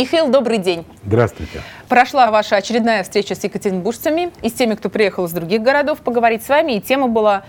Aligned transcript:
Михаил, 0.00 0.30
добрый 0.30 0.56
день. 0.56 0.86
Здравствуйте. 1.04 1.60
Прошла 1.86 2.30
ваша 2.30 2.56
очередная 2.56 3.02
встреча 3.02 3.34
с 3.34 3.44
екатеринбуржцами 3.44 4.30
и 4.40 4.48
с 4.48 4.52
теми, 4.54 4.74
кто 4.74 4.88
приехал 4.88 5.26
из 5.26 5.32
других 5.32 5.60
городов 5.60 5.98
поговорить 5.98 6.42
с 6.42 6.48
вами. 6.48 6.78
И 6.78 6.80
тема 6.80 7.06
была, 7.06 7.42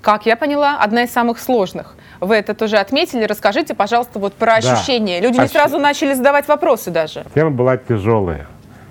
как 0.00 0.24
я 0.24 0.36
поняла, 0.36 0.78
одна 0.78 1.02
из 1.02 1.10
самых 1.10 1.40
сложных. 1.40 1.96
Вы 2.20 2.36
это 2.36 2.54
тоже 2.54 2.76
отметили. 2.76 3.24
Расскажите, 3.24 3.74
пожалуйста, 3.74 4.20
вот 4.20 4.34
про 4.34 4.54
ощущения. 4.54 5.20
Да. 5.20 5.26
Люди 5.26 5.40
не 5.40 5.48
сразу 5.48 5.80
начали 5.80 6.14
задавать 6.14 6.46
вопросы 6.46 6.92
даже. 6.92 7.24
Тема 7.34 7.50
была 7.50 7.76
тяжелая. 7.76 8.46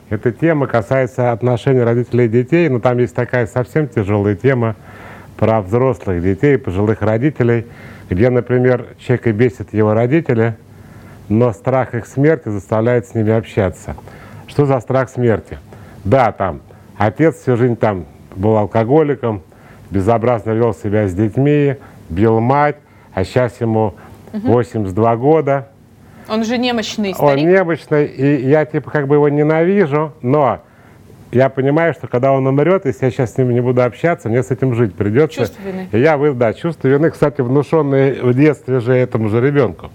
Эта 0.09 0.33
тема 0.33 0.67
касается 0.67 1.31
отношений 1.31 1.83
родителей 1.83 2.25
и 2.25 2.27
детей, 2.27 2.67
но 2.67 2.81
там 2.81 2.97
есть 2.97 3.15
такая 3.15 3.47
совсем 3.47 3.87
тяжелая 3.87 4.35
тема 4.35 4.75
про 5.37 5.61
взрослых 5.61 6.21
детей, 6.21 6.57
пожилых 6.57 7.01
родителей, 7.01 7.65
где, 8.09 8.29
например, 8.29 8.87
человека 8.99 9.31
бесит 9.31 9.73
его 9.73 9.93
родители, 9.93 10.57
но 11.29 11.53
страх 11.53 11.95
их 11.95 12.05
смерти 12.05 12.49
заставляет 12.49 13.07
с 13.07 13.15
ними 13.15 13.31
общаться. 13.31 13.95
Что 14.47 14.65
за 14.65 14.79
страх 14.79 15.09
смерти? 15.09 15.59
Да, 16.03 16.31
там, 16.31 16.61
отец 16.97 17.37
всю 17.37 17.55
жизнь 17.55 17.75
там 17.75 18.05
был 18.35 18.57
алкоголиком, 18.57 19.41
безобразно 19.89 20.51
вел 20.51 20.73
себя 20.73 21.07
с 21.07 21.13
детьми, 21.13 21.75
бил 22.09 22.39
мать, 22.39 22.77
а 23.13 23.23
сейчас 23.23 23.61
ему 23.61 23.95
82 24.33 25.15
года, 25.15 25.67
он 26.29 26.43
же 26.43 26.57
немощный 26.57 27.13
старик. 27.13 27.43
Он 27.43 27.49
немощный, 27.49 28.05
и 28.05 28.47
я 28.47 28.65
типа 28.65 28.91
как 28.91 29.07
бы 29.07 29.15
его 29.15 29.29
ненавижу, 29.29 30.13
но 30.21 30.59
я 31.31 31.49
понимаю, 31.49 31.93
что 31.93 32.07
когда 32.07 32.31
он 32.33 32.45
умрет, 32.45 32.85
если 32.85 33.05
я 33.05 33.11
сейчас 33.11 33.33
с 33.33 33.37
ним 33.37 33.51
не 33.51 33.61
буду 33.61 33.83
общаться, 33.83 34.29
мне 34.29 34.43
с 34.43 34.51
этим 34.51 34.75
жить 34.75 34.93
придется. 34.95 35.39
Чувство 35.39 35.61
вины. 35.61 35.87
И 35.91 35.99
я, 35.99 36.17
да, 36.17 36.53
чувство 36.53 36.87
вины, 36.87 37.09
кстати, 37.09 37.41
внушенное 37.41 38.21
в 38.21 38.33
детстве 38.33 38.79
же 38.79 38.93
этому 38.93 39.29
же 39.29 39.41
ребенку. 39.41 39.89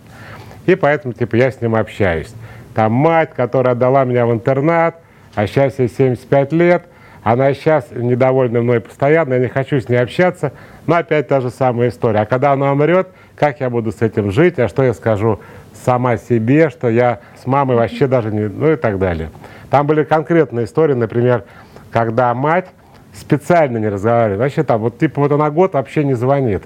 И 0.67 0.75
поэтому, 0.75 1.15
типа, 1.15 1.37
я 1.37 1.51
с 1.51 1.61
ним 1.61 1.75
общаюсь. 1.75 2.33
Там 2.75 2.93
мать, 2.93 3.31
которая 3.35 3.73
отдала 3.73 4.05
меня 4.05 4.27
в 4.27 4.33
интернат, 4.33 4.97
а 5.35 5.47
сейчас 5.47 5.79
ей 5.79 5.89
75 5.89 6.53
лет, 6.53 6.87
она 7.23 7.55
сейчас 7.55 7.87
недовольна 7.91 8.61
мной 8.61 8.81
постоянно, 8.81 9.35
я 9.35 9.41
не 9.41 9.49
хочу 9.49 9.81
с 9.81 9.89
ней 9.89 9.97
общаться, 9.97 10.53
но 10.87 10.97
опять 10.97 11.29
та 11.29 11.41
же 11.41 11.51
самая 11.51 11.89
история. 11.89 12.21
А 12.21 12.27
когда 12.27 12.53
она 12.53 12.73
умрет, 12.73 13.09
как 13.37 13.61
я 13.61 13.71
буду 13.71 13.93
с 13.93 14.03
этим 14.03 14.31
жить, 14.31 14.59
а 14.59 14.69
что 14.69 14.83
я 14.83 14.93
скажу 14.93 15.41
сама 15.85 16.19
себе, 16.19 16.69
что 16.69 16.89
я 16.89 17.21
с 17.43 17.47
мамой 17.47 17.77
вообще 17.77 18.07
даже 18.07 18.31
не... 18.31 18.49
Ну 18.49 18.73
и 18.73 18.77
так 18.77 18.99
далее. 18.99 19.31
Там 19.71 19.87
были 19.87 20.05
конкретные 20.05 20.67
истории, 20.67 20.95
например, 20.95 21.45
когда 21.91 22.35
мать 22.35 22.67
специально 23.15 23.79
не 23.79 23.89
разговаривает. 23.89 24.41
Вообще 24.41 24.63
там, 24.63 24.83
вот 24.83 24.99
типа 24.99 25.23
вот 25.23 25.33
она 25.33 25.51
год 25.51 25.75
вообще 25.75 26.05
не 26.05 26.15
звонит. 26.15 26.63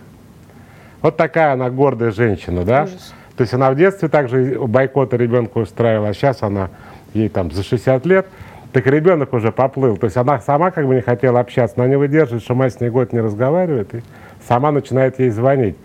Вот 1.03 1.17
такая 1.17 1.53
она 1.53 1.71
гордая 1.71 2.11
женщина, 2.11 2.65
да? 2.65 2.85
Ужас. 2.85 3.15
То 3.39 3.43
есть 3.43 3.55
она 3.55 3.71
в 3.71 3.77
детстве 3.77 4.09
также 4.09 4.59
бойкота 4.59 5.17
ребенка 5.17 5.59
устраивала, 5.59 6.09
а 6.09 6.13
сейчас 6.13 6.43
она, 6.43 6.71
ей 7.15 7.29
там 7.29 7.53
за 7.53 7.63
60 7.63 8.05
лет, 8.05 8.27
так 8.73 8.85
ребенок 8.89 9.33
уже 9.33 9.53
поплыл. 9.53 9.97
То 9.97 10.07
есть 10.07 10.17
она 10.17 10.41
сама 10.41 10.73
как 10.73 10.89
бы 10.89 10.97
не 10.97 11.03
хотела 11.03 11.39
общаться, 11.39 11.79
но 11.79 11.87
не 11.87 11.97
выдерживает, 11.97 12.43
что 12.43 12.57
мать 12.57 12.75
с 12.75 12.81
ней 12.81 12.91
год 12.91 13.13
не 13.13 13.21
разговаривает, 13.21 13.95
и 13.95 14.03
сама 14.49 14.73
начинает 14.73 15.21
ей 15.21 15.31
звонить 15.31 15.77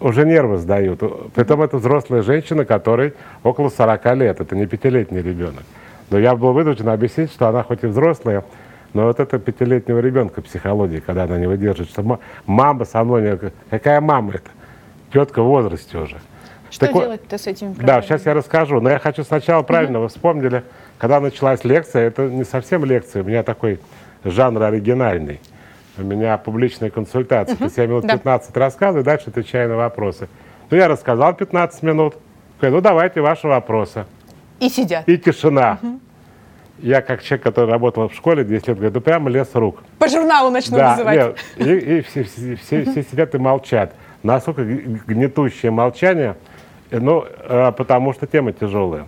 уже 0.00 0.26
нервы 0.26 0.58
сдают. 0.58 1.00
Притом 1.34 1.62
это 1.62 1.78
взрослая 1.78 2.20
женщина, 2.20 2.66
которой 2.66 3.14
около 3.42 3.70
40 3.70 4.16
лет, 4.16 4.40
это 4.40 4.54
не 4.54 4.66
пятилетний 4.66 5.22
ребенок. 5.22 5.64
Но 6.10 6.18
я 6.18 6.36
был 6.36 6.52
вынужден 6.52 6.90
объяснить, 6.90 7.32
что 7.32 7.48
она 7.48 7.62
хоть 7.62 7.84
и 7.84 7.86
взрослая, 7.86 8.44
но 8.92 9.06
вот 9.06 9.18
это 9.18 9.38
пятилетнего 9.38 9.98
ребенка 9.98 10.42
психология, 10.42 11.00
когда 11.00 11.24
она 11.24 11.38
не 11.38 11.46
выдержит, 11.46 11.88
что 11.88 12.20
мама 12.44 12.84
со 12.84 13.02
мной, 13.02 13.38
какая 13.70 14.02
мама 14.02 14.34
это? 14.34 14.50
Тетка 15.10 15.42
в 15.42 15.46
возрасте 15.46 15.96
уже. 15.96 16.18
Что 16.70 16.86
так 16.86 16.94
делать-то 16.94 17.38
с 17.38 17.46
этим 17.46 17.74
проблемами? 17.74 18.00
Да, 18.00 18.02
сейчас 18.02 18.26
я 18.26 18.34
расскажу. 18.34 18.80
Но 18.80 18.90
я 18.90 18.98
хочу 18.98 19.24
сначала, 19.24 19.62
правильно, 19.62 20.00
вы 20.00 20.08
вспомнили, 20.08 20.64
когда 20.98 21.20
началась 21.20 21.64
лекция, 21.64 22.08
это 22.08 22.28
не 22.28 22.44
совсем 22.44 22.84
лекция, 22.84 23.22
у 23.22 23.26
меня 23.26 23.42
такой 23.42 23.80
жанр 24.24 24.62
оригинальный 24.62 25.40
у 25.98 26.02
меня 26.02 26.38
публичная 26.38 26.90
консультация. 26.90 27.56
То 27.56 27.64
есть 27.64 27.76
я 27.76 27.86
минут 27.86 28.06
да. 28.06 28.14
15 28.14 28.56
рассказываю, 28.56 29.04
дальше 29.04 29.30
отвечаю 29.30 29.68
на 29.68 29.76
вопросы. 29.76 30.28
Ну, 30.70 30.76
я 30.76 30.88
рассказал 30.88 31.34
15 31.34 31.82
минут. 31.82 32.14
Говорю, 32.60 32.76
ну, 32.76 32.82
давайте 32.82 33.20
ваши 33.20 33.46
вопросы. 33.46 34.06
И 34.60 34.68
сидят. 34.68 35.08
И 35.08 35.16
тишина. 35.18 35.78
Угу. 35.82 36.00
Я, 36.80 37.02
как 37.02 37.22
человек, 37.22 37.42
который 37.42 37.70
работал 37.70 38.08
в 38.08 38.14
школе 38.14 38.44
10 38.44 38.68
лет, 38.68 38.76
говорю, 38.76 38.94
ну, 38.94 39.00
прямо 39.00 39.30
лес 39.30 39.48
рук. 39.54 39.82
По 39.98 40.08
журналу 40.08 40.50
начну 40.50 40.76
да, 40.76 40.90
называть. 40.90 41.16
Нет, 41.16 41.38
и, 41.56 41.98
и 41.98 42.00
все, 42.02 42.24
все, 42.24 42.56
все, 42.56 42.84
все 42.84 43.02
сидят 43.02 43.34
и 43.34 43.38
молчат. 43.38 43.94
Насколько 44.22 44.64
гнетущее 44.64 45.70
молчание, 45.70 46.36
ну, 46.90 47.24
э, 47.26 47.72
потому 47.72 48.12
что 48.12 48.26
тема 48.26 48.52
тяжелая. 48.52 49.06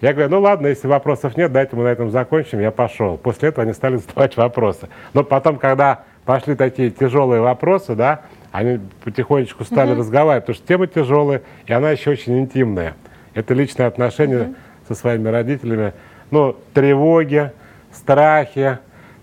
Я 0.00 0.12
говорю, 0.12 0.30
ну 0.30 0.40
ладно, 0.40 0.68
если 0.68 0.86
вопросов 0.86 1.36
нет, 1.36 1.50
дайте 1.50 1.74
мы 1.74 1.82
на 1.82 1.88
этом 1.88 2.10
закончим, 2.10 2.60
я 2.60 2.70
пошел. 2.70 3.16
После 3.16 3.48
этого 3.48 3.64
они 3.64 3.72
стали 3.72 3.96
задавать 4.08 4.36
вопросы. 4.36 4.88
Но 5.12 5.24
потом, 5.24 5.56
когда 5.56 6.04
пошли 6.24 6.54
такие 6.54 6.90
тяжелые 6.90 7.40
вопросы, 7.40 7.94
да, 7.94 8.22
они 8.52 8.80
потихонечку 9.02 9.64
стали 9.64 9.92
угу. 9.92 10.00
разговаривать, 10.00 10.44
потому 10.44 10.56
что 10.56 10.66
тема 10.66 10.86
тяжелая, 10.86 11.42
и 11.66 11.72
она 11.72 11.90
еще 11.90 12.10
очень 12.10 12.38
интимная. 12.38 12.94
Это 13.34 13.54
личные 13.54 13.86
отношения 13.86 14.42
угу. 14.42 14.54
со 14.86 14.94
своими 14.94 15.28
родителями. 15.28 15.92
Ну, 16.30 16.54
тревоги, 16.74 17.50
страхи, 17.92 18.78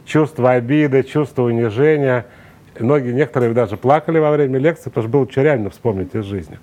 чувство 0.06 0.52
обиды, 0.52 1.04
чувство 1.04 1.44
унижения. 1.44 2.26
Многие, 2.78 3.14
некоторые 3.14 3.54
даже 3.54 3.78
плакали 3.78 4.20
во 4.20 4.32
время 4.32 4.60
лекции, 4.60 4.90
потому 4.90 5.04
что 5.04 5.12
было 5.12 5.32
что 5.32 5.42
реально 5.42 5.70
вспомнить 5.70 6.14
из 6.14 6.26
жизни. 6.26 6.60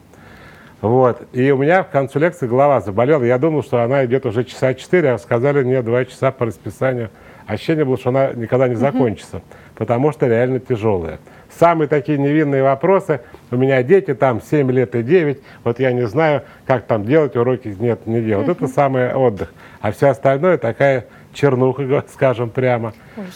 Вот. 0.82 1.22
И 1.32 1.50
у 1.50 1.56
меня 1.56 1.84
в 1.84 1.88
конце 1.88 2.19
лекции 2.19 2.47
голова 2.47 2.81
заболела. 2.81 3.22
Я 3.22 3.38
думал, 3.38 3.62
что 3.62 3.82
она 3.82 4.04
идет 4.04 4.26
уже 4.26 4.44
часа 4.44 4.75
четыре, 4.75 5.12
а 5.12 5.19
сказали 5.19 5.62
мне 5.62 5.81
два 5.81 6.04
часа 6.04 6.31
по 6.32 6.44
расписанию. 6.44 7.09
Ощущение 7.47 7.84
было, 7.84 7.97
что 7.97 8.10
она 8.10 8.32
никогда 8.34 8.69
не 8.69 8.75
закончится. 8.75 9.38
Угу 9.38 9.44
потому 9.82 10.12
что 10.12 10.28
реально 10.28 10.60
тяжелые. 10.60 11.19
Самые 11.59 11.88
такие 11.88 12.16
невинные 12.19 12.62
вопросы. 12.62 13.20
У 13.50 13.56
меня 13.56 13.82
дети 13.82 14.15
там 14.15 14.41
7 14.41 14.70
лет 14.70 14.94
и 14.94 15.03
9. 15.03 15.41
Вот 15.65 15.81
я 15.81 15.93
не 15.93 16.06
знаю, 16.06 16.43
как 16.66 16.87
там 16.87 17.04
делать, 17.04 17.34
уроки 17.37 17.75
нет, 17.78 18.06
не 18.06 18.20
делать. 18.20 18.47
Вот 18.47 18.56
это 18.59 18.69
самый 18.69 19.12
отдых. 19.12 19.53
А 19.81 19.93
все 19.93 20.09
остальное 20.09 20.56
такая 20.56 21.06
чернуха, 21.32 22.04
скажем 22.12 22.50
прямо, 22.50 22.94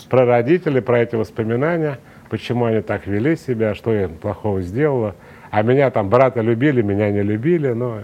про 0.09 0.25
родителей, 0.25 0.81
про 0.81 1.01
эти 1.01 1.17
воспоминания, 1.17 1.99
почему 2.31 2.67
они 2.67 2.81
так 2.81 3.07
вели 3.07 3.37
себя, 3.37 3.75
что 3.75 3.93
я 3.93 4.09
плохого 4.09 4.63
сделала. 4.63 5.15
А 5.51 5.63
меня 5.63 5.91
там 5.91 6.09
брата 6.09 6.41
любили, 6.41 6.83
меня 6.83 7.11
не 7.11 7.23
любили, 7.23 7.69
ну 7.69 8.03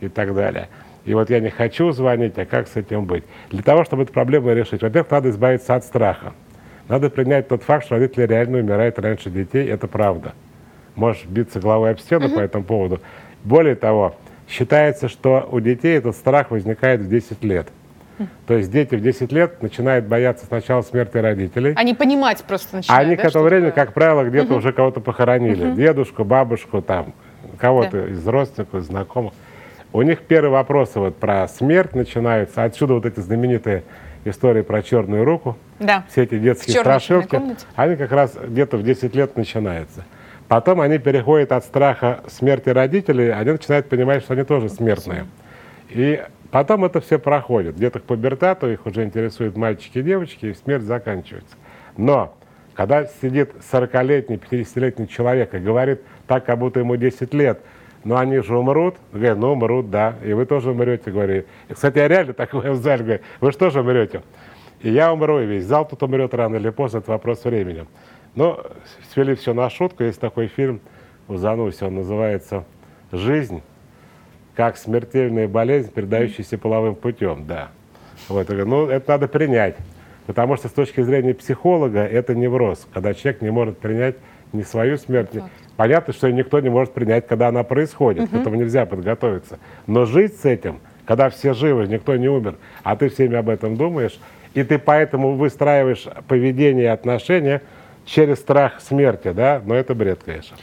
и 0.00 0.08
так 0.08 0.34
далее. 0.34 0.68
И 1.04 1.14
вот 1.14 1.30
я 1.30 1.40
не 1.40 1.50
хочу 1.50 1.90
звонить, 1.92 2.38
а 2.38 2.44
как 2.44 2.68
с 2.68 2.76
этим 2.76 3.04
быть? 3.06 3.24
Для 3.50 3.62
того, 3.62 3.84
чтобы 3.84 4.02
эту 4.02 4.12
проблему 4.12 4.52
решить, 4.52 4.82
во-первых, 4.82 5.10
надо 5.10 5.30
избавиться 5.30 5.74
от 5.74 5.84
страха. 5.84 6.34
Надо 6.88 7.10
принять 7.10 7.48
тот 7.48 7.62
факт, 7.62 7.86
что 7.86 7.96
родители 7.96 8.26
реально 8.26 8.58
умирают 8.58 8.98
раньше 8.98 9.30
детей, 9.30 9.66
это 9.68 9.86
правда. 9.86 10.34
Можешь 10.96 11.24
биться 11.24 11.60
головой 11.60 11.92
об 11.92 11.98
стену 12.00 12.26
угу. 12.26 12.36
по 12.36 12.40
этому 12.40 12.64
поводу. 12.64 13.00
Более 13.44 13.74
того, 13.74 14.16
считается, 14.48 15.08
что 15.08 15.48
у 15.50 15.60
детей 15.60 15.96
этот 15.96 16.16
страх 16.16 16.50
возникает 16.50 17.00
в 17.00 17.08
10 17.08 17.44
лет. 17.44 17.68
То 18.46 18.54
есть 18.54 18.70
дети 18.70 18.94
в 18.94 19.00
10 19.00 19.32
лет 19.32 19.62
начинают 19.62 20.06
бояться 20.06 20.46
сначала 20.46 20.82
смерти 20.82 21.18
родителей. 21.18 21.74
Они 21.76 21.94
понимать 21.94 22.42
просто 22.44 22.76
начинают. 22.76 23.06
Они 23.06 23.16
да, 23.16 23.22
к 23.22 23.24
этому 23.26 23.44
времени, 23.44 23.70
как 23.70 23.92
правило, 23.92 24.24
где-то 24.24 24.52
угу. 24.52 24.56
уже 24.56 24.72
кого-то 24.72 25.00
похоронили. 25.00 25.68
Угу. 25.68 25.76
Дедушку, 25.76 26.24
бабушку, 26.24 26.82
там, 26.82 27.14
кого-то 27.58 28.02
да. 28.02 28.06
из 28.08 28.26
родственников, 28.26 28.82
знакомых. 28.82 29.32
У 29.92 30.02
них 30.02 30.20
первые 30.20 30.50
вопросы 30.50 30.98
вот 30.98 31.16
про 31.16 31.48
смерть 31.48 31.94
начинаются. 31.94 32.64
Отсюда 32.64 32.94
вот 32.94 33.06
эти 33.06 33.20
знаменитые 33.20 33.84
истории 34.24 34.62
про 34.62 34.82
черную 34.82 35.24
руку, 35.24 35.56
да. 35.78 36.04
все 36.10 36.24
эти 36.24 36.38
детские 36.38 36.80
страшилки, 36.80 37.40
они 37.74 37.96
как 37.96 38.12
раз 38.12 38.34
где-то 38.34 38.76
в 38.76 38.82
10 38.82 39.14
лет 39.14 39.36
начинаются. 39.36 40.04
Потом 40.48 40.80
они 40.80 40.98
переходят 40.98 41.52
от 41.52 41.64
страха 41.64 42.20
смерти 42.26 42.70
родителей, 42.70 43.30
они 43.30 43.52
начинают 43.52 43.88
понимать, 43.88 44.22
что 44.22 44.32
они 44.34 44.44
тоже 44.44 44.68
смертные. 44.68 45.26
И 45.90 46.22
потом 46.50 46.84
это 46.84 47.00
все 47.00 47.18
проходит. 47.18 47.76
Где-то 47.76 48.00
к 48.00 48.04
пубертату 48.04 48.70
их 48.70 48.86
уже 48.86 49.04
интересуют 49.04 49.56
мальчики 49.56 49.98
и 49.98 50.02
девочки, 50.02 50.46
и 50.46 50.54
смерть 50.54 50.82
заканчивается. 50.82 51.56
Но 51.96 52.36
когда 52.74 53.06
сидит 53.06 53.52
40-летний, 53.72 54.36
50-летний 54.36 55.08
человек 55.08 55.54
и 55.54 55.58
говорит 55.58 56.02
так, 56.26 56.44
как 56.44 56.58
будто 56.58 56.80
ему 56.80 56.96
10 56.96 57.34
лет– 57.34 57.60
но 58.04 58.16
они 58.16 58.38
же 58.40 58.56
умрут. 58.56 58.96
Говорят, 59.12 59.38
ну 59.38 59.52
умрут, 59.52 59.90
да, 59.90 60.16
и 60.24 60.32
вы 60.32 60.46
тоже 60.46 60.70
умрете, 60.70 61.10
говорю. 61.10 61.44
И, 61.68 61.74
кстати, 61.74 61.98
я 61.98 62.08
реально 62.08 62.32
такой 62.32 62.70
в 62.70 62.76
зале 62.76 63.04
говорю, 63.04 63.22
вы 63.40 63.52
же 63.52 63.58
тоже 63.58 63.80
умрете. 63.80 64.22
И 64.80 64.90
я 64.90 65.12
умру, 65.12 65.40
и 65.40 65.46
весь 65.46 65.64
зал 65.64 65.86
тут 65.86 66.02
умрет 66.02 66.34
рано 66.34 66.56
или 66.56 66.70
поздно, 66.70 66.98
это 66.98 67.10
вопрос 67.10 67.44
времени. 67.44 67.86
Но 68.34 68.64
свели 69.12 69.34
все 69.34 69.52
на 69.52 69.68
шутку, 69.70 70.04
есть 70.04 70.20
такой 70.20 70.46
фильм 70.46 70.80
у 71.26 71.36
Зануси, 71.36 71.84
он 71.84 71.96
называется 71.96 72.64
«Жизнь 73.10 73.62
как 74.58 74.76
смертельная 74.76 75.48
болезнь, 75.48 75.90
передающаяся 75.90 76.58
половым 76.58 76.96
путем», 76.96 77.46
да. 77.46 77.68
Вот, 78.28 78.48
ну, 78.50 78.88
это 78.88 79.12
надо 79.12 79.28
принять, 79.28 79.76
потому 80.26 80.56
что 80.56 80.68
с 80.68 80.72
точки 80.72 81.00
зрения 81.00 81.32
психолога 81.32 82.00
это 82.00 82.34
невроз, 82.34 82.86
когда 82.92 83.14
человек 83.14 83.40
не 83.40 83.50
может 83.50 83.78
принять 83.78 84.16
ни 84.52 84.62
свою 84.62 84.98
смерть, 84.98 85.32
ни, 85.32 85.42
Понятно, 85.76 86.12
что 86.12 86.28
никто 86.32 86.58
не 86.58 86.70
может 86.70 86.92
принять, 86.92 87.28
когда 87.28 87.48
она 87.48 87.62
происходит, 87.62 88.24
угу. 88.24 88.36
к 88.36 88.40
этому 88.40 88.56
нельзя 88.56 88.84
подготовиться. 88.84 89.60
Но 89.86 90.04
жить 90.06 90.36
с 90.36 90.44
этим 90.44 90.80
когда 91.08 91.30
все 91.30 91.54
живы, 91.54 91.86
никто 91.86 92.16
не 92.16 92.28
умер, 92.28 92.56
а 92.82 92.94
ты 92.94 93.08
всеми 93.08 93.34
об 93.34 93.48
этом 93.48 93.78
думаешь, 93.78 94.20
и 94.52 94.62
ты 94.62 94.78
поэтому 94.78 95.36
выстраиваешь 95.36 96.06
поведение 96.28 96.84
и 96.84 96.88
отношения 96.88 97.62
через 98.04 98.40
страх 98.40 98.82
смерти, 98.82 99.32
да, 99.32 99.62
но 99.64 99.74
это 99.74 99.94
бред, 99.94 100.20
конечно. 100.22 100.58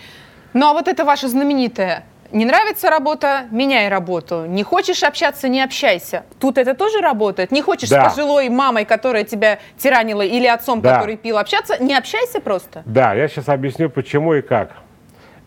Ну 0.54 0.68
а 0.68 0.74
вот 0.74 0.88
это 0.88 1.04
ваше 1.04 1.30
знаменитое 1.30 2.04
не 2.36 2.44
нравится 2.44 2.90
работа, 2.90 3.46
меняй 3.50 3.88
работу. 3.88 4.46
Не 4.46 4.64
хочешь 4.64 5.04
общаться, 5.04 5.48
не 5.48 5.62
общайся. 5.62 6.24
Тут 6.38 6.58
это 6.58 6.74
тоже 6.74 7.00
работает. 7.00 7.50
Не 7.52 7.62
хочешь 7.62 7.90
да. 7.90 8.10
с 8.10 8.14
пожилой 8.14 8.50
мамой, 8.50 8.84
которая 8.84 9.24
тебя 9.24 9.60
тиранила, 9.78 10.22
или 10.22 10.46
отцом, 10.46 10.82
да. 10.82 10.96
который 10.96 11.16
пил, 11.16 11.38
общаться, 11.38 11.82
не 11.82 11.96
общайся 11.96 12.42
просто. 12.42 12.84
Да, 12.86 13.14
я 13.14 13.30
сейчас 13.30 13.48
объясню, 13.48 13.90
почему 13.90 14.34
и 14.34 14.42
как. 14.42 14.74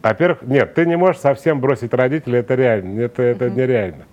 Во-первых, 0.03 0.43
нет, 0.43 0.75
ты 0.75 0.87
не 0.87 0.97
можешь 0.97 1.21
совсем 1.21 1.61
бросить 1.61 1.93
родителей, 1.93 2.39
это 2.39 2.55
реально, 2.55 3.01
это, 3.03 3.23
это 3.23 3.47
uh-huh. 3.47 3.57
нереально. 3.57 4.05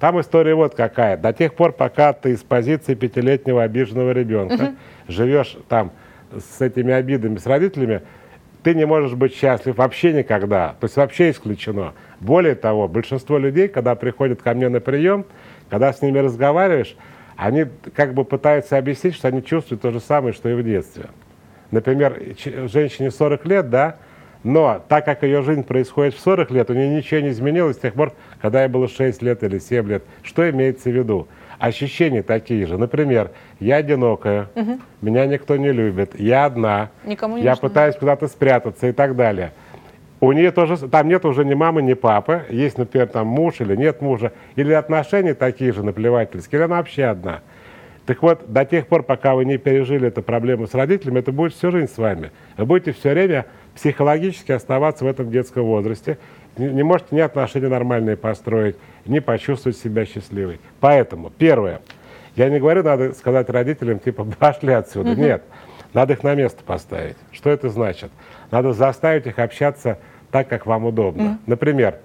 Там 0.00 0.18
история 0.18 0.54
вот 0.54 0.74
какая. 0.74 1.18
До 1.18 1.32
тех 1.32 1.54
пор, 1.54 1.72
пока 1.72 2.14
ты 2.14 2.30
из 2.30 2.42
позиции 2.42 2.94
пятилетнего 2.94 3.62
обиженного 3.62 4.12
ребенка 4.12 4.54
uh-huh. 4.54 4.76
живешь 5.08 5.56
там 5.68 5.92
с 6.30 6.62
этими 6.62 6.94
обидами, 6.94 7.36
с 7.36 7.46
родителями, 7.46 8.00
ты 8.62 8.74
не 8.74 8.86
можешь 8.86 9.12
быть 9.14 9.34
счастлив 9.34 9.76
вообще 9.76 10.12
никогда. 10.12 10.76
То 10.80 10.84
есть 10.86 10.96
вообще 10.96 11.30
исключено. 11.30 11.92
Более 12.22 12.54
того, 12.54 12.86
большинство 12.86 13.36
людей, 13.36 13.66
когда 13.66 13.96
приходят 13.96 14.40
ко 14.40 14.54
мне 14.54 14.68
на 14.68 14.80
прием, 14.80 15.26
когда 15.68 15.92
с 15.92 16.02
ними 16.02 16.18
разговариваешь, 16.20 16.96
они 17.36 17.66
как 17.94 18.14
бы 18.14 18.24
пытаются 18.24 18.78
объяснить, 18.78 19.16
что 19.16 19.26
они 19.28 19.44
чувствуют 19.44 19.82
то 19.82 19.90
же 19.90 19.98
самое, 19.98 20.32
что 20.32 20.48
и 20.48 20.54
в 20.54 20.62
детстве. 20.62 21.06
Например, 21.72 22.16
женщине 22.72 23.10
40 23.10 23.44
лет, 23.46 23.70
да, 23.70 23.96
но 24.44 24.80
так 24.88 25.04
как 25.04 25.24
ее 25.24 25.42
жизнь 25.42 25.64
происходит 25.64 26.14
в 26.14 26.20
40 26.20 26.50
лет, 26.52 26.70
у 26.70 26.74
нее 26.74 26.88
ничего 26.88 27.20
не 27.20 27.30
изменилось 27.30 27.76
с 27.76 27.80
тех 27.80 27.94
пор, 27.94 28.12
когда 28.40 28.62
ей 28.62 28.68
было 28.68 28.86
6 28.86 29.20
лет 29.22 29.42
или 29.42 29.58
7 29.58 29.88
лет. 29.88 30.04
Что 30.22 30.48
имеется 30.48 30.90
в 30.90 30.92
виду? 30.92 31.26
ощущения 31.62 32.24
такие 32.24 32.66
же. 32.66 32.76
Например, 32.76 33.30
я 33.60 33.76
одинокая, 33.76 34.48
угу. 34.56 34.80
меня 35.00 35.26
никто 35.26 35.56
не 35.56 35.70
любит, 35.70 36.18
я 36.18 36.46
одна, 36.46 36.90
Никому 37.04 37.36
не 37.36 37.44
я 37.44 37.50
нужно. 37.50 37.68
пытаюсь 37.68 37.94
куда-то 37.94 38.26
спрятаться 38.26 38.88
и 38.88 38.92
так 38.92 39.14
далее. 39.14 39.52
У 40.22 40.30
нее 40.30 40.52
тоже, 40.52 40.76
там 40.76 41.08
нет 41.08 41.24
уже 41.24 41.44
ни 41.44 41.52
мамы, 41.52 41.82
ни 41.82 41.94
папы, 41.94 42.42
есть, 42.48 42.78
например, 42.78 43.08
там 43.08 43.26
муж 43.26 43.56
или 43.58 43.74
нет 43.74 44.00
мужа, 44.00 44.32
или 44.54 44.72
отношения 44.72 45.34
такие 45.34 45.72
же 45.72 45.82
наплевательские, 45.82 46.60
или 46.60 46.64
она 46.66 46.76
вообще 46.76 47.06
одна. 47.06 47.40
Так 48.06 48.22
вот, 48.22 48.44
до 48.46 48.64
тех 48.64 48.86
пор, 48.86 49.02
пока 49.02 49.34
вы 49.34 49.44
не 49.44 49.58
пережили 49.58 50.06
эту 50.06 50.22
проблему 50.22 50.68
с 50.68 50.74
родителями, 50.74 51.18
это 51.18 51.32
будет 51.32 51.54
всю 51.54 51.72
жизнь 51.72 51.92
с 51.92 51.98
вами. 51.98 52.30
Вы 52.56 52.66
будете 52.66 52.92
все 52.92 53.10
время 53.10 53.46
психологически 53.74 54.52
оставаться 54.52 55.04
в 55.04 55.08
этом 55.08 55.28
детском 55.28 55.64
возрасте, 55.64 56.18
не, 56.56 56.68
не 56.68 56.84
можете 56.84 57.16
ни 57.16 57.20
отношения 57.20 57.66
нормальные 57.66 58.16
построить, 58.16 58.76
не 59.04 59.20
почувствовать 59.20 59.76
себя 59.76 60.06
счастливой. 60.06 60.60
Поэтому, 60.78 61.30
первое, 61.30 61.80
я 62.36 62.48
не 62.48 62.60
говорю, 62.60 62.84
надо 62.84 63.12
сказать 63.14 63.50
родителям, 63.50 63.98
типа, 63.98 64.24
пошли 64.38 64.72
отсюда. 64.72 65.10
Угу. 65.10 65.20
Нет, 65.20 65.42
надо 65.94 66.12
их 66.12 66.22
на 66.22 66.36
место 66.36 66.62
поставить. 66.64 67.16
Что 67.32 67.50
это 67.50 67.70
значит? 67.70 68.12
Надо 68.52 68.72
заставить 68.72 69.26
их 69.26 69.40
общаться 69.40 69.98
так, 70.32 70.48
как 70.48 70.66
вам 70.66 70.86
удобно. 70.86 71.24
Угу. 71.24 71.38
Например, 71.46 71.98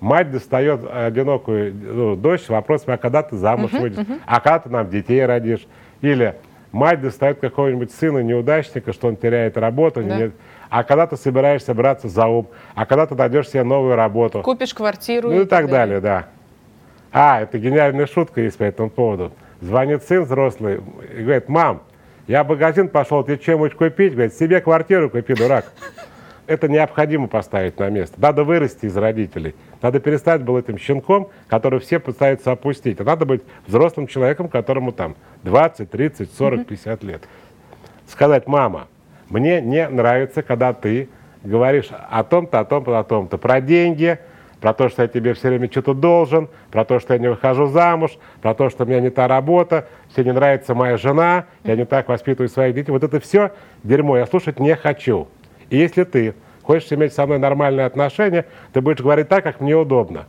мать 0.00 0.32
достает 0.32 0.80
одинокую 0.90 1.72
ну, 1.74 2.16
дочь 2.16 2.42
с 2.42 2.48
вопросом, 2.48 2.94
а 2.94 2.96
когда 2.96 3.22
ты 3.22 3.36
замуж 3.36 3.70
uh 3.72 3.80
выйдешь, 3.80 3.98
uh 3.98 4.20
а 4.26 4.40
когда 4.40 4.58
ты 4.58 4.68
нам 4.70 4.90
детей 4.90 5.24
родишь. 5.24 5.66
Или 6.00 6.34
мать 6.72 7.00
достает 7.00 7.38
какого-нибудь 7.38 7.92
сына 7.92 8.18
неудачника, 8.18 8.92
что 8.92 9.08
он 9.08 9.16
теряет 9.16 9.56
работу, 9.56 10.02
да. 10.02 10.16
не, 10.16 10.32
а 10.68 10.82
когда 10.82 11.06
ты 11.06 11.16
собираешься 11.16 11.72
браться 11.74 12.08
за 12.08 12.26
ум, 12.26 12.48
а 12.74 12.84
когда 12.86 13.06
ты 13.06 13.14
найдешь 13.14 13.48
себе 13.48 13.62
новую 13.62 13.94
работу. 13.94 14.42
Купишь 14.42 14.74
квартиру. 14.74 15.28
Ну 15.28 15.40
и, 15.40 15.44
и 15.44 15.46
так 15.46 15.70
далее, 15.70 16.00
да. 16.00 16.26
А, 17.12 17.42
это 17.42 17.58
гениальная 17.58 18.06
шутка 18.06 18.40
есть 18.40 18.58
по 18.58 18.64
этому 18.64 18.90
поводу. 18.90 19.32
Звонит 19.60 20.02
сын 20.02 20.24
взрослый 20.24 20.80
и 21.16 21.22
говорит, 21.22 21.48
мам, 21.48 21.82
я 22.26 22.42
в 22.42 22.48
магазин 22.48 22.88
пошел, 22.88 23.22
ты 23.22 23.36
что-нибудь 23.36 23.74
купить? 23.74 24.14
Говорит, 24.14 24.34
себе 24.34 24.60
квартиру 24.60 25.10
купи, 25.10 25.34
дурак. 25.34 25.66
Это 26.46 26.68
необходимо 26.68 27.26
поставить 27.26 27.78
на 27.78 27.88
место. 27.88 28.20
Надо 28.20 28.44
вырасти 28.44 28.86
из 28.86 28.96
родителей. 28.96 29.54
Надо 29.80 29.98
перестать 29.98 30.42
был 30.42 30.58
этим 30.58 30.78
щенком, 30.78 31.28
который 31.48 31.80
все 31.80 31.98
пытаются 31.98 32.52
опустить. 32.52 33.00
А 33.00 33.04
надо 33.04 33.24
быть 33.24 33.42
взрослым 33.66 34.06
человеком, 34.06 34.48
которому 34.48 34.92
там 34.92 35.16
20, 35.44 35.90
30, 35.90 36.32
40, 36.32 36.66
50 36.66 37.02
лет. 37.04 37.22
Сказать, 38.06 38.46
мама, 38.46 38.88
мне 39.30 39.62
не 39.62 39.88
нравится, 39.88 40.42
когда 40.42 40.74
ты 40.74 41.08
говоришь 41.42 41.88
о 41.90 42.22
том-то, 42.24 42.60
о 42.60 42.64
том-то, 42.64 42.98
о 42.98 43.04
том-то, 43.04 43.38
про 43.38 43.62
деньги, 43.62 44.18
про 44.60 44.74
то, 44.74 44.88
что 44.88 45.02
я 45.02 45.08
тебе 45.08 45.34
все 45.34 45.48
время 45.48 45.70
что-то 45.70 45.94
должен, 45.94 46.48
про 46.70 46.84
то, 46.84 46.98
что 46.98 47.14
я 47.14 47.18
не 47.18 47.28
выхожу 47.28 47.66
замуж, 47.66 48.12
про 48.42 48.54
то, 48.54 48.70
что 48.70 48.84
у 48.84 48.86
меня 48.86 49.00
не 49.00 49.10
та 49.10 49.28
работа, 49.28 49.88
тебе 50.14 50.26
не 50.26 50.32
нравится 50.32 50.74
моя 50.74 50.96
жена, 50.96 51.46
я 51.64 51.76
не 51.76 51.84
так 51.84 52.08
воспитываю 52.08 52.48
своих 52.48 52.74
детей. 52.74 52.90
Вот 52.90 53.02
это 53.02 53.20
все 53.20 53.52
дерьмо 53.82 54.18
я 54.18 54.26
слушать 54.26 54.60
не 54.60 54.74
хочу. 54.74 55.28
И 55.70 55.76
если 55.76 56.04
ты 56.04 56.34
хочешь 56.62 56.92
иметь 56.92 57.12
со 57.12 57.26
мной 57.26 57.38
нормальные 57.38 57.86
отношения, 57.86 58.46
ты 58.72 58.80
будешь 58.80 59.00
говорить 59.00 59.28
так, 59.28 59.44
как 59.44 59.60
мне 59.60 59.76
удобно. 59.76 60.26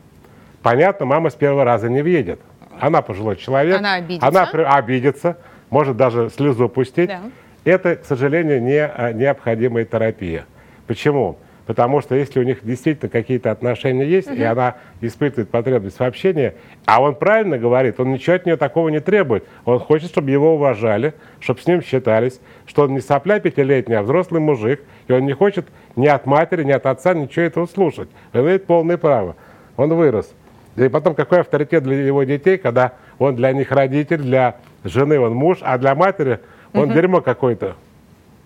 Понятно, 0.61 1.05
мама 1.05 1.29
с 1.29 1.35
первого 1.35 1.63
раза 1.63 1.89
не 1.89 2.01
въедет. 2.01 2.39
Она 2.79 3.01
пожилой 3.01 3.35
человек. 3.37 3.77
Она 3.77 3.95
обидится. 3.95 4.27
Она 4.27 4.45
обидится, 4.45 5.37
может 5.69 5.95
даже 5.95 6.29
слезу 6.29 6.67
пустить. 6.69 7.09
Да. 7.09 7.21
Это, 7.63 7.95
к 7.95 8.05
сожалению, 8.05 8.61
не 8.61 8.85
а, 8.85 9.11
необходимая 9.13 9.85
терапия. 9.85 10.45
Почему? 10.87 11.37
Потому 11.65 12.01
что 12.01 12.13
если 12.13 12.39
у 12.39 12.43
них 12.43 12.59
действительно 12.63 13.09
какие-то 13.09 13.49
отношения 13.49 14.05
есть, 14.05 14.27
угу. 14.27 14.35
и 14.35 14.43
она 14.43 14.75
испытывает 15.01 15.49
потребность 15.49 15.97
в 15.97 16.03
общении, 16.03 16.53
а 16.85 17.01
он 17.01 17.15
правильно 17.15 17.57
говорит, 17.57 17.99
он 17.99 18.11
ничего 18.11 18.35
от 18.35 18.45
нее 18.45 18.55
такого 18.55 18.89
не 18.89 18.99
требует. 18.99 19.45
Он 19.65 19.79
хочет, 19.79 20.09
чтобы 20.09 20.29
его 20.29 20.55
уважали, 20.55 21.13
чтобы 21.39 21.59
с 21.61 21.67
ним 21.67 21.81
считались, 21.81 22.39
что 22.67 22.83
он 22.83 22.93
не 22.93 23.01
сопля 23.01 23.39
пятилетний, 23.39 23.97
а 23.97 24.03
взрослый 24.03 24.41
мужик, 24.41 24.81
и 25.07 25.13
он 25.13 25.25
не 25.25 25.33
хочет 25.33 25.65
ни 25.95 26.07
от 26.07 26.27
матери, 26.27 26.63
ни 26.63 26.71
от 26.71 26.85
отца 26.85 27.15
ничего 27.15 27.45
этого 27.45 27.65
слушать. 27.65 28.09
Он 28.33 28.41
имеет 28.41 28.65
полное 28.67 28.97
право. 28.97 29.35
Он 29.75 29.91
вырос. 29.93 30.31
И 30.75 30.87
потом, 30.87 31.15
какой 31.15 31.39
авторитет 31.39 31.83
для 31.83 31.95
его 31.95 32.23
детей, 32.23 32.57
когда 32.57 32.93
он 33.17 33.35
для 33.35 33.53
них 33.53 33.71
родитель, 33.71 34.21
для 34.21 34.57
жены 34.83 35.19
он 35.19 35.33
муж, 35.33 35.59
а 35.61 35.77
для 35.77 35.95
матери 35.95 36.39
он 36.73 36.89
угу. 36.89 36.93
дерьмо 36.93 37.21
какое-то. 37.21 37.75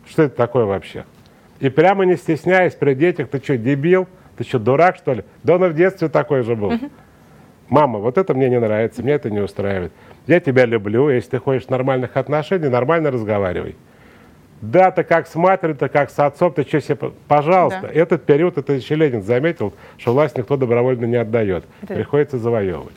Что 0.07 0.23
это 0.23 0.35
такое 0.35 0.65
вообще? 0.65 1.03
И 1.59 1.69
прямо 1.69 2.05
не 2.05 2.15
стесняясь 2.15 2.73
при 2.73 2.93
детях, 2.93 3.29
ты 3.29 3.39
что, 3.39 3.57
дебил? 3.57 4.07
Ты 4.37 4.43
что, 4.43 4.59
дурак, 4.59 4.95
что 4.95 5.13
ли? 5.13 5.23
Да 5.43 5.55
он 5.55 5.65
и 5.65 5.69
в 5.69 5.73
детстве 5.73 6.07
такой 6.07 6.43
же 6.43 6.55
был. 6.55 6.69
Угу. 6.69 6.89
Мама, 7.69 7.99
вот 7.99 8.17
это 8.17 8.33
мне 8.33 8.49
не 8.49 8.59
нравится, 8.59 9.03
мне 9.03 9.13
это 9.13 9.29
не 9.29 9.39
устраивает. 9.39 9.91
Я 10.27 10.39
тебя 10.39 10.65
люблю, 10.65 11.09
если 11.09 11.31
ты 11.31 11.39
хочешь 11.39 11.67
нормальных 11.67 12.17
отношений, 12.17 12.69
нормально 12.69 13.11
разговаривай. 13.11 13.75
Да, 14.61 14.91
ты 14.91 15.03
как 15.03 15.27
с 15.27 15.35
матерью, 15.35 15.75
ты 15.75 15.87
как 15.87 16.09
с 16.09 16.19
отцом, 16.19 16.51
ты 16.51 16.63
что 16.63 16.81
себе, 16.81 17.11
пожалуйста. 17.27 17.81
Да. 17.83 17.87
Этот 17.89 18.25
период, 18.25 18.57
это 18.57 18.73
еще 18.73 18.95
Ленин 18.95 19.21
заметил, 19.21 19.73
что 19.97 20.13
власть 20.13 20.37
никто 20.37 20.57
добровольно 20.57 21.05
не 21.05 21.15
отдает. 21.15 21.65
Да. 21.83 21.95
Приходится 21.95 22.37
завоевывать. 22.37 22.93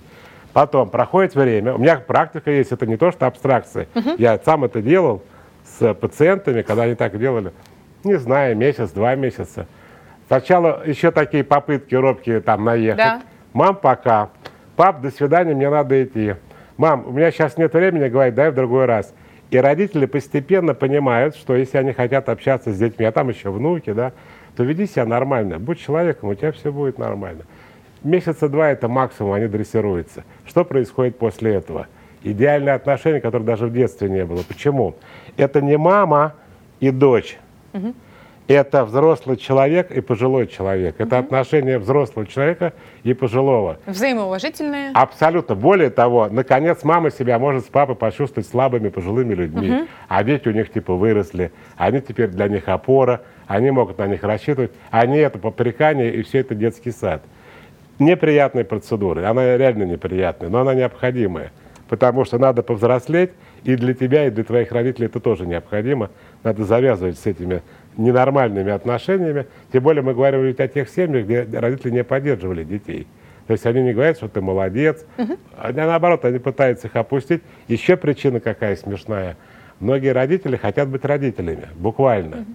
Потом 0.53 0.91
проходит 0.91 1.35
время, 1.35 1.75
у 1.75 1.79
меня 1.79 1.97
практика 1.97 2.51
есть, 2.51 2.73
это 2.73 2.87
не 2.87 2.97
то, 2.97 3.11
что 3.11 3.27
абстракция. 3.27 3.87
Угу. 3.95 4.11
Я 4.19 4.39
сам 4.45 4.65
это 4.65 4.83
делал 4.83 5.23
с 5.65 5.95
пациентами, 5.95 6.63
когда 6.63 6.83
они 6.83 6.95
так 6.95 7.19
делали, 7.19 7.53
не 8.05 8.19
знаю, 8.19 8.57
месяц, 8.57 8.91
два 8.91 9.15
месяца. 9.15 9.67
Сначала 10.27 10.83
еще 10.85 11.11
такие 11.11 11.45
попытки 11.45 11.95
робкие 11.95 12.41
там 12.41 12.65
наехать. 12.65 12.97
Да. 12.97 13.23
Мам, 13.53 13.77
пока. 13.77 14.31
Пап, 14.77 15.01
до 15.01 15.11
свидания, 15.11 15.55
мне 15.55 15.69
надо 15.69 16.03
идти. 16.03 16.35
Мам, 16.77 17.07
у 17.07 17.13
меня 17.13 17.31
сейчас 17.31 17.59
нет 17.59 17.73
времени, 17.75 18.09
говорит, 18.09 18.35
дай 18.35 18.51
в 18.51 18.55
другой 18.55 18.87
раз. 18.87 19.13
И 19.51 19.59
родители 19.59 20.07
постепенно 20.07 20.73
понимают, 20.73 21.37
что 21.37 21.55
если 21.55 21.77
они 21.77 21.93
хотят 21.93 22.31
общаться 22.31 22.73
с 22.73 22.79
детьми, 22.79 23.05
а 23.05 23.13
там 23.13 23.29
еще 23.29 23.51
внуки, 23.51 23.93
да, 23.93 24.13
то 24.57 24.65
веди 24.65 24.87
себя 24.87 25.05
нормально, 25.05 25.59
будь 25.59 25.79
человеком, 25.79 26.31
у 26.31 26.35
тебя 26.35 26.53
все 26.53 26.73
будет 26.73 26.99
нормально. 26.99 27.43
Месяца 28.03 28.49
два 28.49 28.71
это 28.71 28.89
максимум, 28.89 29.35
они 29.35 29.47
дрессируются. 29.47 30.25
Что 30.47 30.65
происходит 30.65 31.19
после 31.19 31.55
этого? 31.55 31.87
Идеальные 32.23 32.75
отношения, 32.75 33.21
которых 33.21 33.47
даже 33.47 33.67
в 33.67 33.73
детстве 33.73 34.09
не 34.09 34.25
было. 34.25 34.43
Почему? 34.43 34.95
Это 35.37 35.61
не 35.61 35.77
мама 35.77 36.35
и 36.81 36.91
дочь. 36.91 37.39
Угу. 37.73 37.95
Это 38.49 38.85
взрослый 38.85 39.37
человек 39.37 39.91
и 39.91 40.01
пожилой 40.01 40.47
человек. 40.49 40.97
Это 40.99 41.17
угу. 41.17 41.25
отношения 41.25 41.79
взрослого 41.79 42.27
человека 42.27 42.73
и 43.05 43.15
пожилого. 43.15 43.79
Взаимоуважительные. 43.87 44.91
Абсолютно. 44.95 45.55
Более 45.55 45.91
того, 45.91 46.29
наконец 46.31 46.83
мама 46.83 47.11
себя 47.11 47.39
может 47.39 47.65
с 47.65 47.69
папой 47.69 47.95
почувствовать 47.95 48.49
слабыми 48.49 48.89
пожилыми 48.89 49.35
людьми. 49.35 49.71
Угу. 49.71 49.89
А 50.09 50.25
дети 50.25 50.49
у 50.49 50.53
них 50.53 50.73
типа 50.73 50.95
выросли. 50.95 51.53
Они 51.77 52.01
теперь 52.01 52.29
для 52.29 52.49
них 52.49 52.69
опора. 52.69 53.23
Они 53.47 53.71
могут 53.71 53.99
на 53.99 54.07
них 54.07 54.23
рассчитывать. 54.23 54.73
Они 54.91 55.19
это 55.19 55.39
попрекание 55.39 56.13
и 56.15 56.23
все 56.23 56.41
это 56.41 56.55
детский 56.55 56.91
сад 56.91 57.23
неприятной 57.99 58.65
процедуры. 58.65 59.25
Она 59.25 59.57
реально 59.57 59.85
неприятная, 59.85 60.49
но 60.49 60.61
она 60.61 60.75
необходимая. 60.75 61.53
Потому 61.89 62.25
что 62.25 62.39
надо 62.39 62.63
повзрослеть, 62.63 63.31
и 63.65 63.77
для 63.77 63.95
тебя, 63.95 64.27
и 64.27 64.31
для 64.31 64.45
твоих 64.45 64.73
родителей 64.73 65.07
это 65.07 65.21
тоже 65.21 65.47
необходимо. 65.47 66.11
Надо 66.43 66.65
завязывать 66.65 67.19
с 67.19 67.27
этими 67.27 67.63
ненормальными 67.97 68.73
отношениями. 68.73 69.47
Тем 69.73 69.83
более 69.83 70.03
мы 70.03 70.15
говорим 70.15 70.43
ведь 70.43 70.61
о 70.61 70.69
тех 70.69 70.89
семьях, 70.89 71.25
где 71.25 71.43
родители 71.59 71.91
не 71.91 72.05
поддерживали 72.05 72.65
детей. 72.65 73.07
То 73.47 73.53
есть 73.53 73.67
они 73.67 73.83
не 73.83 73.93
говорят, 73.93 74.17
что 74.17 74.29
ты 74.29 74.41
молодец, 74.41 75.05
угу. 75.19 75.37
они 75.59 75.77
наоборот, 75.79 76.25
они 76.25 76.39
пытаются 76.39 76.87
их 76.87 76.97
опустить. 76.97 77.43
Еще 77.69 77.97
причина 77.97 78.41
какая 78.41 78.77
смешная. 78.77 79.37
Многие 79.81 80.13
родители 80.13 80.57
хотят 80.57 80.89
быть 80.89 81.05
родителями, 81.05 81.69
буквально. 81.75 82.37
Угу. 82.39 82.47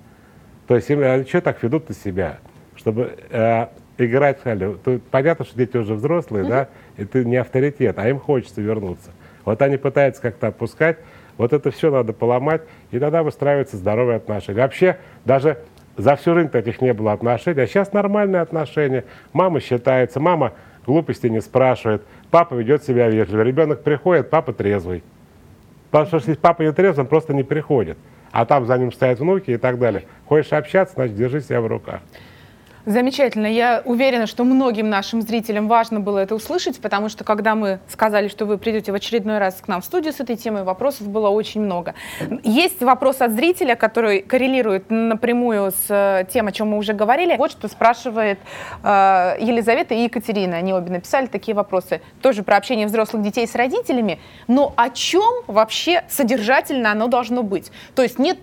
То 0.67 0.75
есть 0.75 0.89
им, 0.89 1.01
они 1.01 1.25
что 1.25 1.41
так 1.41 1.62
ведут 1.62 1.89
на 1.89 1.96
себя? 1.96 2.39
Чтобы 2.75 3.15
э, 3.29 3.67
играть, 3.98 4.41
то, 4.44 5.00
понятно, 5.12 5.46
что 5.46 5.58
дети 5.58 5.77
уже 5.77 5.94
взрослые, 5.94 6.44
угу. 6.44 6.51
да, 6.51 6.67
и 6.98 7.06
ты 7.06 7.25
не 7.25 7.36
авторитет, 7.38 8.00
а 8.00 8.08
им 8.08 8.20
хочется 8.20 8.62
вернуться. 8.62 9.12
Вот 9.44 9.62
они 9.62 9.77
пытаются 9.77 10.22
как-то 10.22 10.48
отпускать, 10.48 10.98
вот 11.38 11.53
это 11.53 11.72
все 11.72 11.91
надо 11.91 12.13
поломать, 12.13 12.62
и 12.91 13.00
тогда 13.00 13.24
выстраиваются 13.24 13.77
здоровые 13.77 14.17
отношения. 14.17 14.62
Вообще, 14.62 14.98
даже 15.25 15.58
за 15.98 16.15
всю 16.15 16.36
жизнь 16.36 16.50
таких 16.50 16.82
не 16.82 16.94
было 16.94 17.13
отношений, 17.13 17.62
а 17.62 17.67
сейчас 17.67 17.94
нормальные 17.94 18.41
отношения. 18.41 19.06
Мама 19.34 19.60
считается, 19.60 20.20
мама 20.20 20.53
глупости 20.86 21.27
не 21.27 21.41
спрашивает, 21.41 22.03
папа 22.32 22.53
ведет 22.56 22.84
себя 22.84 23.10
вежливо, 23.10 23.41
ребенок 23.41 23.84
приходит, 23.84 24.29
папа 24.29 24.53
трезвый. 24.53 25.03
Потому 25.91 26.08
что 26.08 26.17
если 26.17 26.34
папа 26.36 26.62
не 26.62 26.72
трезвый, 26.72 27.03
он 27.03 27.10
просто 27.10 27.34
не 27.34 27.44
приходит. 27.44 27.98
А 28.32 28.46
там 28.46 28.65
за 28.65 28.77
ним 28.77 28.91
стоят 28.91 29.20
внуки 29.20 29.51
и 29.51 29.58
так 29.58 29.79
далее. 29.79 30.03
Хочешь 30.25 30.53
общаться, 30.53 30.96
значит, 30.96 31.15
держи 31.15 31.41
себя 31.41 31.62
в 31.62 31.67
руках. 31.67 32.01
Замечательно. 32.88 33.48
Я 33.48 33.82
уверена, 33.84 34.27
что 34.27 34.46
многим 34.46 34.89
нашим 34.89 35.22
зрителям 35.22 35.67
важно 35.67 36.00
было 36.00 36.20
это 36.20 36.34
услышать, 36.36 36.79
потому 36.79 37.10
что 37.10 37.25
когда 37.25 37.53
мы 37.53 37.79
сказали, 37.89 38.29
что 38.29 38.46
вы 38.46 38.58
придете 38.58 38.94
в 38.94 38.96
очередной 38.96 39.39
раз 39.39 39.56
к 39.56 39.67
нам 39.67 39.82
в 39.82 39.86
студию 39.86 40.13
с 40.13 40.22
этой 40.22 40.38
темой, 40.38 40.63
вопросов 40.63 41.10
было 41.10 41.27
очень 41.27 41.60
много. 41.60 41.96
Есть 42.44 42.82
вопрос 42.82 43.20
от 43.20 43.34
зрителя, 43.34 43.75
который 43.75 44.22
коррелирует 44.22 44.86
напрямую 44.89 45.72
с 45.72 45.88
э, 45.89 46.27
тем, 46.32 46.48
о 46.48 46.53
чем 46.53 46.70
мы 46.70 46.77
уже 46.77 46.94
говорили. 46.94 47.36
Вот 47.36 47.51
что 47.51 47.67
спрашивает 47.67 48.39
э, 48.84 49.36
Елизавета 49.41 49.94
и 49.94 50.03
Екатерина. 50.03 50.56
Они 50.56 50.74
обе 50.74 50.89
написали 50.89 51.25
такие 51.25 51.56
вопросы. 51.56 52.00
Тоже 52.22 52.41
про 52.41 52.56
общение 52.56 52.88
взрослых 52.88 53.22
детей 53.22 53.48
с 53.48 53.56
родителями. 53.56 54.17
Но 54.48 54.72
о 54.77 54.89
чем 54.91 55.44
вообще 55.48 56.06
содержательно 56.08 56.91
оно 56.91 57.08
должно 57.10 57.44
быть? 57.44 57.70
То 57.96 58.01
есть 58.01 58.17
нет 58.17 58.38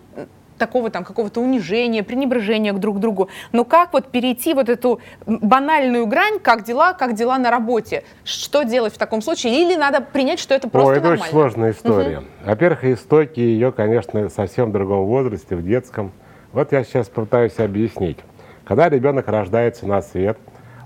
такого 0.58 0.90
там 0.90 1.04
какого-то 1.04 1.40
унижения, 1.40 2.02
пренебрежения 2.02 2.72
к 2.72 2.80
друг 2.80 3.00
другу. 3.00 3.28
Но 3.52 3.64
как 3.64 3.92
вот 3.92 4.08
перейти 4.08 4.54
вот 4.54 4.68
эту 4.68 5.00
банальную 5.26 6.06
грань, 6.06 6.38
как 6.40 6.64
дела, 6.64 6.92
как 6.92 7.14
дела 7.14 7.38
на 7.38 7.50
работе? 7.50 8.04
Что 8.24 8.62
делать 8.62 8.94
в 8.94 8.98
таком 8.98 9.22
случае? 9.22 9.62
Или 9.62 9.76
надо 9.76 10.00
принять, 10.00 10.38
что 10.38 10.54
это 10.54 10.68
просто 10.68 10.90
О, 10.90 10.92
это 10.92 11.02
нормально? 11.02 11.22
очень 11.22 11.30
сложная 11.30 11.70
история. 11.72 12.18
Угу. 12.18 12.26
Во-первых, 12.46 12.84
истоки 12.84 13.40
ее, 13.40 13.72
конечно, 13.72 14.28
совсем 14.28 14.70
в 14.70 14.72
другом 14.72 15.04
возрасте, 15.06 15.56
в 15.56 15.64
детском. 15.64 16.12
Вот 16.52 16.72
я 16.72 16.84
сейчас 16.84 17.08
пытаюсь 17.08 17.58
объяснить. 17.58 18.18
Когда 18.64 18.88
ребенок 18.88 19.28
рождается 19.28 19.86
на 19.86 20.00
свет, 20.00 20.38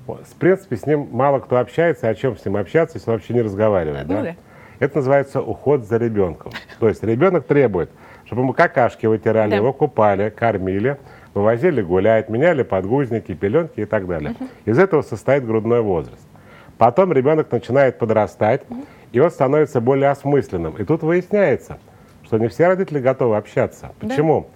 в 0.07 0.35
принципе, 0.39 0.77
с 0.77 0.87
ним 0.87 1.09
мало 1.13 1.39
кто 1.39 1.59
общается, 1.59 2.09
о 2.09 2.15
чем 2.15 2.37
с 2.37 2.45
ним 2.45 2.57
общаться, 2.57 2.97
если 2.97 3.11
он 3.11 3.17
вообще 3.17 3.35
не 3.35 3.43
разговаривает. 3.43 4.09
Ну, 4.09 4.23
да? 4.23 4.37
Это 4.79 4.97
называется 4.97 5.43
уход 5.43 5.85
за 5.85 5.99
ребенком. 5.99 6.53
То 6.81 6.89
есть 6.89 7.03
ребенок 7.03 7.47
требует– 7.47 7.91
чтобы 8.29 8.45
мы 8.45 8.53
какашки 8.53 9.07
вытирали, 9.07 9.53
да. 9.53 9.57
его 9.57 9.73
купали, 9.73 10.29
кормили, 10.29 10.99
вывозили 11.33 11.81
гулять, 11.81 12.29
меняли 12.29 12.63
подгузники, 12.63 13.33
пеленки 13.33 13.81
и 13.81 13.85
так 13.87 14.07
далее. 14.07 14.33
Угу. 14.33 14.49
Из 14.67 14.79
этого 14.79 15.01
состоит 15.01 15.47
грудной 15.47 15.81
возраст. 15.81 16.21
Потом 16.77 17.11
ребенок 17.15 17.51
начинает 17.51 17.99
подрастать, 17.99 18.65
угу. 18.69 18.85
и 19.13 19.19
он 19.19 19.31
становится 19.31 19.81
более 19.81 20.11
осмысленным. 20.11 20.75
И 20.77 20.85
тут 20.85 21.03
выясняется, 21.03 21.79
что 22.23 22.37
не 22.37 22.49
все 22.49 22.67
родители 22.67 22.99
готовы 22.99 23.39
общаться. 23.39 23.93
Почему? 23.99 24.49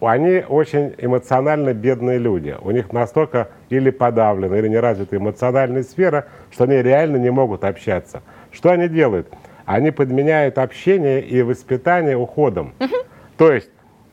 Да. 0.00 0.10
Они 0.10 0.44
очень 0.46 0.94
эмоционально 0.98 1.72
бедные 1.72 2.18
люди. 2.18 2.54
У 2.60 2.70
них 2.72 2.92
настолько 2.92 3.48
или 3.70 3.88
подавлена, 3.88 4.58
или 4.58 4.68
не 4.68 4.78
развита 4.78 5.16
эмоциональная 5.16 5.82
сфера, 5.82 6.26
что 6.50 6.64
они 6.64 6.76
реально 6.82 7.16
не 7.16 7.30
могут 7.30 7.64
общаться. 7.64 8.22
Что 8.52 8.70
они 8.70 8.86
делают? 8.86 9.28
Они 9.68 9.90
подменяют 9.90 10.56
общение 10.56 11.20
и 11.20 11.42
воспитание 11.42 12.16
уходом. 12.16 12.72
Угу. 12.80 12.94
То 13.36 13.52
есть 13.52 13.68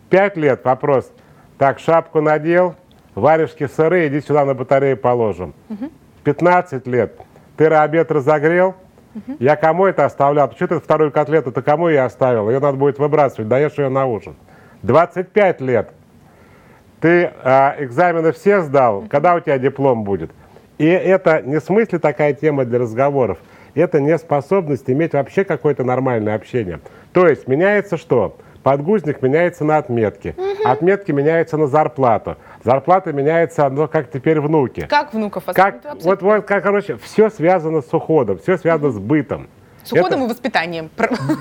пять 0.09 0.35
лет 0.35 0.65
вопрос, 0.65 1.09
так, 1.57 1.79
шапку 1.79 2.19
надел, 2.19 2.75
варежки 3.15 3.65
сырые, 3.65 4.09
иди 4.09 4.19
сюда 4.19 4.43
на 4.43 4.53
батарею 4.53 4.97
положим. 4.97 5.53
Угу. 5.69 5.91
15 6.25 6.85
лет, 6.87 7.17
ты 7.55 7.67
обед 7.67 8.11
разогрел, 8.11 8.75
угу. 9.15 9.37
я 9.39 9.55
кому 9.55 9.85
это 9.85 10.03
оставлял? 10.03 10.51
Что 10.51 10.67
ты 10.67 10.79
вторую 10.81 11.13
котлету-то 11.13 11.61
кому 11.61 11.87
я 11.87 12.03
оставил? 12.03 12.49
Ее 12.49 12.59
надо 12.59 12.77
будет 12.77 12.99
выбрасывать, 12.99 13.47
даешь 13.47 13.77
ее 13.77 13.87
на 13.87 14.07
ужин. 14.07 14.35
25 14.83 15.61
лет, 15.61 15.93
ты 16.99 17.31
а, 17.43 17.77
экзамены 17.79 18.33
все 18.33 18.61
сдал, 18.61 18.97
угу. 18.97 19.07
когда 19.07 19.35
у 19.35 19.39
тебя 19.39 19.57
диплом 19.57 20.03
будет? 20.03 20.31
И 20.79 20.85
это 20.85 21.41
не 21.41 21.61
в 21.61 21.63
смысле 21.63 21.99
такая 21.99 22.33
тема 22.33 22.65
для 22.65 22.79
разговоров– 22.79 23.37
это 23.79 23.99
неспособность 23.99 24.89
иметь 24.89 25.13
вообще 25.13 25.43
какое-то 25.43 25.83
нормальное 25.83 26.35
общение. 26.35 26.79
То 27.13 27.27
есть 27.27 27.47
меняется 27.47 27.97
что? 27.97 28.37
Подгузник 28.63 29.21
меняется 29.21 29.63
на 29.63 29.77
отметки. 29.77 30.33
Угу. 30.35 30.67
Отметки 30.67 31.11
меняются 31.11 31.55
на 31.55 31.67
зарплату. 31.67 32.37
Зарплата 32.63 33.13
меняется, 33.13 33.69
ну, 33.69 33.87
как 33.87 34.09
теперь 34.09 34.39
внуки. 34.39 34.87
Как 34.89 35.13
внуков? 35.13 35.43
Как, 35.53 35.81
вот, 36.01 36.23
вот, 36.23 36.45
как, 36.45 36.63
короче, 36.63 36.97
все 36.97 37.29
связано 37.29 37.81
с 37.81 37.93
уходом, 37.93 38.39
все 38.39 38.57
связано 38.57 38.89
угу. 38.89 38.97
с 38.97 38.99
бытом. 38.99 39.47
С 39.83 39.93
уходом 39.93 40.21
это, 40.21 40.25
и 40.25 40.29
воспитанием. 40.29 40.89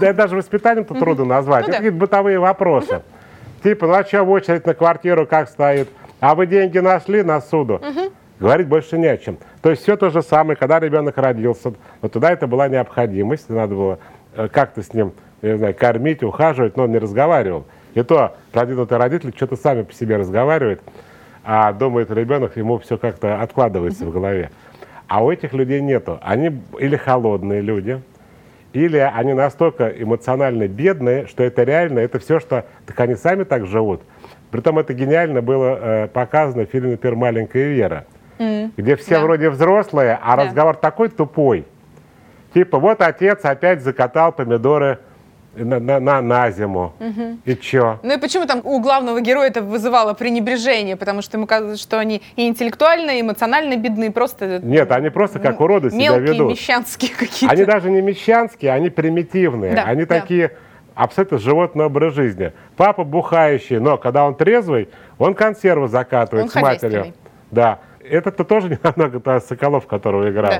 Да 0.00 0.12
даже 0.12 0.36
воспитанием-то 0.36 0.92
угу. 0.92 1.00
трудно 1.00 1.24
назвать. 1.24 1.62
Ну, 1.62 1.68
это 1.68 1.78
какие-то 1.78 1.96
бытовые 1.96 2.38
вопросы. 2.38 3.00
Типа, 3.62 3.86
ну 3.86 3.94
а 3.94 4.04
что 4.04 4.22
в 4.22 4.30
очередь 4.30 4.66
на 4.66 4.74
квартиру 4.74 5.26
как 5.26 5.48
стоит? 5.48 5.88
А 6.20 6.34
вы 6.34 6.46
деньги 6.46 6.78
нашли 6.78 7.22
на 7.22 7.40
суду? 7.40 7.76
Угу. 7.76 8.12
Говорить 8.40 8.66
больше 8.66 8.98
не 8.98 9.06
о 9.06 9.16
чем. 9.16 9.38
То 9.62 9.70
есть 9.70 9.82
все 9.82 9.96
то 9.96 10.10
же 10.10 10.22
самое, 10.22 10.56
когда 10.56 10.80
ребенок 10.80 11.16
родился, 11.16 11.72
но 12.02 12.08
тогда 12.08 12.32
это 12.32 12.46
была 12.46 12.68
необходимость, 12.68 13.48
надо 13.48 13.74
было 13.74 13.98
э, 14.34 14.48
как-то 14.48 14.82
с 14.82 14.92
ним, 14.92 15.12
я 15.40 15.52
не 15.52 15.58
знаю, 15.58 15.74
кормить, 15.74 16.22
ухаживать, 16.22 16.76
но 16.76 16.84
он 16.84 16.92
не 16.92 16.98
разговаривал. 16.98 17.64
И 17.94 18.02
то 18.02 18.36
продвинутые 18.50 18.98
родители 18.98 19.32
что-то 19.34 19.56
сами 19.56 19.82
по 19.82 19.92
себе 19.92 20.16
разговаривают, 20.16 20.82
а 21.44 21.72
думает 21.72 22.10
ребенок, 22.10 22.56
ему 22.56 22.78
все 22.78 22.98
как-то 22.98 23.40
откладывается 23.40 24.04
в 24.04 24.10
голове. 24.10 24.50
А 25.06 25.24
у 25.24 25.30
этих 25.30 25.52
людей 25.52 25.80
нету. 25.80 26.18
Они 26.22 26.60
или 26.80 26.96
холодные 26.96 27.60
люди, 27.60 28.02
или 28.72 28.96
они 28.98 29.32
настолько 29.32 29.86
эмоционально 29.86 30.66
бедные, 30.66 31.26
что 31.28 31.44
это 31.44 31.62
реально, 31.62 32.00
это 32.00 32.18
все, 32.18 32.40
что... 32.40 32.64
Так 32.86 32.98
они 32.98 33.14
сами 33.14 33.44
так 33.44 33.66
живут. 33.66 34.02
Притом 34.50 34.80
это 34.80 34.92
гениально 34.92 35.40
было 35.40 35.78
э, 35.80 36.08
показано 36.08 36.66
в 36.66 36.70
фильме, 36.70 36.92
например, 36.92 37.16
«Маленькая 37.16 37.68
Вера» 37.68 38.06
mm. 38.38 38.72
где 38.76 38.96
все 38.96 39.16
да. 39.16 39.22
вроде 39.22 39.50
взрослые, 39.50 40.18
а 40.22 40.36
да. 40.36 40.44
разговор 40.44 40.76
такой 40.76 41.08
тупой. 41.08 41.66
Типа, 42.52 42.78
вот 42.78 43.00
отец 43.00 43.44
опять 43.44 43.82
закатал 43.82 44.32
помидоры 44.32 44.98
на, 45.56 45.78
на, 45.80 46.00
на, 46.00 46.20
на 46.20 46.50
зиму. 46.50 46.92
Угу. 47.00 47.38
И 47.44 47.56
чё? 47.56 47.98
Ну 48.02 48.14
и 48.14 48.18
почему 48.18 48.46
там 48.46 48.60
у 48.64 48.80
главного 48.80 49.20
героя 49.20 49.48
это 49.48 49.62
вызывало 49.62 50.14
пренебрежение? 50.14 50.96
Потому 50.96 51.22
что 51.22 51.36
ему 51.36 51.46
казалось, 51.46 51.80
что 51.80 51.98
они 51.98 52.22
и 52.36 52.46
интеллектуально, 52.46 53.12
и 53.12 53.20
эмоционально 53.20 53.76
бедные, 53.76 54.10
просто... 54.10 54.60
Нет, 54.62 54.90
они 54.92 55.10
просто 55.10 55.38
как 55.38 55.60
уроды 55.60 55.90
себя 55.90 56.16
ведут. 56.16 56.28
Мелкие, 56.28 56.48
мещанские 56.48 57.10
какие-то. 57.18 57.52
Они 57.52 57.64
даже 57.64 57.90
не 57.90 58.00
мещанские, 58.02 58.72
они 58.72 58.90
примитивные. 58.90 59.74
Да, 59.74 59.84
они 59.84 60.04
да. 60.04 60.20
такие 60.20 60.52
абсолютно 60.94 61.38
животный 61.38 61.86
образ 61.86 62.14
жизни. 62.14 62.52
Папа 62.76 63.04
бухающий, 63.04 63.78
но 63.78 63.96
когда 63.96 64.26
он 64.26 64.34
трезвый, 64.34 64.88
он 65.18 65.34
консервы 65.34 65.88
закатывает 65.88 66.44
он 66.44 66.50
с 66.50 66.54
матерью. 66.54 67.14
Да. 67.50 67.78
Это-то 68.08 68.44
тоже 68.44 68.68
не 68.68 68.78
намного 68.82 69.20
то 69.20 69.40
Соколов, 69.40 69.86
которого 69.86 70.30
играл. 70.30 70.50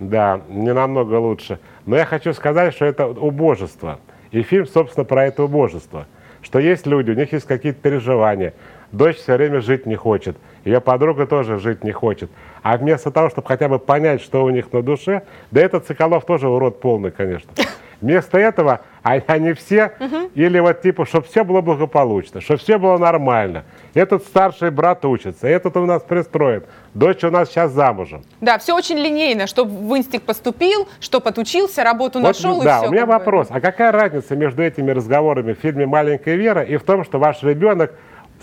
Да. 0.00 0.38
да, 0.38 0.40
не 0.48 0.72
намного 0.72 1.14
лучше. 1.14 1.58
Но 1.86 1.96
я 1.96 2.04
хочу 2.04 2.32
сказать, 2.32 2.74
что 2.74 2.84
это 2.84 3.06
убожество. 3.06 3.98
И 4.30 4.42
фильм, 4.42 4.66
собственно, 4.66 5.04
про 5.04 5.26
это 5.26 5.44
убожество. 5.44 6.06
Что 6.42 6.58
есть 6.58 6.86
люди, 6.86 7.10
у 7.10 7.14
них 7.14 7.32
есть 7.32 7.46
какие-то 7.46 7.80
переживания. 7.80 8.54
Дочь 8.90 9.16
все 9.16 9.36
время 9.36 9.60
жить 9.60 9.86
не 9.86 9.94
хочет. 9.94 10.36
Ее 10.64 10.80
подруга 10.80 11.26
тоже 11.26 11.58
жить 11.58 11.84
не 11.84 11.92
хочет. 11.92 12.30
А 12.62 12.76
вместо 12.76 13.10
того, 13.10 13.30
чтобы 13.30 13.46
хотя 13.46 13.68
бы 13.68 13.78
понять, 13.78 14.20
что 14.20 14.44
у 14.44 14.50
них 14.50 14.72
на 14.72 14.82
душе, 14.82 15.22
да 15.50 15.60
этот 15.60 15.86
Соколов 15.86 16.26
тоже 16.26 16.48
урод 16.48 16.80
полный, 16.80 17.10
конечно. 17.10 17.50
Вместо 18.02 18.36
этого 18.36 18.80
они 19.04 19.52
все, 19.52 19.92
угу. 20.00 20.30
или 20.34 20.58
вот 20.58 20.82
типа, 20.82 21.06
чтобы 21.06 21.26
все 21.26 21.44
было 21.44 21.60
благополучно, 21.60 22.40
чтобы 22.40 22.58
все 22.58 22.78
было 22.78 22.98
нормально. 22.98 23.64
Этот 23.94 24.24
старший 24.24 24.72
брат 24.72 25.04
учится, 25.04 25.46
этот 25.46 25.76
у 25.76 25.86
нас 25.86 26.02
пристроит, 26.02 26.66
дочь 26.94 27.22
у 27.22 27.30
нас 27.30 27.48
сейчас 27.48 27.70
замужем. 27.70 28.22
Да, 28.40 28.58
все 28.58 28.74
очень 28.74 28.98
линейно, 28.98 29.46
чтобы 29.46 29.70
в 29.70 29.96
инстинкт 29.96 30.26
поступил, 30.26 30.88
чтобы 30.98 31.30
отучился, 31.30 31.84
работу 31.84 32.18
вот, 32.18 32.28
нашел 32.28 32.60
да, 32.60 32.78
и 32.78 32.80
все. 32.80 32.88
у 32.88 32.92
меня 32.92 33.06
вопрос, 33.06 33.48
бы. 33.48 33.54
а 33.56 33.60
какая 33.60 33.92
разница 33.92 34.34
между 34.34 34.62
этими 34.62 34.90
разговорами 34.90 35.52
в 35.52 35.58
фильме 35.58 35.86
«Маленькая 35.86 36.34
Вера» 36.34 36.62
и 36.62 36.76
в 36.76 36.82
том, 36.82 37.04
что 37.04 37.20
ваш 37.20 37.42
ребенок 37.44 37.92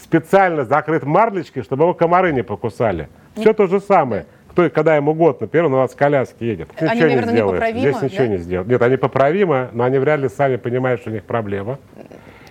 специально 0.02 0.64
закрыт 0.64 1.04
марлечкой, 1.04 1.64
чтобы 1.64 1.84
его 1.84 1.94
комары 1.94 2.32
не 2.32 2.44
покусали? 2.44 3.10
Все 3.36 3.54
то 3.54 3.68
же 3.68 3.82
самое 3.82 4.26
кто, 4.60 4.70
когда 4.70 4.96
ему 4.96 5.14
год, 5.14 5.40
например, 5.42 5.68
он 5.68 5.74
у 5.74 5.78
вас 5.78 5.92
в 5.92 5.96
коляске 5.96 6.48
едет. 6.48 6.70
Они, 6.78 6.90
ничего 6.90 7.10
наверное, 7.10 7.34
не 7.34 7.40
непоправимы, 7.40 7.80
Здесь 7.80 8.02
ничего 8.02 8.24
да? 8.24 8.28
не 8.28 8.38
сделают. 8.38 8.70
Нет, 8.70 8.82
они 8.82 8.98
поправимы, 8.98 9.70
но 9.72 9.84
они 9.86 9.98
вряд 9.98 10.20
ли 10.20 10.30
сами 10.30 10.58
понимают, 10.58 11.02
что 11.02 11.10
у 11.10 11.14
них 11.14 11.24
проблема. 11.24 11.80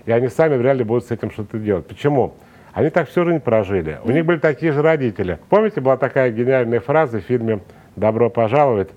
И 0.06 0.12
они 0.12 0.28
сами 0.28 0.56
вряд 0.56 0.76
ли 0.76 0.84
будут 0.84 1.04
с 1.04 1.10
этим 1.10 1.30
что-то 1.30 1.58
делать. 1.58 1.86
Почему? 1.86 2.34
Они 2.72 2.90
так 2.90 3.08
всю 3.08 3.24
жизнь 3.24 3.40
прожили. 3.40 3.98
У 4.04 4.10
них 4.10 4.24
были 4.24 4.38
такие 4.38 4.72
же 4.72 4.80
родители. 4.80 5.38
Помните, 5.48 5.80
была 5.80 5.96
такая 5.96 6.30
гениальная 6.30 6.80
фраза 6.80 7.18
в 7.18 7.24
фильме 7.24 7.60
добро 7.96 8.30
пожаловать, 8.30 8.88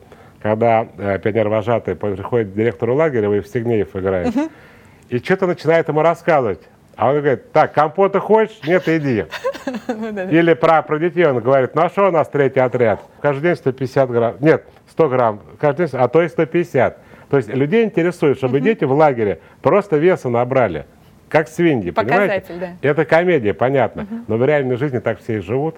когда 0.41 0.87
э, 0.97 1.19
пионер-вожатый 1.19 1.95
приходит 1.95 2.51
к 2.51 2.53
директору 2.53 2.95
лагеря, 2.95 3.33
и 3.35 3.39
в 3.41 3.47
Стегнеев 3.47 3.95
играет, 3.95 4.29
угу. 4.29 4.49
и 5.09 5.17
что-то 5.17 5.47
начинает 5.47 5.87
ему 5.89 6.01
рассказывать. 6.01 6.61
А 6.95 7.09
он 7.09 7.19
говорит, 7.19 7.51
так, 7.51 7.73
компота 7.73 8.19
хочешь? 8.19 8.59
Нет, 8.65 8.87
иди. 8.87 9.25
Или 10.31 10.53
про, 10.53 10.81
про 10.81 10.99
детей 10.99 11.25
он 11.25 11.39
говорит, 11.39 11.73
ну 11.75 11.87
что 11.89 12.09
у 12.09 12.11
нас 12.11 12.27
третий 12.27 12.59
отряд? 12.59 12.99
Каждый 13.21 13.43
день 13.43 13.55
150 13.55 14.11
грамм. 14.11 14.35
Нет, 14.39 14.65
100 14.89 15.09
грамм. 15.09 15.41
Каждый 15.59 15.87
день, 15.87 15.99
а 15.99 16.07
то 16.07 16.21
и 16.21 16.27
150. 16.27 16.97
То 17.29 17.37
есть 17.37 17.49
людей 17.49 17.85
интересует, 17.85 18.37
чтобы 18.37 18.59
дети 18.59 18.83
в 18.83 18.91
лагере 18.91 19.39
просто 19.61 19.97
веса 19.97 20.29
набрали. 20.29 20.85
Как 21.29 21.47
свиньи, 21.47 21.91
понимаете? 21.91 22.53
Да. 22.59 22.69
Это 22.81 23.05
комедия, 23.05 23.53
понятно. 23.53 24.05
Но 24.27 24.35
в 24.35 24.45
реальной 24.45 24.75
жизни 24.75 24.99
так 24.99 25.19
все 25.19 25.37
и 25.37 25.39
живут. 25.39 25.77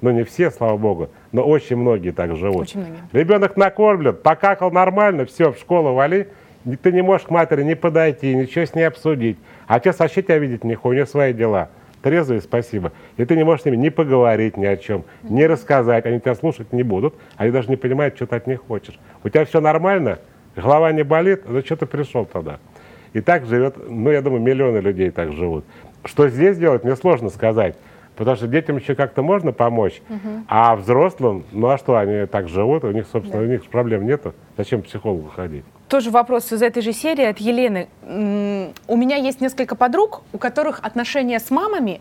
Ну, 0.00 0.10
не 0.10 0.24
все, 0.24 0.50
слава 0.50 0.76
богу, 0.76 1.10
но 1.30 1.42
очень 1.44 1.76
многие 1.76 2.10
так 2.10 2.36
живут. 2.36 2.62
Очень 2.62 2.80
многие. 2.80 3.02
Ребенок 3.12 3.56
накормлен, 3.56 4.16
покакал 4.16 4.72
нормально, 4.72 5.26
все, 5.26 5.52
в 5.52 5.58
школу 5.58 5.94
вали. 5.94 6.26
Ты 6.82 6.90
не 6.92 7.02
можешь 7.02 7.26
к 7.26 7.30
матери 7.30 7.62
не 7.62 7.76
подойти, 7.76 8.34
ничего 8.34 8.64
с 8.64 8.74
ней 8.74 8.82
обсудить. 8.82 9.38
Отец 9.72 9.98
вообще 10.00 10.20
тебя 10.20 10.36
видеть 10.36 10.64
не 10.64 10.76
у 10.82 10.92
него 10.92 11.06
свои 11.06 11.32
дела. 11.32 11.70
Трезвые, 12.02 12.42
спасибо. 12.42 12.92
И 13.16 13.24
ты 13.24 13.34
не 13.36 13.42
можешь 13.42 13.62
с 13.62 13.64
ними 13.64 13.76
ни 13.76 13.88
поговорить 13.88 14.58
ни 14.58 14.66
о 14.66 14.76
чем, 14.76 15.02
ни 15.22 15.44
рассказать. 15.44 16.04
Они 16.04 16.20
тебя 16.20 16.34
слушать 16.34 16.74
не 16.74 16.82
будут, 16.82 17.14
они 17.38 17.52
даже 17.52 17.70
не 17.70 17.76
понимают, 17.76 18.14
что 18.16 18.26
ты 18.26 18.36
от 18.36 18.46
них 18.46 18.60
хочешь. 18.68 19.00
У 19.24 19.30
тебя 19.30 19.46
все 19.46 19.62
нормально, 19.62 20.18
голова 20.54 20.92
не 20.92 21.04
болит, 21.04 21.44
что 21.64 21.76
ты 21.76 21.86
пришел 21.86 22.26
тогда? 22.26 22.58
И 23.14 23.22
так 23.22 23.46
живет, 23.46 23.76
ну, 23.88 24.10
я 24.10 24.20
думаю, 24.20 24.42
миллионы 24.42 24.76
людей 24.76 25.10
так 25.10 25.32
живут. 25.32 25.64
Что 26.04 26.28
здесь 26.28 26.58
делать, 26.58 26.84
мне 26.84 26.94
сложно 26.94 27.30
сказать. 27.30 27.74
Потому 28.22 28.36
что 28.36 28.46
детям 28.46 28.76
еще 28.76 28.94
как-то 28.94 29.20
можно 29.20 29.50
помочь, 29.50 30.00
угу. 30.08 30.44
а 30.46 30.76
взрослым, 30.76 31.44
ну 31.50 31.66
а 31.66 31.76
что, 31.76 31.96
они 31.96 32.24
так 32.26 32.46
живут, 32.46 32.84
у 32.84 32.92
них, 32.92 33.04
собственно, 33.10 33.42
да. 33.42 33.48
у 33.48 33.50
них 33.50 33.64
проблем 33.64 34.06
нету. 34.06 34.32
Зачем 34.56 34.80
к 34.80 34.84
психологу 34.84 35.28
ходить? 35.28 35.64
Тоже 35.88 36.12
вопрос 36.12 36.52
из 36.52 36.62
этой 36.62 36.82
же 36.82 36.92
серии 36.92 37.24
от 37.24 37.38
Елены. 37.38 37.88
У 38.06 38.96
меня 38.96 39.16
есть 39.16 39.40
несколько 39.40 39.74
подруг, 39.74 40.22
у 40.32 40.38
которых 40.38 40.78
отношения 40.84 41.40
с 41.40 41.50
мамами 41.50 42.00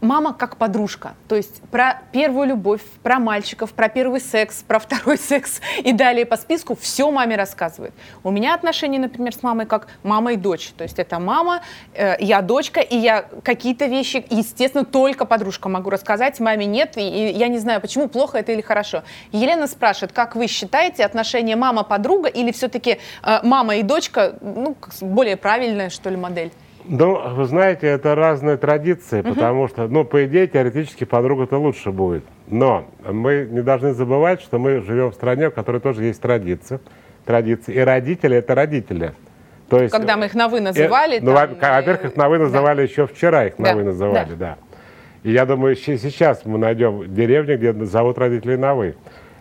мама 0.00 0.34
как 0.34 0.56
подружка. 0.56 1.14
То 1.28 1.36
есть 1.36 1.62
про 1.70 2.02
первую 2.12 2.48
любовь, 2.48 2.82
про 3.02 3.18
мальчиков, 3.18 3.72
про 3.72 3.88
первый 3.88 4.20
секс, 4.20 4.62
про 4.62 4.78
второй 4.78 5.18
секс 5.18 5.60
и 5.78 5.92
далее 5.92 6.26
по 6.26 6.36
списку 6.36 6.76
все 6.76 7.10
маме 7.10 7.36
рассказывает. 7.36 7.92
У 8.22 8.30
меня 8.30 8.54
отношения, 8.54 8.98
например, 8.98 9.34
с 9.34 9.42
мамой 9.42 9.66
как 9.66 9.88
мама 10.02 10.34
и 10.34 10.36
дочь. 10.36 10.72
То 10.76 10.84
есть 10.84 10.98
это 10.98 11.18
мама, 11.18 11.62
э, 11.94 12.16
я 12.20 12.42
дочка, 12.42 12.80
и 12.80 12.96
я 12.96 13.26
какие-то 13.42 13.86
вещи, 13.86 14.24
естественно, 14.30 14.84
только 14.84 15.24
подружка 15.24 15.68
могу 15.68 15.90
рассказать, 15.90 16.40
маме 16.40 16.66
нет, 16.66 16.96
и, 16.96 17.00
и 17.00 17.32
я 17.32 17.48
не 17.48 17.58
знаю, 17.58 17.80
почему, 17.80 18.08
плохо 18.08 18.38
это 18.38 18.52
или 18.52 18.60
хорошо. 18.60 19.02
Елена 19.32 19.66
спрашивает, 19.66 20.12
как 20.12 20.36
вы 20.36 20.46
считаете 20.46 21.04
отношения 21.04 21.56
мама-подруга 21.56 22.28
или 22.28 22.52
все-таки 22.52 22.98
э, 23.22 23.38
мама 23.42 23.76
и 23.76 23.82
дочка, 23.82 24.36
ну, 24.40 24.76
более 25.00 25.36
правильная, 25.36 25.90
что 25.90 26.10
ли, 26.10 26.16
модель? 26.16 26.52
Ну, 26.88 27.34
вы 27.34 27.44
знаете, 27.46 27.86
это 27.86 28.14
разные 28.14 28.56
традиции, 28.56 29.20
угу. 29.20 29.34
потому 29.34 29.68
что, 29.68 29.88
ну, 29.88 30.04
по 30.04 30.24
идее, 30.26 30.46
теоретически 30.46 31.04
подруга-то 31.04 31.58
лучше 31.58 31.90
будет. 31.90 32.24
Но 32.48 32.86
мы 33.08 33.48
не 33.50 33.62
должны 33.62 33.92
забывать, 33.92 34.40
что 34.40 34.58
мы 34.58 34.80
живем 34.80 35.10
в 35.10 35.14
стране, 35.14 35.50
в 35.50 35.54
которой 35.54 35.80
тоже 35.80 36.04
есть 36.04 36.20
традиции. 36.20 36.80
традиции. 37.24 37.74
И 37.74 37.78
родители– 37.78 38.36
это 38.38 38.54
родители. 38.54 39.12
То 39.68 39.80
есть, 39.80 39.92
Когда 39.92 40.16
мы 40.16 40.26
их 40.26 40.34
на 40.34 40.48
«вы» 40.48 40.60
называли. 40.60 41.16
И, 41.16 41.20
ну, 41.20 41.32
во-первых, 41.32 42.04
их 42.04 42.16
на 42.16 42.28
«вы» 42.28 42.38
называли 42.38 42.76
да. 42.76 42.82
еще 42.82 43.06
вчера, 43.06 43.46
их 43.46 43.58
на 43.58 43.64
да. 43.66 43.74
«вы» 43.74 43.84
называли, 43.84 44.30
да. 44.30 44.36
да. 44.36 44.56
И 45.24 45.32
я 45.32 45.44
думаю, 45.44 45.74
сейчас 45.74 46.44
мы 46.44 46.58
найдем 46.58 47.12
деревню, 47.12 47.56
где 47.56 47.72
зовут 47.84 48.16
родителей 48.18 48.56
на 48.56 48.74
«вы». 48.74 48.94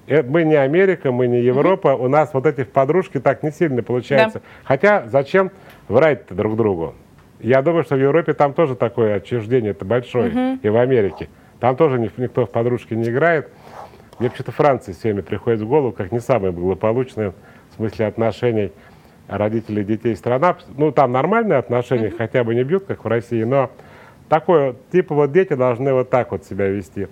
Э, 0.08 0.24
мы 0.24 0.44
не 0.44 0.56
Америка, 0.56 1.12
мы 1.12 1.28
не 1.28 1.42
Европа, 1.42 1.90
угу. 1.90 2.06
у 2.06 2.08
нас 2.08 2.32
вот 2.34 2.46
эти 2.48 2.64
подружки 2.64 3.20
так 3.20 3.44
не 3.44 3.52
сильно 3.52 3.84
получается. 3.84 4.40
Да. 4.40 4.46
Хотя 4.64 5.06
зачем 5.08 5.52
врать 5.88 6.26
друг 6.30 6.56
другу? 6.56 6.96
Я 7.40 7.62
думаю, 7.62 7.84
что 7.84 7.96
в 7.96 8.00
Европе 8.00 8.34
там 8.34 8.54
тоже 8.54 8.76
такое 8.76 9.16
отчуждение 9.16 9.72
это 9.72 9.86
большое, 9.86 10.30
угу. 10.30 10.60
и 10.62 10.70
в 10.70 10.78
Америке. 10.78 11.30
Там 11.60 11.76
тоже 11.76 12.00
никто 12.00 12.46
в 12.46 12.50
подружки 12.50 12.94
не 12.94 13.10
играет. 13.10 13.50
Мне 14.20 14.30
почему-то 14.30 14.52
Франция 14.52 14.94
все 14.94 15.10
время 15.10 15.24
приходит 15.24 15.62
в 15.62 15.68
голову, 15.68 15.92
как 15.92 16.12
не 16.12 16.20
самая 16.20 16.52
благополучная 16.52 17.34
в 17.72 17.76
смысле 17.76 18.08
отношений 18.08 18.72
родителей, 19.28 19.84
детей, 19.84 20.16
страна. 20.16 20.56
Ну, 20.78 20.92
там 20.92 21.12
нормальные 21.12 21.58
отношения, 21.58 22.08
mm 22.08 22.18
хотя 22.18 22.44
бы 22.44 22.56
не 22.56 22.64
бьют, 22.64 22.86
как 22.86 23.04
в 23.04 23.08
России, 23.08 23.44
но 23.44 23.72
такое, 24.30 24.76
типа 24.92 25.16
вот 25.16 25.32
дети 25.32 25.54
должны 25.54 25.94
вот 25.94 26.10
так 26.10 26.32
вот 26.32 26.46
себя 26.46 26.68
вести. 26.68 27.08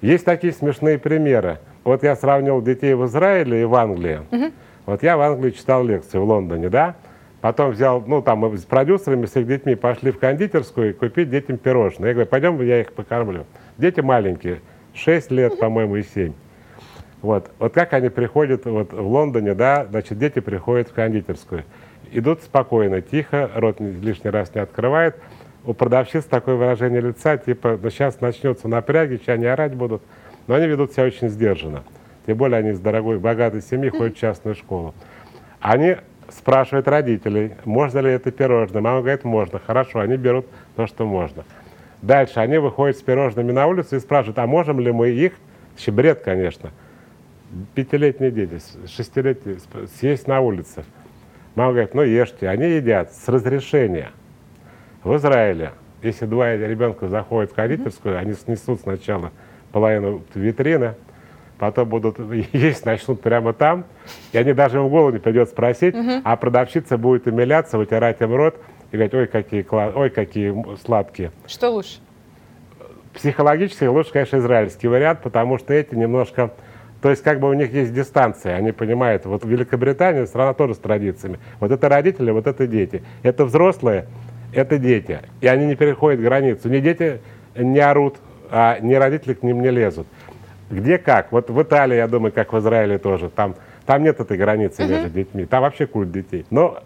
Есть 0.00 0.24
такие 0.24 0.52
смешные 0.52 0.98
примеры. 0.98 1.58
Вот 1.84 2.02
я 2.02 2.16
сравнил 2.16 2.60
детей 2.60 2.94
в 2.94 3.06
Израиле 3.06 3.62
и 3.62 3.64
в 3.64 3.74
Англии. 3.74 4.20
mm 4.30 4.52
Вот 4.86 5.02
я 5.02 5.16
в 5.16 5.20
Англии 5.20 5.50
читал 5.50 5.84
лекции 5.84 6.18
в 6.18 6.24
Лондоне, 6.24 6.68
да? 6.68 6.96
Потом 7.42 7.72
взял, 7.72 8.00
ну 8.06 8.22
там 8.22 8.56
с 8.56 8.64
продюсерами, 8.64 9.26
с 9.26 9.36
их 9.36 9.48
детьми 9.48 9.74
пошли 9.74 10.12
в 10.12 10.18
кондитерскую 10.20 10.90
и 10.90 10.92
купить 10.92 11.28
детям 11.28 11.58
пирожные. 11.58 12.10
Я 12.10 12.14
говорю, 12.14 12.30
пойдем, 12.30 12.62
я 12.62 12.80
их 12.80 12.92
покормлю. 12.92 13.46
Дети 13.76 13.98
маленькие, 13.98 14.60
6 14.94 15.32
лет, 15.32 15.58
по-моему, 15.58 15.96
и 15.96 16.04
7. 16.04 16.32
Вот. 17.20 17.50
вот 17.58 17.74
как 17.74 17.94
они 17.94 18.10
приходят 18.10 18.64
вот 18.64 18.92
в 18.92 19.06
Лондоне, 19.06 19.54
да, 19.54 19.86
значит, 19.90 20.18
дети 20.18 20.38
приходят 20.38 20.88
в 20.88 20.92
кондитерскую. 20.92 21.64
Идут 22.12 22.42
спокойно, 22.42 23.02
тихо, 23.02 23.50
рот 23.56 23.80
лишний 23.80 24.30
раз 24.30 24.54
не 24.54 24.60
открывает. 24.60 25.16
У 25.64 25.74
продавщиц 25.74 26.24
такое 26.24 26.54
выражение 26.54 27.00
лица, 27.00 27.36
типа, 27.38 27.76
ну 27.82 27.90
сейчас 27.90 28.20
начнется 28.20 28.68
напряги, 28.68 29.16
сейчас 29.16 29.34
они 29.34 29.46
орать 29.46 29.74
будут. 29.74 30.02
Но 30.46 30.54
они 30.54 30.68
ведут 30.68 30.92
себя 30.92 31.06
очень 31.06 31.28
сдержанно. 31.28 31.82
Тем 32.24 32.36
более 32.36 32.58
они 32.58 32.70
из 32.70 32.78
дорогой, 32.78 33.18
богатой 33.18 33.62
семьи 33.62 33.90
ходят 33.90 34.16
в 34.16 34.20
частную 34.20 34.54
школу. 34.54 34.94
Они 35.60 35.96
спрашивает 36.36 36.88
родителей, 36.88 37.52
можно 37.64 38.00
ли 38.00 38.10
это 38.10 38.30
пирожное. 38.30 38.82
Мама 38.82 39.00
говорит, 39.00 39.24
можно. 39.24 39.58
Хорошо, 39.58 40.00
они 40.00 40.16
берут 40.16 40.46
то, 40.76 40.86
что 40.86 41.04
можно. 41.04 41.44
Дальше 42.00 42.40
они 42.40 42.58
выходят 42.58 42.96
с 42.96 43.02
пирожными 43.02 43.52
на 43.52 43.66
улицу 43.66 43.96
и 43.96 44.00
спрашивают, 44.00 44.38
а 44.38 44.46
можем 44.46 44.80
ли 44.80 44.90
мы 44.90 45.10
их, 45.10 45.34
щебред, 45.78 46.20
конечно, 46.22 46.70
пятилетние 47.74 48.30
дети, 48.30 48.60
шестилетние, 48.88 49.58
съесть 49.98 50.26
на 50.26 50.40
улице. 50.40 50.84
Мама 51.54 51.72
говорит, 51.72 51.94
ну 51.94 52.02
ешьте. 52.02 52.48
Они 52.48 52.66
едят 52.66 53.12
с 53.12 53.28
разрешения. 53.28 54.10
В 55.04 55.16
Израиле, 55.16 55.72
если 56.02 56.26
два 56.26 56.56
ребенка 56.56 57.08
заходят 57.08 57.52
в 57.52 57.54
кондитерскую, 57.54 58.18
они 58.18 58.32
снесут 58.32 58.80
сначала 58.80 59.32
половину 59.70 60.22
витрины, 60.34 60.94
потом 61.62 61.88
будут 61.88 62.18
есть, 62.52 62.84
начнут 62.84 63.20
прямо 63.20 63.52
там, 63.52 63.84
и 64.32 64.38
они 64.38 64.52
даже 64.52 64.78
им 64.78 64.86
в 64.86 64.90
голову 64.90 65.10
не 65.10 65.20
придет 65.20 65.48
спросить, 65.48 65.94
угу. 65.94 66.20
а 66.24 66.34
продавщица 66.34 66.98
будет 66.98 67.28
умиляться, 67.28 67.78
вытирать 67.78 68.20
им 68.20 68.34
рот 68.34 68.56
и 68.90 68.96
говорить, 68.96 69.14
ой, 69.14 69.26
какие, 69.28 69.64
ой, 69.70 70.10
какие 70.10 70.76
сладкие. 70.84 71.30
Что 71.46 71.70
лучше? 71.70 72.00
Психологически 73.14 73.84
лучше, 73.84 74.10
конечно, 74.10 74.38
израильский 74.38 74.88
вариант, 74.88 75.20
потому 75.22 75.56
что 75.58 75.72
эти 75.72 75.94
немножко... 75.94 76.50
То 77.00 77.10
есть 77.10 77.22
как 77.22 77.38
бы 77.38 77.48
у 77.48 77.52
них 77.52 77.72
есть 77.72 77.94
дистанция, 77.94 78.56
они 78.56 78.72
понимают, 78.72 79.24
вот 79.24 79.44
Великобритания 79.44 80.26
страна 80.26 80.54
тоже 80.54 80.74
с 80.74 80.78
традициями. 80.78 81.38
Вот 81.60 81.70
это 81.70 81.88
родители, 81.88 82.32
вот 82.32 82.48
это 82.48 82.66
дети. 82.66 83.04
Это 83.22 83.44
взрослые, 83.44 84.08
это 84.52 84.78
дети. 84.78 85.20
И 85.40 85.46
они 85.46 85.66
не 85.66 85.76
переходят 85.76 86.20
границу. 86.20 86.68
Ни 86.68 86.80
дети 86.80 87.20
не 87.54 87.78
орут, 87.78 88.16
а 88.50 88.78
ни 88.80 88.92
родители 88.94 89.32
к 89.32 89.42
ним 89.42 89.62
не 89.62 89.70
лезут. 89.70 90.06
Где 90.72 90.96
как? 90.96 91.32
Вот 91.32 91.50
в 91.50 91.62
Италии, 91.62 91.96
я 91.96 92.08
думаю, 92.08 92.32
как 92.32 92.54
в 92.54 92.58
Израиле 92.58 92.96
тоже. 92.96 93.28
Там, 93.28 93.54
там 93.84 94.02
нет 94.02 94.18
этой 94.18 94.38
границы 94.38 94.86
между 94.86 95.10
детьми. 95.10 95.44
Там 95.44 95.60
вообще 95.62 95.86
культ 95.86 96.10
детей. 96.10 96.46
Но 96.50 96.82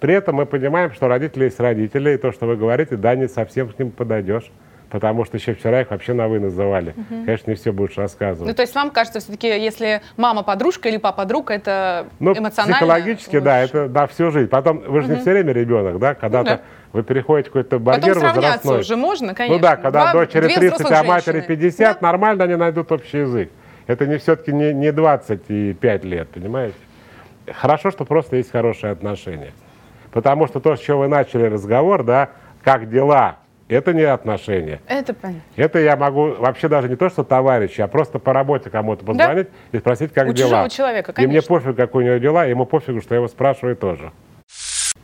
при 0.00 0.12
этом 0.12 0.36
мы 0.36 0.44
понимаем, 0.44 0.92
что 0.92 1.08
родители 1.08 1.44
есть 1.44 1.58
родители, 1.58 2.10
и 2.10 2.18
то, 2.18 2.30
что 2.30 2.46
вы 2.46 2.56
говорите, 2.56 2.96
да, 2.96 3.14
не 3.14 3.28
совсем 3.28 3.68
к 3.70 3.78
ним 3.78 3.90
подойдешь. 3.90 4.50
Потому 4.92 5.24
что 5.24 5.38
еще 5.38 5.54
вчера 5.54 5.80
их 5.80 5.90
вообще 5.90 6.12
на 6.12 6.28
«вы» 6.28 6.38
называли. 6.38 6.90
Угу. 6.90 7.24
Конечно, 7.24 7.50
не 7.50 7.56
все 7.56 7.72
будешь 7.72 7.96
рассказывать. 7.96 8.46
Ну, 8.46 8.54
то 8.54 8.60
есть 8.60 8.74
вам 8.74 8.90
кажется, 8.90 9.20
все-таки, 9.20 9.48
если 9.48 10.02
мама 10.18 10.42
подружка 10.42 10.90
или 10.90 10.98
папа 10.98 11.24
друг, 11.24 11.50
это 11.50 12.08
ну, 12.20 12.36
эмоционально? 12.36 12.76
психологически, 12.76 13.36
лучше. 13.36 13.44
да, 13.44 13.60
это 13.60 13.88
да, 13.88 14.06
всю 14.06 14.30
жизнь. 14.30 14.48
Потом, 14.48 14.80
вы 14.80 15.00
же 15.00 15.06
угу. 15.06 15.14
не 15.14 15.20
все 15.22 15.30
время 15.30 15.54
ребенок, 15.54 15.98
да, 15.98 16.14
когда-то 16.14 16.50
ну, 16.50 16.56
да. 16.56 16.62
вы 16.92 17.02
переходите 17.04 17.48
какой-то 17.48 17.78
барьер 17.78 18.16
Потом 18.16 18.34
возрастной. 18.34 18.80
уже 18.80 18.96
можно, 18.96 19.34
конечно. 19.34 19.56
Ну 19.56 19.62
да, 19.62 19.76
когда 19.76 20.02
Два, 20.02 20.12
дочери 20.12 20.54
30, 20.54 20.90
а 20.90 21.04
матери 21.04 21.40
50, 21.40 21.78
да. 21.78 22.06
нормально 22.06 22.44
они 22.44 22.56
найдут 22.56 22.92
общий 22.92 23.20
язык. 23.20 23.50
Это 23.86 24.06
не 24.06 24.18
все-таки 24.18 24.52
не, 24.52 24.74
не 24.74 24.92
25 24.92 26.04
лет, 26.04 26.28
понимаете? 26.28 26.76
Хорошо, 27.50 27.90
что 27.90 28.04
просто 28.04 28.36
есть 28.36 28.52
хорошие 28.52 28.92
отношения. 28.92 29.52
Потому 30.10 30.46
что 30.48 30.60
то, 30.60 30.76
с 30.76 30.80
чего 30.80 30.98
вы 30.98 31.08
начали 31.08 31.44
разговор, 31.44 32.04
да, 32.04 32.28
как 32.62 32.90
дела, 32.90 33.38
это 33.68 33.92
не 33.92 34.02
отношения. 34.02 34.80
Это 34.86 35.14
понятно. 35.14 35.42
Это 35.56 35.78
я 35.78 35.96
могу 35.96 36.34
вообще 36.34 36.68
даже 36.68 36.88
не 36.88 36.96
то, 36.96 37.08
что 37.08 37.24
товарищ, 37.24 37.78
а 37.80 37.86
просто 37.88 38.18
по 38.18 38.32
работе 38.32 38.70
кому-то 38.70 39.04
позвонить 39.04 39.48
да? 39.48 39.78
и 39.78 39.80
спросить, 39.80 40.12
как 40.12 40.28
У 40.28 40.32
дела. 40.32 40.68
человека, 40.68 41.12
конечно. 41.12 41.30
И 41.30 41.32
мне 41.32 41.42
пофиг, 41.42 41.76
как 41.76 41.94
у 41.94 42.00
него 42.00 42.16
дела, 42.16 42.44
ему 42.46 42.66
пофигу, 42.66 43.00
что 43.00 43.14
я 43.14 43.18
его 43.18 43.28
спрашиваю 43.28 43.76
тоже. 43.76 44.12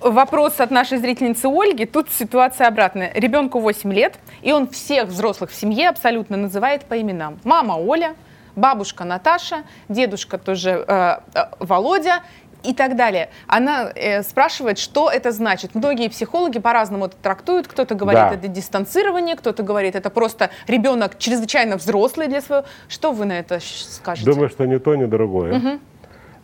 Вопрос 0.01 0.61
от 0.61 0.71
нашей 0.71 0.99
зрительницы 0.99 1.47
Ольги. 1.47 1.85
Тут 1.85 2.09
ситуация 2.11 2.69
обратная. 2.69 3.13
Ребенку 3.15 3.59
8 3.59 3.93
лет, 3.93 4.15
и 4.43 4.53
он 4.53 4.69
всех 4.69 5.09
взрослых 5.09 5.51
в 5.51 5.55
семье 5.55 5.89
абсолютно 5.89 6.37
называет 6.37 6.85
по 6.85 7.01
именам. 7.01 7.39
Мама 7.43 7.73
Оля, 7.73 8.15
бабушка 8.55 9.05
Наташа, 9.05 9.65
дедушка 9.89 10.39
тоже 10.39 10.85
э, 10.87 11.17
э, 11.35 11.45
Володя 11.59 12.23
и 12.63 12.75
так 12.75 12.97
далее. 12.97 13.31
Она 13.47 13.91
э, 13.95 14.23
спрашивает, 14.23 14.79
что 14.79 15.11
это 15.11 15.31
значит. 15.33 15.75
Многие 15.75 16.09
психологи 16.09 16.59
по-разному 16.59 17.07
это 17.07 17.17
трактуют. 17.17 17.69
Кто-то 17.69 17.95
говорит, 17.95 18.21
Да. 18.21 18.35
это 18.35 18.49
дистанцирование, 18.49 19.37
кто-то 19.37 19.63
говорит, 19.63 19.95
это 19.95 20.11
просто 20.11 20.51
ребенок 20.67 21.19
чрезвычайно 21.19 21.77
взрослый 21.77 22.27
для 22.29 22.41
своего. 22.41 22.67
Что 22.89 23.13
вы 23.13 23.25
на 23.25 23.39
это 23.39 23.59
скажете? 23.61 24.31
Думаю, 24.31 24.49
что 24.49 24.65
ни 24.67 24.79
то, 24.79 24.95
ни 24.95 25.05
другое. 25.07 25.81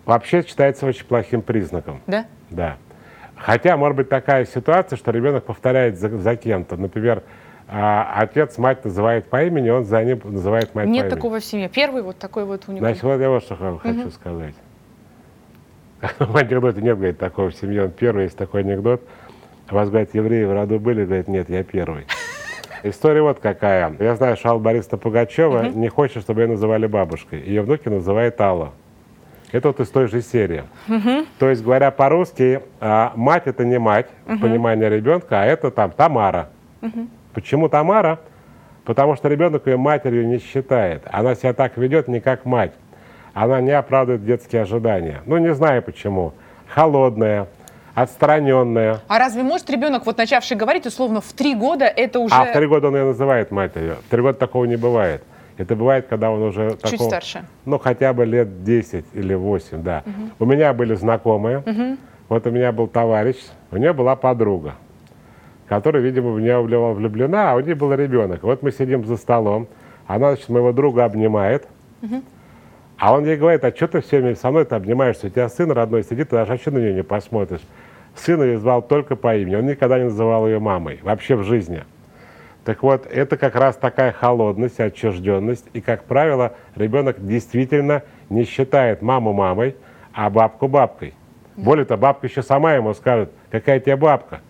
Вообще 0.04 0.42
считается 0.42 0.86
очень 0.86 1.06
плохим 1.06 1.40
признаком. 1.42 2.02
Да? 2.06 2.26
Да. 2.50 2.76
Хотя, 3.36 3.76
может 3.76 3.96
быть, 3.96 4.08
такая 4.08 4.44
ситуация, 4.44 4.96
что 4.96 5.10
ребенок 5.10 5.44
повторяет 5.44 5.98
за, 5.98 6.08
за 6.18 6.36
кем-то. 6.36 6.76
Например, 6.76 7.22
а, 7.68 8.12
отец 8.20 8.58
мать 8.58 8.84
называет 8.84 9.28
по 9.28 9.42
имени, 9.44 9.70
он 9.70 9.84
за 9.84 10.02
ним 10.04 10.20
называет 10.24 10.74
мать 10.74 10.84
по 10.86 10.90
Нет 10.90 11.04
имени. 11.06 11.14
такого 11.14 11.40
в 11.40 11.44
семье. 11.44 11.68
Первый 11.68 12.02
вот 12.02 12.18
такой 12.18 12.44
вот 12.44 12.68
уникальный. 12.68 12.94
Значит, 12.94 13.02
вот 13.02 13.20
я 13.20 13.30
вот 13.30 13.42
что 13.42 13.78
хочу 13.82 14.10
сказать. 14.10 14.54
В 16.18 16.36
анекдоте 16.36 16.80
нет, 16.80 16.96
говорит, 16.96 17.18
такого 17.18 17.50
в 17.50 17.54
семье. 17.54 17.84
Он 17.84 17.90
первый, 17.90 18.24
есть 18.24 18.36
такой 18.36 18.60
анекдот. 18.60 19.02
У 19.70 19.74
вас, 19.74 19.88
говорит, 19.88 20.14
евреи 20.14 20.44
в 20.44 20.52
роду 20.52 20.78
были? 20.78 21.04
Говорит, 21.04 21.28
нет, 21.28 21.48
я 21.48 21.62
первый. 21.62 22.06
История 22.82 23.22
вот 23.22 23.38
какая. 23.38 23.94
Я 23.98 24.14
знаю, 24.14 24.36
что 24.36 24.50
Алла 24.50 24.58
Борисовна 24.58 24.98
Пугачева 24.98 25.68
не 25.68 25.88
хочет, 25.88 26.22
чтобы 26.22 26.42
ее 26.42 26.48
называли 26.48 26.86
бабушкой. 26.86 27.40
Ее 27.40 27.62
внуки 27.62 27.88
называют 27.88 28.38
Алла. 28.40 28.72
Это 29.52 29.68
вот 29.68 29.80
из 29.80 29.88
той 29.88 30.08
же 30.08 30.20
серии. 30.20 30.64
То 31.38 31.48
есть, 31.48 31.62
говоря 31.62 31.90
по-русски, 31.90 32.60
а, 32.80 33.12
мать 33.14 33.44
это 33.46 33.64
не 33.64 33.78
мать, 33.78 34.08
в 34.26 34.38
понимании 34.38 34.86
ребенка, 34.86 35.42
а 35.42 35.44
это 35.44 35.70
там 35.70 35.92
Тамара. 35.92 36.50
Почему 37.32 37.68
Тамара? 37.68 38.20
Потому 38.84 39.16
что 39.16 39.28
ребенок 39.28 39.66
ее 39.66 39.76
матерью 39.76 40.26
не 40.26 40.38
считает. 40.38 41.02
Она 41.10 41.34
себя 41.36 41.54
так 41.54 41.78
ведет 41.78 42.08
не 42.08 42.20
как 42.20 42.44
мать. 42.44 42.72
Она 43.34 43.60
не 43.60 43.72
оправдывает 43.72 44.24
детские 44.24 44.62
ожидания. 44.62 45.20
Ну, 45.26 45.36
не 45.38 45.52
знаю 45.54 45.82
почему. 45.82 46.32
Холодная, 46.68 47.48
отстраненная. 47.94 49.00
А 49.08 49.18
разве 49.18 49.42
может 49.42 49.68
ребенок, 49.70 50.06
вот 50.06 50.16
начавший 50.18 50.56
говорить, 50.56 50.86
условно, 50.86 51.20
в 51.20 51.32
три 51.32 51.54
года 51.54 51.84
это 51.84 52.20
уже 52.20 52.34
А 52.34 52.44
в 52.46 52.52
три 52.52 52.66
года 52.66 52.88
он 52.88 52.96
ее 52.96 53.04
называет 53.04 53.50
матерью. 53.50 53.96
В 54.06 54.10
три 54.10 54.22
года 54.22 54.38
такого 54.38 54.64
не 54.64 54.76
бывает. 54.76 55.22
Это 55.56 55.76
бывает, 55.76 56.06
когда 56.08 56.30
он 56.30 56.42
уже 56.42 56.70
чуть 56.70 56.80
такого- 56.80 57.08
старше? 57.08 57.44
Ну, 57.64 57.78
хотя 57.78 58.12
бы 58.12 58.24
лет 58.24 58.64
10 58.64 59.04
или 59.12 59.34
8, 59.34 59.82
да. 59.82 60.02
У 60.38 60.44
меня 60.46 60.72
были 60.72 60.94
знакомые. 60.94 61.62
Вот 62.28 62.46
у 62.46 62.50
меня 62.50 62.72
был 62.72 62.86
товарищ, 62.88 63.36
у 63.70 63.76
нее 63.76 63.92
была 63.92 64.16
подруга, 64.16 64.74
которая, 65.68 66.02
видимо, 66.02 66.30
в 66.32 66.40
нее 66.40 66.62
была 66.62 66.92
влюблена, 66.92 67.52
а 67.52 67.54
у 67.54 67.60
нее 67.60 67.74
был 67.74 67.92
ребенок. 67.92 68.42
Вот 68.42 68.62
мы 68.62 68.72
сидим 68.72 69.04
за 69.04 69.16
столом, 69.18 69.68
она, 70.06 70.30
значит, 70.30 70.48
моего 70.48 70.72
друга 70.72 71.04
обнимает, 71.04 71.68
а 72.98 73.12
он 73.12 73.24
ей 73.24 73.36
говорит, 73.36 73.64
а 73.64 73.74
что 73.74 73.88
ты 73.88 74.00
все 74.00 74.20
время 74.20 74.36
со 74.36 74.50
мной-то 74.50 74.76
обнимаешься? 74.76 75.26
У 75.26 75.30
тебя 75.30 75.48
сын 75.48 75.70
родной 75.70 76.04
сидит, 76.04 76.30
ты 76.30 76.36
даже 76.36 76.52
вообще 76.52 76.70
на 76.70 76.78
нее 76.78 76.94
не 76.94 77.02
посмотришь. 77.02 77.62
Сын 78.14 78.42
ее 78.42 78.58
звал 78.58 78.82
только 78.82 79.16
по 79.16 79.34
имени, 79.36 79.56
он 79.56 79.66
никогда 79.66 79.98
не 79.98 80.04
называл 80.04 80.46
ее 80.46 80.60
мамой, 80.60 81.00
вообще 81.02 81.34
в 81.34 81.42
жизни. 81.42 81.84
Так 82.64 82.82
вот, 82.82 83.06
это 83.06 83.36
как 83.36 83.56
раз 83.56 83.76
такая 83.76 84.12
холодность, 84.12 84.80
отчужденность. 84.80 85.66
И, 85.74 85.80
как 85.82 86.04
правило, 86.04 86.54
ребенок 86.76 87.16
действительно 87.24 88.02
не 88.30 88.44
считает 88.44 89.02
маму 89.02 89.34
мамой, 89.34 89.76
а 90.14 90.30
бабку 90.30 90.66
бабкой. 90.66 91.12
Более 91.56 91.84
того, 91.84 92.00
бабка 92.00 92.26
еще 92.26 92.42
сама 92.42 92.74
ему 92.74 92.94
скажет, 92.94 93.30
какая 93.50 93.80
тебе 93.80 93.96
бабка. 93.96 94.40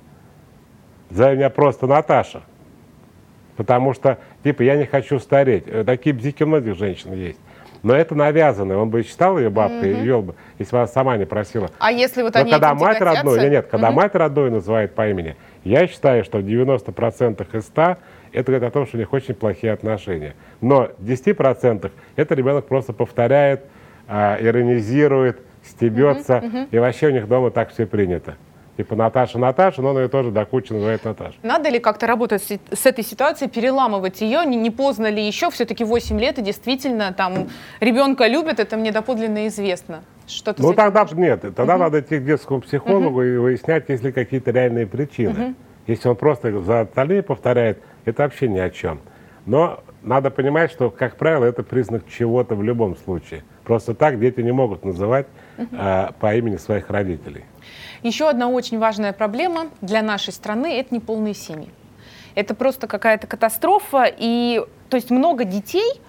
Зови 1.11 1.37
меня 1.37 1.51
просто 1.51 1.87
Наташа. 1.87 2.43
Потому 3.57 3.95
что, 3.95 4.19
типа, 4.43 4.63
я 4.63 4.77
не 4.77 4.85
хочу 4.87 5.19
стареть. 5.19 5.65
Э, 5.67 5.85
Такие 5.85 6.15
бзики 6.15 6.43
многих 6.45 6.77
женщин 6.77 7.13
есть. 7.13 7.39
Но 7.85 7.95
это 7.95 8.15
навязано. 8.15 8.79
Он 8.79 8.89
бы 8.89 9.03
считал 9.03 9.39
ее 9.39 9.51
бабкой 9.51 9.91
и 9.91 9.95
вел 9.95 10.23
бы, 10.23 10.35
если 10.59 10.73
бы 10.73 10.79
она 10.79 10.87
сама 10.89 11.17
не 11.19 11.27
просила. 11.27 11.71
А 11.79 11.93
если 11.93 12.23
вот 12.23 12.35
Но 12.35 12.41
они 12.41 12.51
когда 12.51 12.75
мать 12.75 12.99
тяготятся? 12.99 13.17
родную, 13.17 13.41
нет, 13.43 13.51
нет, 13.53 13.67
когда 13.71 13.91
мать 13.91 14.15
родную 14.15 14.51
называет 14.51 14.95
по 14.95 15.09
имени, 15.09 15.37
я 15.65 15.87
считаю, 15.87 16.25
что 16.25 16.39
в 16.39 16.45
90% 16.45 17.47
из 17.57 17.65
100 17.67 17.97
это 18.33 18.51
говорит 18.51 18.69
о 18.69 18.71
том, 18.71 18.87
что 18.87 18.97
у 18.97 19.01
них 19.01 19.13
очень 19.13 19.35
плохие 19.35 19.73
отношения. 19.73 20.35
Но 20.61 20.89
в 20.99 21.05
10% 21.05 21.91
это 22.17 22.35
ребенок 22.35 22.67
просто 22.67 22.93
повторяет, 22.93 23.65
а, 24.09 24.39
иронизирует, 24.41 25.41
стебется, 25.63 26.43
и 26.71 26.79
вообще 26.79 27.09
у 27.09 27.11
них 27.11 27.29
дома 27.29 27.51
так 27.51 27.71
все 27.71 27.87
принято. 27.87 28.37
Типа 28.77 28.97
Наташа, 28.97 29.39
Наташа, 29.39 29.83
но 29.83 29.91
он 29.91 29.99
ее 29.99 30.09
тоже 30.09 30.33
до 30.33 30.45
кучи 30.45 30.73
называет 30.73 31.05
Наташа. 31.05 31.37
Надо 31.43 31.69
ли 31.69 31.79
как-то 31.79 32.09
работать 32.09 32.43
с, 32.43 32.59
с 32.77 32.87
этой 32.87 33.05
ситуацией, 33.05 33.49
переламывать 33.49 34.21
ее? 34.21 34.45
Не, 34.45 34.57
не 34.57 34.71
поздно 34.71 35.09
ли 35.09 35.25
еще? 35.25 35.51
Все-таки 35.51 35.85
8 35.85 36.19
лет, 36.19 36.39
и 36.39 36.43
действительно 36.43 37.13
там 37.13 37.49
ребенка 37.79 38.27
любят, 38.27 38.59
это 38.59 38.77
мне 38.77 38.91
доподлинно 38.91 39.47
известно. 39.47 40.03
Что-то 40.27 40.63
Ну 40.63 40.73
тогда 40.73 41.07
нет, 41.13 41.43
тогда 41.55 41.77
надо 41.77 42.01
идти 42.01 42.19
к 42.19 42.25
детскому 42.25 42.63
психологу 42.63 43.23
и 43.23 43.37
выяснять, 43.37 43.89
есть 43.89 44.03
ли 44.03 44.11
какие-то 44.11 44.51
реальные 44.51 44.87
причины. 44.87 45.55
Если 45.87 46.09
он 46.09 46.17
просто 46.17 46.61
за 46.63 46.81
остальные 46.81 47.23
повторяет, 47.23 47.79
это 48.05 48.23
вообще 48.23 48.49
ни 48.49 48.59
о 48.59 48.71
чем. 48.71 49.01
Но 49.47 49.81
надо 50.03 50.31
понимать, 50.31 50.71
что, 50.71 50.91
как 50.91 51.17
правило, 51.17 51.45
это 51.45 51.63
признак 51.63 52.05
чего-то 52.09 52.55
в 52.55 52.63
любом 52.63 52.97
случае. 52.97 53.45
Просто 53.65 53.95
так 53.95 54.19
дети 54.19 54.41
не 54.41 54.53
могут 54.53 54.85
называть 54.85 55.27
а, 55.73 56.13
по 56.21 56.35
имени 56.35 56.57
своих 56.57 56.91
родителей. 56.91 57.45
Еще 58.03 58.29
одна 58.29 58.49
очень 58.49 58.79
важная 58.79 59.13
проблема 59.13 59.69
для 59.81 60.03
нашей 60.03 60.33
страны– 60.33 60.79
это 60.79 60.95
неполные 60.95 61.35
семьи. 61.35 61.71
Это 62.35 62.55
просто 62.55 62.87
какая-то 62.87 63.27
катастрофа. 63.27 64.05
И, 64.05 64.63
то 64.91 64.97
есть 64.97 65.11
много 65.11 65.45
детей, 65.45 66.01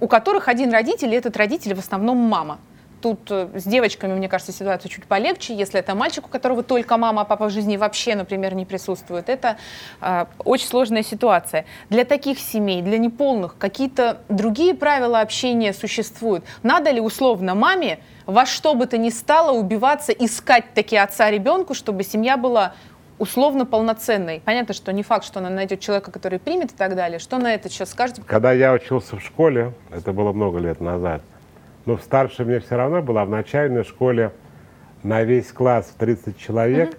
у 0.00 0.08
которых 0.08 0.48
один 0.48 0.72
родитель, 0.72 1.12
и 1.12 1.16
этот 1.16 1.36
родитель 1.36 1.74
в 1.74 1.78
основном 1.78 2.16
мама. 2.18 2.58
Тут 3.04 3.30
э, 3.30 3.48
с 3.54 3.64
девочками, 3.64 4.14
мне 4.14 4.30
кажется, 4.30 4.50
ситуация 4.50 4.88
чуть 4.88 5.04
полегче. 5.04 5.54
Если 5.54 5.78
это 5.78 5.94
мальчик, 5.94 6.24
у 6.24 6.30
которого 6.30 6.62
только 6.62 6.96
мама, 6.96 7.20
а 7.20 7.24
папа 7.26 7.48
в 7.48 7.50
жизни 7.50 7.76
вообще, 7.76 8.14
например, 8.14 8.54
не 8.54 8.64
присутствует, 8.64 9.28
это 9.28 9.58
э, 10.00 10.24
очень 10.42 10.66
сложная 10.66 11.02
ситуация. 11.02 11.66
Для 11.90 12.06
таких 12.06 12.38
семей, 12.38 12.80
для 12.80 12.96
неполных, 12.96 13.58
какие-то 13.58 14.22
другие 14.30 14.72
правила 14.72 15.20
общения 15.20 15.74
существуют. 15.74 16.46
Надо 16.62 16.92
ли 16.92 17.00
условно 17.02 17.54
маме 17.54 17.98
во 18.24 18.46
что 18.46 18.74
бы 18.74 18.86
то 18.86 18.96
ни 18.96 19.10
стало 19.10 19.52
убиваться, 19.52 20.12
искать 20.12 20.72
таки 20.72 20.96
отца 20.96 21.30
ребенку, 21.30 21.74
чтобы 21.74 22.04
семья 22.04 22.38
была 22.38 22.72
условно 23.18 23.66
полноценной. 23.66 24.40
Понятно, 24.42 24.72
что 24.72 24.92
не 24.94 25.02
факт, 25.02 25.26
что 25.26 25.40
она 25.40 25.50
найдет 25.50 25.80
человека, 25.80 26.10
который 26.10 26.38
примет 26.38 26.72
и 26.72 26.74
так 26.74 26.96
далее. 26.96 27.18
Что 27.18 27.36
на 27.36 27.52
это 27.52 27.68
сейчас 27.68 27.90
скажете? 27.90 28.22
Когда 28.26 28.52
я 28.52 28.72
учился 28.72 29.16
в 29.16 29.22
школе, 29.22 29.72
это 29.90 30.14
было 30.14 30.32
много 30.32 30.58
лет 30.58 30.80
назад, 30.80 31.20
но 31.86 31.96
в 31.96 32.02
старшей 32.02 32.44
мне 32.44 32.60
все 32.60 32.76
равно 32.76 33.02
было, 33.02 33.22
а 33.22 33.24
в 33.24 33.30
начальной 33.30 33.84
школе 33.84 34.32
на 35.02 35.22
весь 35.22 35.52
класс 35.52 35.92
в 35.94 35.98
30 35.98 36.36
человек 36.38 36.96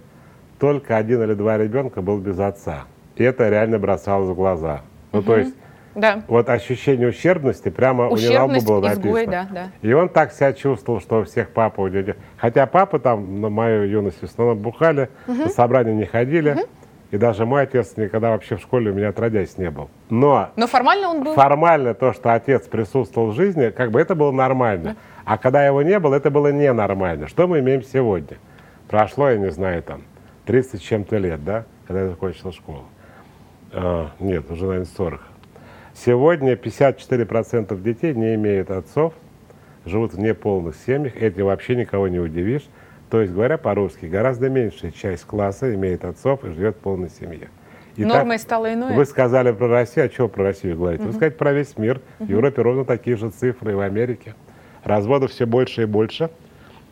только 0.59 0.97
один 0.97 1.23
или 1.23 1.33
два 1.33 1.57
ребенка 1.57 2.01
был 2.01 2.17
без 2.19 2.39
отца. 2.39 2.83
И 3.15 3.23
это 3.23 3.49
реально 3.49 3.79
бросалось 3.79 4.29
в 4.29 4.35
глаза. 4.35 4.81
Ну, 5.11 5.21
то 5.23 5.37
есть 5.37 5.55
Да. 5.95 6.21
вот 6.27 6.49
ощущение 6.49 7.07
ущербности 7.09 7.69
прямо 7.69 8.03
у 8.09 8.15
него 8.15 8.15
Ущербность, 8.15 8.67
было 8.67 8.91
изгой, 8.93 9.25
написано. 9.25 9.47
да, 9.51 9.69
да. 9.81 9.87
И 9.87 9.93
он 9.93 10.09
так 10.09 10.33
себя 10.33 10.53
чувствовал, 10.53 10.99
что 10.99 11.21
у 11.21 11.23
всех 11.23 11.49
папа 11.49 11.81
у 11.81 11.89
дяди. 11.89 12.15
Хотя 12.37 12.65
папа 12.67 12.99
там 12.99 13.41
на 13.41 13.49
мою 13.49 13.83
юность 13.87 14.19
в 14.19 14.23
основном 14.23 14.57
бухали, 14.59 15.09
на 15.27 15.47
собрания 15.49 15.93
не 15.93 16.05
ходили. 16.05 16.65
И 17.11 17.17
даже 17.17 17.45
мой 17.45 17.63
отец 17.63 17.93
никогда 17.97 18.31
вообще 18.31 18.57
в 18.57 18.61
школе 18.61 18.91
у 18.91 18.93
меня 18.93 19.09
отродясь 19.09 19.57
не 19.57 19.69
был. 19.69 19.89
Но 20.09 20.49
Но 20.55 20.67
формально 20.67 21.09
он 21.09 21.23
был... 21.23 21.33
формально 21.35 21.93
то, 21.93 22.13
что 22.13 22.33
отец 22.33 22.67
присутствовал 22.67 23.31
в 23.31 23.35
жизни, 23.35 23.69
как 23.69 23.91
бы 23.91 24.01
это 24.01 24.15
было 24.15 24.31
нормально. 24.31 24.95
А 25.23 25.37
когда 25.37 25.65
его 25.65 25.81
не 25.81 25.99
было, 25.99 26.15
это 26.15 26.29
было 26.31 26.51
ненормально. 26.51 27.27
Что 27.27 27.47
мы 27.47 27.59
имеем 27.59 27.83
сегодня? 27.83 28.37
Прошло, 28.87 29.29
я 29.29 29.37
не 29.37 29.51
знаю, 29.51 29.81
там, 29.83 30.01
30 30.45 30.79
с 30.79 30.83
чем-то 30.83 31.17
лет, 31.17 31.43
да, 31.43 31.65
когда 31.87 32.01
я 32.01 32.09
закончил 32.09 32.51
школу. 32.51 32.83
А, 33.71 34.09
нет, 34.19 34.49
уже, 34.51 34.65
наверное, 34.65 34.85
40. 34.85 35.21
Сегодня 35.93 36.53
54% 36.53 37.81
детей 37.81 38.13
не 38.13 38.35
имеют 38.35 38.69
отцов, 38.69 39.13
живут 39.85 40.13
в 40.13 40.19
неполных 40.19 40.75
семьях. 40.85 41.15
Этим 41.15 41.45
вообще 41.45 41.75
никого 41.75 42.07
не 42.07 42.19
удивишь. 42.19 42.63
То 43.09 43.21
есть, 43.21 43.33
говоря 43.33 43.57
по-русски, 43.57 44.05
гораздо 44.07 44.49
меньшая 44.49 44.91
часть 44.91 45.25
класса 45.25 45.73
имеет 45.75 46.03
отцов 46.05 46.43
и 46.43 46.49
живет 46.51 46.75
в 46.75 46.79
полной 46.79 47.09
семье. 47.09 47.49
И 47.95 48.03
так- 48.03 48.13
Нормой 48.13 48.39
стало 48.39 48.73
иное. 48.73 48.93
вы 48.95 49.05
сказали 49.05 49.51
про 49.51 49.67
Россию, 49.67 50.07
а 50.07 50.09
чего 50.09 50.27
про 50.27 50.43
Россию 50.43 50.75
говорите? 50.77 51.03
Вы 51.05 51.11
сказали 51.13 51.29
про 51.31 51.53
весь 51.53 51.77
мир. 51.77 52.01
В 52.19 52.27
Европе 52.27 52.61
ровно 52.61 52.83
такие 52.83 53.15
же 53.15 53.29
цифры, 53.29 53.71
и 53.71 53.75
в 53.75 53.79
Америке. 53.79 54.33
Разводов 54.83 55.31
все 55.31 55.45
больше 55.45 55.83
и 55.83 55.85
больше. 55.85 56.29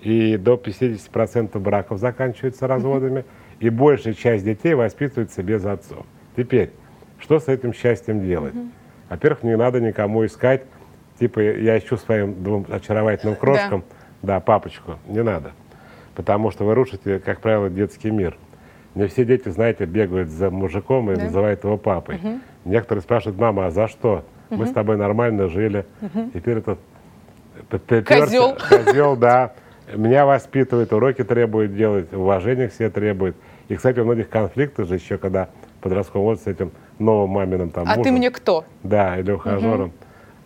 И 0.02 0.38
до 0.38 0.56
50% 0.56 1.60
браков 1.60 1.99
заканчиваются 1.99 2.67
разводами. 2.67 3.26
И 3.60 3.69
большая 3.69 4.13
часть 4.13 4.45
детей 4.45 4.73
воспитывается 4.76 5.43
без 5.43 5.65
отцов. 5.65 6.06
Теперь, 6.38 6.71
что 7.19 7.39
с 7.39 7.47
этим 7.47 7.73
счастьем 7.73 8.26
делать? 8.26 8.54
Во-первых, 9.10 9.43
не 9.43 9.56
надо 9.58 9.80
никому 9.80 10.26
искать, 10.26 10.63
типа 11.19 11.39
я 11.39 11.78
ищу 11.78 11.97
своим 11.97 12.43
двум 12.43 12.65
очаровательным 12.69 13.36
крошкам, 13.36 13.84
да, 14.21 14.39
папочку, 14.39 14.95
не 15.08 15.21
надо. 15.21 15.52
Потому 16.15 16.52
что 16.52 16.63
вы 16.65 16.76
рушите, 16.76 17.19
как 17.19 17.39
правило, 17.41 17.69
детский 17.69 18.12
мир. 18.12 18.38
Не 18.95 19.08
все 19.08 19.26
дети, 19.26 19.49
знаете, 19.49 19.86
бегают 19.86 20.30
за 20.30 20.52
мужиком 20.52 21.12
и 21.12 21.15
Да. 21.15 21.23
называют 21.23 21.63
его 21.63 21.78
папой. 21.78 22.19
Некоторые 22.65 23.02
спрашивают, 23.02 23.39
мама, 23.39 23.67
а 23.67 23.71
за 23.71 23.88
что? 23.88 24.23
Мы 24.49 24.67
с 24.67 24.71
тобой 24.71 24.97
нормально 24.97 25.47
жили. 25.49 25.86
Теперь 26.34 26.60
этот 26.60 26.80
Козел. 28.06 28.56
Козел, 28.69 29.15
да. 29.15 29.54
Меня 29.95 30.26
воспитывает, 30.26 30.93
уроки 30.93 31.23
требует 31.23 31.76
делать, 31.76 32.12
уважение 32.13 32.69
к 32.69 32.73
себе 32.73 32.89
требует. 32.89 33.36
И, 33.67 33.76
кстати, 33.76 33.99
у 33.99 34.06
многих 34.06 34.30
конфликтов 34.30 34.88
же 34.88 34.95
еще, 34.95 35.17
когда 35.17 35.49
подростковый 35.82 36.26
возраст 36.26 36.45
с 36.45 36.47
этим 36.47 36.71
новым 36.99 37.32
маминым 37.32 37.69
там 37.69 37.84
А 37.84 37.89
мужем, 37.89 38.04
ты 38.04 38.12
мне 38.12 38.32
кто? 38.32 38.63
Да, 38.84 39.17
или 39.19 39.32
ухажером. 39.32 39.91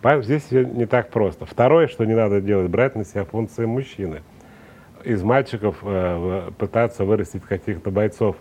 Поэтому 0.02 0.22
здесь 0.24 0.50
не 0.50 0.86
так 0.86 1.10
просто. 1.10 1.46
Второе, 1.46 1.86
что 1.86 2.04
не 2.04 2.14
надо 2.14 2.40
делать, 2.40 2.68
брать 2.70 2.96
на 2.96 3.04
себя 3.04 3.24
функции 3.24 3.64
мужчины. 3.64 4.22
Из 5.08 5.22
мальчиков 5.22 5.76
э, 5.82 6.50
пытаться 6.58 7.04
вырастить 7.04 7.42
каких-то 7.42 7.90
бойцов 7.90 8.36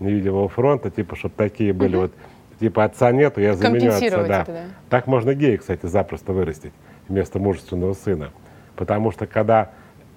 невидимого 0.00 0.48
фронта, 0.48 0.90
типа, 0.90 1.16
чтобы 1.16 1.34
такие 1.36 1.72
были 1.72 1.96
вот, 1.96 2.12
типа, 2.60 2.84
отца 2.84 3.10
нету, 3.10 3.40
я 3.40 3.54
заменю 3.54 3.90
отца. 3.90 4.10
Да. 4.26 4.42
это, 4.42 4.52
да. 4.52 4.62
Так 4.90 5.06
можно 5.06 5.34
гея, 5.34 5.56
кстати, 5.56 5.86
запросто 5.86 6.32
вырастить 6.32 6.72
вместо 7.08 7.38
мужественного 7.38 7.94
сына. 7.94 8.30
Потому 8.76 9.12
что 9.12 9.26
когда 9.26 9.70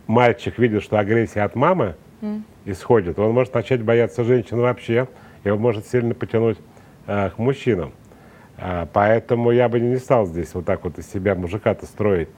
мальчик 0.08 0.58
видит, 0.60 0.84
что 0.84 1.00
агрессия 1.00 1.42
от 1.44 1.56
мамы 1.56 1.96
исходит, 2.66 3.18
он 3.18 3.32
может 3.32 3.54
начать 3.54 3.82
бояться 3.82 4.24
женщин 4.24 4.58
вообще, 4.58 5.08
и 5.46 5.50
он 5.50 5.62
может 5.62 5.88
сильно 5.88 6.14
потянуть 6.14 6.58
э, 7.06 7.30
к 7.30 7.38
мужчинам. 7.38 7.94
А, 8.58 8.88
поэтому 8.92 9.52
я 9.52 9.70
бы 9.70 9.80
не 9.80 9.98
стал 9.98 10.26
здесь 10.26 10.54
вот 10.54 10.66
так 10.66 10.84
вот 10.84 10.98
из 10.98 11.10
себя 11.10 11.36
мужика-то 11.36 11.86
строить. 11.86 12.30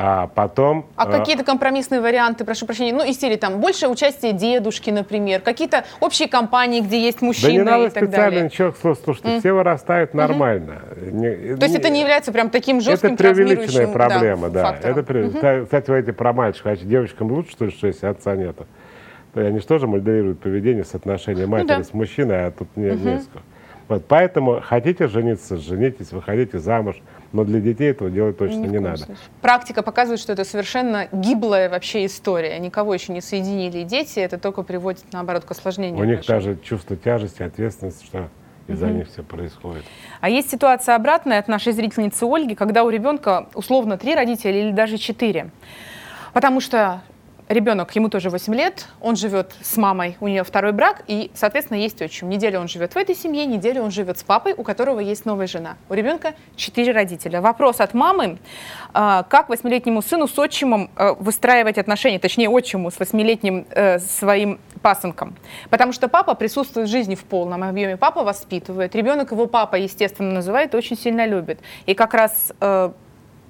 А 0.00 0.28
потом... 0.28 0.86
А 0.94 1.08
э, 1.08 1.18
какие-то 1.18 1.42
компромиссные 1.42 2.00
варианты, 2.00 2.44
прошу 2.44 2.66
прощения, 2.66 2.92
ну, 2.92 3.04
из 3.04 3.18
серии 3.18 3.34
там 3.34 3.58
больше 3.60 3.88
участия 3.88 4.30
дедушки, 4.32 4.90
например, 4.90 5.40
какие-то 5.40 5.82
общие 5.98 6.28
компании, 6.28 6.80
где 6.80 7.00
есть 7.00 7.18
Да 7.18 7.26
мужчины 7.26 7.50
не 7.50 7.62
надо 7.64 7.86
и 7.86 7.90
так 7.90 8.04
специально 8.04 8.30
далее. 8.30 8.44
ничего, 8.44 8.72
слушай, 8.80 9.00
слушайте, 9.02 9.40
все 9.40 9.52
вырастают 9.52 10.14
нормально. 10.14 10.82
Не- 11.10 11.56
То 11.56 11.64
есть 11.66 11.74
это 11.76 11.90
не 11.90 12.00
является 12.02 12.30
прям 12.30 12.50
таким 12.50 12.80
жестким 12.80 13.14
Это 13.14 13.24
преувеличенная 13.24 13.88
проблема, 13.88 14.50
да. 14.50 14.66
фактором. 14.66 14.98
Это, 14.98 15.12
пре- 15.12 15.36
Ста- 15.36 15.64
Кстати, 15.64 15.90
вы 15.90 15.98
эти 15.98 16.12
про 16.12 16.32
мальчиков, 16.32 16.72
а 16.72 16.76
девочкам 16.76 17.32
лучше, 17.32 17.50
что 17.50 17.64
ли, 17.64 17.72
что 17.72 17.88
если 17.88 18.06
отца 18.06 18.36
нету? 18.36 18.66
Они 19.34 19.58
же 19.58 19.66
тоже 19.66 19.88
моделируют 19.88 20.38
поведение, 20.38 20.84
соотношение 20.84 21.46
матери 21.48 21.72
Ну 21.72 21.78
да. 21.78 21.82
с 21.84 21.92
мужчиной, 21.92 22.46
а 22.46 22.50
тут 22.52 22.68
не, 22.76 22.90
не 22.90 23.18
с 23.18 23.26
кем. 23.26 23.42
Вот, 23.88 24.04
поэтому 24.06 24.60
хотите 24.60 25.08
жениться, 25.08 25.56
женитесь, 25.56 26.12
выходите 26.12 26.58
замуж, 26.58 26.96
но 27.32 27.44
для 27.44 27.60
детей 27.60 27.90
этого 27.90 28.10
делать 28.10 28.36
точно 28.36 28.66
не 28.66 28.78
надо. 28.78 28.98
случае. 28.98 29.16
Практика 29.40 29.82
показывает, 29.82 30.20
что 30.20 30.32
это 30.32 30.44
совершенно 30.44 31.08
гиблая 31.10 31.70
вообще 31.70 32.04
история. 32.04 32.58
Никого 32.58 32.92
еще 32.92 33.12
не 33.12 33.20
соединили 33.20 33.84
дети, 33.84 34.18
это 34.18 34.38
только 34.38 34.62
приводит, 34.62 35.04
наоборот, 35.12 35.44
к 35.44 35.50
осложнению. 35.50 36.00
У 36.00 36.04
них 36.04 36.20
отношений. 36.20 36.54
даже 36.54 36.62
чувство 36.62 36.96
тяжести, 36.96 37.42
ответственности, 37.42 38.04
что 38.04 38.28
из-за 38.66 38.88
них 38.88 39.08
все 39.08 39.22
происходит. 39.22 39.84
А 40.20 40.28
есть 40.28 40.50
ситуация 40.50 40.94
обратная 40.94 41.38
от 41.38 41.48
нашей 41.48 41.72
зрительницы 41.72 42.24
Ольги, 42.24 42.54
когда 42.54 42.84
у 42.84 42.90
ребенка 42.90 43.48
условно 43.54 43.96
три 43.96 44.14
родителя 44.14 44.60
или 44.60 44.72
даже 44.72 44.98
четыре. 44.98 45.50
Потому 46.34 46.60
что 46.60 47.00
ребенок, 47.48 47.94
ему 47.96 48.08
тоже 48.08 48.30
8 48.30 48.54
лет, 48.54 48.86
он 49.00 49.16
живет 49.16 49.52
с 49.60 49.76
мамой, 49.76 50.16
у 50.20 50.28
нее 50.28 50.44
второй 50.44 50.72
брак, 50.72 51.02
и, 51.06 51.30
соответственно, 51.34 51.78
есть 51.78 52.00
отчим. 52.00 52.28
Неделю 52.28 52.60
он 52.60 52.68
живет 52.68 52.94
в 52.94 52.96
этой 52.96 53.14
семье, 53.14 53.46
неделю 53.46 53.82
он 53.82 53.90
живет 53.90 54.18
с 54.18 54.22
папой, 54.22 54.54
у 54.56 54.62
которого 54.62 55.00
есть 55.00 55.24
новая 55.24 55.46
жена. 55.46 55.76
У 55.88 55.94
ребенка 55.94 56.34
четыре 56.56 56.92
родителя. 56.92 57.40
Вопрос 57.40 57.80
от 57.80 57.94
мамы, 57.94 58.38
а, 58.92 59.22
как 59.24 59.48
восьмилетнему 59.48 60.02
сыну 60.02 60.28
с 60.28 60.38
отчимом 60.38 60.90
э, 60.96 61.14
выстраивать 61.18 61.78
отношения, 61.78 62.18
точнее, 62.18 62.48
отчиму 62.48 62.90
с 62.90 62.98
восьмилетним 62.98 63.66
э, 63.70 63.98
своим 63.98 64.60
пасынком. 64.82 65.36
Потому 65.70 65.92
что 65.92 66.08
папа 66.08 66.34
присутствует 66.34 66.88
в 66.88 66.90
жизни 66.90 67.14
в 67.14 67.24
полном 67.24 67.64
объеме, 67.64 67.96
папа 67.96 68.22
воспитывает, 68.22 68.94
ребенок 68.94 69.32
его 69.32 69.46
папа, 69.46 69.76
естественно, 69.76 70.32
называет, 70.32 70.74
очень 70.74 70.96
сильно 70.96 71.26
любит. 71.26 71.60
И 71.86 71.94
как 71.94 72.14
раз 72.14 72.52
э, 72.60 72.90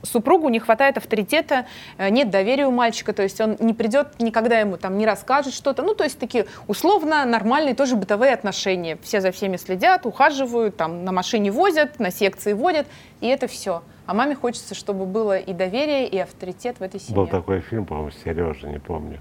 супругу 0.02 0.48
не 0.48 0.58
хватает 0.58 0.96
авторитета, 0.96 1.66
э, 1.96 2.08
нет 2.10 2.30
доверия 2.30 2.66
у 2.66 2.70
мальчика, 2.70 3.12
то 3.12 3.22
есть 3.22 3.40
он 3.40 3.56
не 3.60 3.74
придет, 3.74 4.08
никогда 4.18 4.60
ему 4.60 4.76
там 4.76 4.98
не 4.98 5.06
расскажет 5.06 5.54
что-то. 5.54 5.82
Ну, 5.82 5.94
то 5.94 6.04
есть 6.04 6.18
такие 6.18 6.46
условно 6.66 7.24
нормальные 7.24 7.74
тоже 7.74 7.96
бытовые 7.96 8.32
отношения. 8.32 8.98
Все 9.02 9.20
за 9.20 9.32
всеми 9.32 9.56
следят, 9.56 10.06
ухаживают, 10.06 10.76
там 10.76 11.04
на 11.04 11.12
машине 11.12 11.50
возят, 11.50 11.98
на 11.98 12.10
секции 12.10 12.52
водят, 12.52 12.86
и 13.20 13.26
это 13.26 13.46
все. 13.46 13.82
А 14.06 14.14
маме 14.14 14.34
хочется, 14.34 14.74
чтобы 14.74 15.04
было 15.04 15.38
и 15.38 15.52
доверие, 15.52 16.06
и 16.08 16.18
авторитет 16.18 16.78
в 16.78 16.82
этой 16.82 17.00
семье. 17.00 17.14
Был 17.14 17.26
такой 17.26 17.60
фильм, 17.60 17.84
по-моему, 17.84 18.10
Сережа, 18.10 18.68
не 18.68 18.78
помню. 18.78 19.20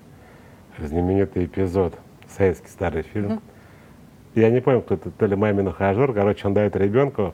Знаменитый 0.77 1.45
эпизод, 1.45 1.95
советский 2.29 2.69
старый 2.69 3.01
фильм. 3.01 3.41
Я 4.35 4.51
не 4.51 4.61
помню, 4.61 4.81
кто 4.81 4.93
это, 4.93 5.09
то 5.09 5.25
ли 5.25 5.35
мамин 5.35 5.67
ухажер. 5.67 6.13
Короче, 6.13 6.47
он 6.47 6.53
дает 6.53 6.75
ребенку 6.75 7.33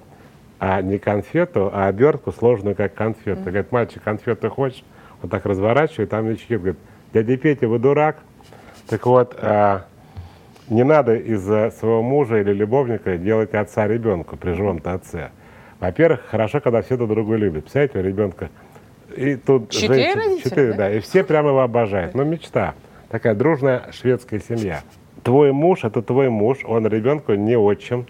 а 0.65 0.81
не 0.81 0.97
конфету, 0.97 1.69
а 1.73 1.87
обертку, 1.87 2.31
сложную 2.31 2.73
как 2.73 2.93
конфету. 2.93 3.41
Говорит, 3.41 3.73
мальчик, 3.73 4.01
конфету 4.01 4.49
хочешь? 4.49 4.85
Он 5.21 5.29
так 5.29 5.45
разворачивает, 5.45 6.09
там 6.09 6.29
лечит, 6.29 6.47
говорит, 6.47 6.77
дядя 7.13 7.35
Петя, 7.35 7.67
вы 7.67 7.79
дурак? 7.79 8.19
Так 8.87 9.05
вот, 9.05 9.37
а, 9.41 9.83
не 10.69 10.85
надо 10.85 11.15
из-за 11.15 11.69
своего 11.77 12.01
мужа 12.01 12.39
или 12.39 12.53
любовника 12.53 13.17
делать 13.17 13.53
отца 13.53 13.89
ребенку 13.89 14.37
при 14.37 14.53
живом-то 14.53 14.93
отце. 14.93 15.31
Во-первых, 15.81 16.21
хорошо, 16.27 16.61
когда 16.61 16.81
все 16.81 16.95
друг 16.95 17.09
друга 17.09 17.35
любят. 17.35 17.63
Представляете, 17.65 18.01
ребенка 18.01 18.49
и 19.17 19.35
тут 19.35 19.69
Четыре 19.69 20.13
женщин- 20.13 20.19
родителя, 20.19 20.49
четыре, 20.49 20.71
да? 20.71 20.77
да, 20.77 20.93
и 20.93 20.99
все 21.01 21.25
прямо 21.25 21.49
его 21.49 21.59
обожают. 21.59 22.15
Ну, 22.15 22.23
мечта. 22.23 22.73
Такая 23.09 23.35
дружная 23.35 23.91
шведская 23.91 24.39
семья. 24.39 24.81
Твой 25.23 25.51
муж– 25.51 25.79
это 25.83 26.01
твой 26.01 26.29
муж, 26.29 26.59
он 26.63 26.87
ребенку 26.87 27.33
не 27.33 27.57
отчим, 27.57 28.05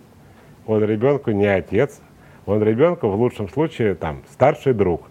он 0.68 0.84
ребенку 0.84 1.32
не 1.32 1.48
отец, 1.48 2.00
он 2.46 2.64
ребенку 2.64 3.08
в 3.08 3.16
лучшем 3.16 3.50
случае 3.50 3.96
там 3.96 4.24
старший 4.32 4.74
друг. 4.74 5.08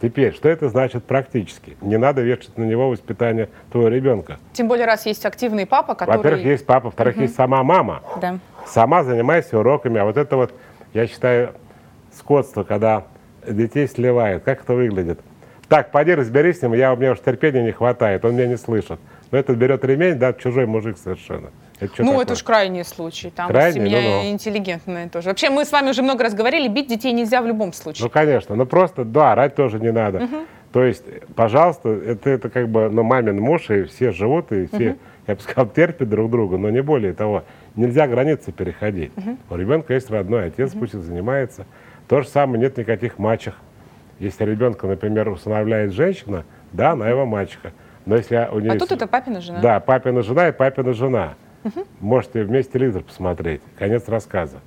Теперь, 0.00 0.34
что 0.34 0.50
это 0.50 0.68
значит 0.68 1.04
практически? 1.04 1.76
Не 1.80 1.96
надо 1.96 2.20
вешать 2.20 2.58
на 2.58 2.64
него 2.64 2.90
воспитание 2.90 3.48
твоего 3.70 3.88
ребенка. 3.88 4.38
Тем 4.52 4.68
более, 4.68 4.84
раз 4.84 5.06
есть 5.06 5.24
активный 5.24 5.64
папа, 5.64 5.94
который... 5.94 6.18
Во-первых, 6.18 6.44
есть 6.44 6.66
папа, 6.66 6.86
во-вторых, 6.86 7.16
есть 7.16 7.34
сама 7.34 7.62
мама. 7.62 8.02
Да. 8.20 8.38
Сама 8.66 9.04
занимайся 9.04 9.58
уроками. 9.58 9.98
А 9.98 10.04
вот 10.04 10.18
это 10.18 10.36
вот, 10.36 10.52
я 10.92 11.06
считаю, 11.06 11.52
скотство, 12.12 12.62
когда 12.62 13.04
детей 13.48 13.88
сливают. 13.88 14.44
Как 14.44 14.62
это 14.62 14.74
выглядит? 14.74 15.18
Так, 15.68 15.90
пойди 15.90 16.14
разберись 16.14 16.60
с 16.60 16.62
ним, 16.62 16.74
я, 16.74 16.92
у 16.92 16.96
меня 16.96 17.12
уж 17.12 17.20
терпения 17.20 17.62
не 17.62 17.72
хватает, 17.72 18.24
он 18.24 18.34
меня 18.34 18.46
не 18.46 18.56
слышит. 18.56 19.00
Но 19.30 19.38
этот 19.38 19.56
берет 19.56 19.84
ремень, 19.84 20.16
да, 20.16 20.32
чужой 20.32 20.66
мужик 20.66 20.96
совершенно. 20.96 21.50
Это 21.78 21.92
ну, 21.98 22.08
такое? 22.08 22.24
это 22.24 22.32
уж 22.32 22.42
крайний 22.42 22.84
случай. 22.84 23.30
Там 23.30 23.48
Крайний, 23.48 23.80
семья 23.80 24.00
ну-ну. 24.00 24.30
интеллигентная 24.30 25.08
тоже. 25.08 25.28
Вообще, 25.28 25.50
мы 25.50 25.64
с 25.64 25.72
вами 25.72 25.90
уже 25.90 26.02
много 26.02 26.24
раз 26.24 26.34
говорили, 26.34 26.68
бить 26.68 26.88
детей 26.88 27.12
нельзя 27.12 27.42
в 27.42 27.46
любом 27.46 27.72
случае. 27.72 28.04
Ну, 28.04 28.10
конечно, 28.10 28.54
ну 28.54 28.64
просто, 28.66 29.04
да, 29.04 29.32
орать 29.32 29.54
тоже 29.54 29.78
не 29.78 29.92
надо. 29.92 30.28
То 30.72 30.84
есть, 30.84 31.04
пожалуйста, 31.34 31.88
это, 31.88 32.28
это 32.28 32.50
как 32.50 32.68
бы, 32.68 32.90
ну, 32.90 33.02
мамин 33.02 33.40
муж, 33.40 33.70
и 33.70 33.84
все 33.84 34.10
живут, 34.10 34.52
и 34.52 34.66
все, 34.66 34.96
я 35.26 35.34
бы 35.34 35.40
сказал, 35.40 35.68
терпят 35.68 36.08
друг 36.08 36.30
друга, 36.30 36.56
но 36.56 36.70
не 36.70 36.82
более 36.82 37.14
того. 37.14 37.44
Нельзя 37.76 38.06
границы 38.06 38.52
переходить. 38.52 39.12
У 39.50 39.56
ребенка 39.56 39.94
есть 39.94 40.10
родной 40.10 40.46
отец, 40.46 40.72
пусть 40.72 40.94
и 40.94 40.98
занимается. 40.98 41.66
То 42.08 42.22
же 42.22 42.28
самое, 42.28 42.60
нет 42.60 42.76
никаких 42.76 43.18
мачех. 43.18 43.54
Если 44.18 44.44
ребенка, 44.44 44.86
например, 44.86 45.28
усыновляет 45.28 45.92
женщина, 45.92 46.44
да, 46.72 46.92
она 46.92 47.08
его 47.08 47.26
мачеха. 47.26 47.72
Но 48.06 48.16
если 48.16 48.48
у 48.50 48.60
нее... 48.60 48.70
а 48.70 48.74
есть- 48.74 48.88
тут 48.88 48.96
это 48.96 49.06
папина 49.06 49.40
жена. 49.40 49.60
Да, 49.60 49.80
папина 49.80 50.22
жена 50.22 50.48
и 50.48 50.52
папина 50.52 50.92
жена. 50.92 51.34
Можете 52.00 52.44
вместе 52.44 52.72
телевизор 52.74 53.02
посмотреть. 53.02 53.60
Конец 53.78 54.08
рассказа. 54.08 54.58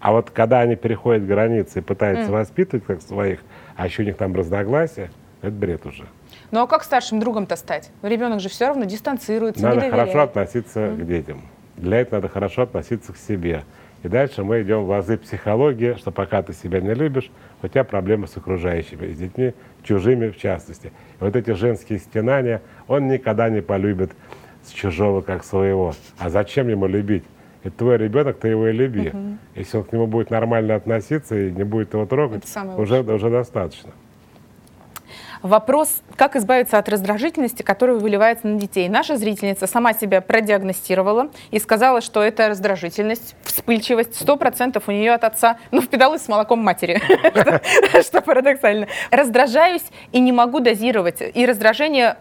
А 0.00 0.12
вот 0.12 0.30
когда 0.30 0.60
они 0.60 0.76
переходят 0.76 1.26
границы 1.26 1.80
и 1.80 1.82
пытаются 1.82 2.30
воспитывать 2.30 2.84
как 2.84 3.02
своих, 3.02 3.40
а 3.76 3.86
еще 3.86 4.02
у 4.02 4.06
них 4.06 4.16
там 4.16 4.34
разногласия, 4.34 5.10
это 5.42 5.52
бред 5.52 5.86
уже. 5.86 6.04
Ну 6.50 6.62
а 6.62 6.66
как 6.66 6.84
старшим 6.84 7.20
другом-то 7.20 7.56
стать? 7.56 7.90
Ребенок 8.02 8.40
же 8.40 8.48
все 8.48 8.68
равно 8.68 8.84
дистанцируется, 8.84 9.62
Надо 9.62 9.76
не 9.76 9.80
доверяет. 9.82 10.08
хорошо 10.10 10.22
относиться 10.24 10.94
к 10.96 11.06
детям. 11.06 11.42
Для 11.76 12.00
этого 12.00 12.16
надо 12.16 12.28
хорошо 12.28 12.62
относиться 12.62 13.12
к 13.12 13.16
себе. 13.16 13.64
И 14.04 14.08
дальше 14.08 14.44
мы 14.44 14.62
идем 14.62 14.84
в 14.84 14.92
азы 14.92 15.18
психологии, 15.18 15.94
что 15.94 16.12
пока 16.12 16.42
ты 16.42 16.52
себя 16.52 16.80
не 16.80 16.94
любишь, 16.94 17.30
у 17.62 17.68
тебя 17.68 17.82
проблемы 17.82 18.28
с 18.28 18.36
окружающими, 18.36 19.12
с 19.12 19.16
детьми, 19.16 19.54
чужими 19.82 20.28
в 20.28 20.38
частности. 20.38 20.92
И 21.20 21.24
вот 21.24 21.34
эти 21.34 21.50
женские 21.50 21.98
стенания, 21.98 22.62
он 22.86 23.08
никогда 23.08 23.48
не 23.48 23.60
полюбит 23.60 24.12
с 24.68 24.70
чужого 24.70 25.20
как 25.22 25.44
своего. 25.44 25.94
А 26.18 26.30
зачем 26.30 26.68
ему 26.68 26.86
любить? 26.86 27.24
Это 27.64 27.76
твой 27.76 27.96
ребенок, 27.98 28.38
ты 28.38 28.48
его 28.48 28.68
и 28.68 28.72
люби. 28.72 29.12
Если 29.54 29.78
он 29.78 29.84
к 29.84 29.92
нему 29.92 30.06
будет 30.06 30.30
нормально 30.30 30.74
относиться 30.76 31.36
и 31.36 31.50
не 31.50 31.64
будет 31.64 31.92
его 31.94 32.06
трогать, 32.06 32.44
уже, 32.76 33.02
уже 33.02 33.30
достаточно. 33.30 33.90
Вопрос, 35.42 36.02
как 36.16 36.34
избавиться 36.36 36.78
от 36.78 36.88
раздражительности, 36.88 37.62
которая 37.62 37.96
выливается 37.96 38.48
на 38.48 38.58
детей. 38.58 38.88
Наша 38.88 39.16
зрительница 39.16 39.66
сама 39.66 39.92
себя 39.92 40.20
продиагностировала 40.20 41.30
и 41.50 41.58
сказала, 41.60 42.00
что 42.00 42.22
это 42.22 42.48
раздражительность, 42.48 43.36
вспыльчивость, 43.44 44.20
100% 44.20 44.82
у 44.84 44.90
нее 44.90 45.12
от 45.12 45.24
отца, 45.24 45.58
ну, 45.70 45.80
впиталась 45.80 46.22
с 46.22 46.28
молоком 46.28 46.58
матери, 46.60 47.00
что 48.02 48.20
парадоксально. 48.20 48.88
Раздражаюсь 49.10 49.84
и 50.10 50.18
не 50.18 50.32
могу 50.32 50.58
дозировать. 50.60 51.22
И 51.34 51.46
раздражение, 51.46 52.16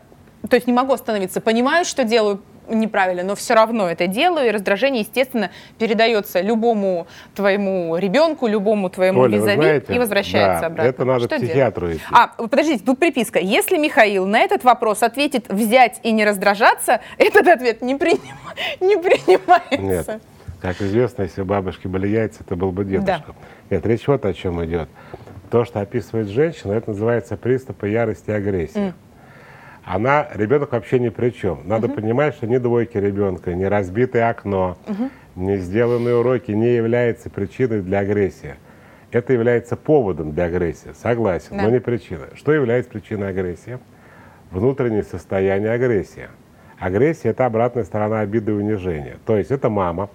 то 0.49 0.55
есть 0.55 0.67
не 0.67 0.73
могу 0.73 0.93
остановиться. 0.93 1.41
Понимаю, 1.41 1.85
что 1.85 2.03
делаю, 2.03 2.41
неправильно, 2.69 3.23
но 3.23 3.35
все 3.35 3.53
равно 3.53 3.89
это 3.89 4.07
делаю, 4.07 4.47
и 4.47 4.51
раздражение, 4.51 5.01
естественно, 5.01 5.51
передается 5.77 6.41
любому 6.41 7.07
твоему 7.35 7.97
ребенку, 7.97 8.47
любому 8.47 8.89
твоему 8.89 9.21
Оля, 9.21 9.37
визави 9.37 9.55
знаете, 9.55 9.93
и 9.93 9.99
возвращается 9.99 10.61
да, 10.61 10.67
обратно. 10.67 10.89
Это 10.89 11.05
надо 11.05 11.19
Что 11.21 11.29
делать? 11.29 11.51
психиатру 11.51 11.91
идти. 11.93 12.01
А, 12.11 12.27
подождите, 12.27 12.83
тут 12.83 12.99
приписка. 12.99 13.39
Если 13.39 13.77
Михаил 13.77 14.25
на 14.25 14.39
этот 14.39 14.63
вопрос 14.63 15.03
ответит 15.03 15.49
«взять 15.49 15.99
и 16.03 16.11
не 16.11 16.25
раздражаться», 16.25 17.01
этот 17.17 17.47
ответ 17.47 17.81
не, 17.81 17.95
приним- 17.95 18.19
не 18.79 18.97
принимается. 18.97 20.13
Нет. 20.13 20.21
Как 20.61 20.81
известно, 20.81 21.23
если 21.23 21.43
бабушки 21.43 21.87
были 21.87 22.07
яйца, 22.07 22.43
это 22.43 22.55
был 22.55 22.71
бы 22.71 22.83
дедушка. 22.83 23.35
Нет, 23.69 23.85
речь 23.85 24.07
вот 24.07 24.25
о 24.25 24.33
чем 24.33 24.63
идет. 24.65 24.89
То, 25.51 25.63
что 25.63 25.79
описывает 25.79 26.27
женщина, 26.27 26.73
это 26.73 26.89
называется 26.89 27.37
приступы 27.37 27.89
ярости 27.89 28.31
и 28.31 28.33
агрессии. 28.33 28.93
Она, 29.87 30.27
ребенок 30.33 30.73
вообще 30.73 30.99
ни 30.99 31.07
при 31.07 31.29
чем. 31.29 31.61
Надо 31.63 31.87
понимать, 31.87 32.35
что 32.35 32.45
ни 32.45 32.57
двойки 32.57 32.97
ребенка, 32.97 33.53
ни 33.55 33.63
разбитое 33.63 34.29
окно, 34.29 34.77
ни 35.37 35.55
сделанные 35.55 36.15
уроки 36.17 36.51
не 36.51 36.75
являются 36.75 37.29
причиной 37.29 37.81
для 37.81 37.99
агрессии. 37.99 38.55
Это 39.13 39.31
является 39.31 39.77
поводом 39.77 40.33
для 40.33 40.45
агрессии, 40.45 40.89
согласен, 41.01 41.55
Да. 41.55 41.63
но 41.63 41.69
не 41.69 41.79
причиной. 41.79 42.27
Что 42.35 42.51
является 42.51 42.91
причиной 42.91 43.29
агрессии? 43.29 43.79
Внутреннее 44.51 45.03
состояние 45.03 45.71
агрессии. 45.71 46.27
Агрессия– 46.77 47.29
это 47.29 47.45
обратная 47.45 47.85
сторона 47.85 48.19
обиды 48.19 48.51
и 48.51 48.55
унижения. 48.55 49.15
То 49.25 49.37
есть 49.37 49.51
это 49.51 49.69
мама, 49.69 50.09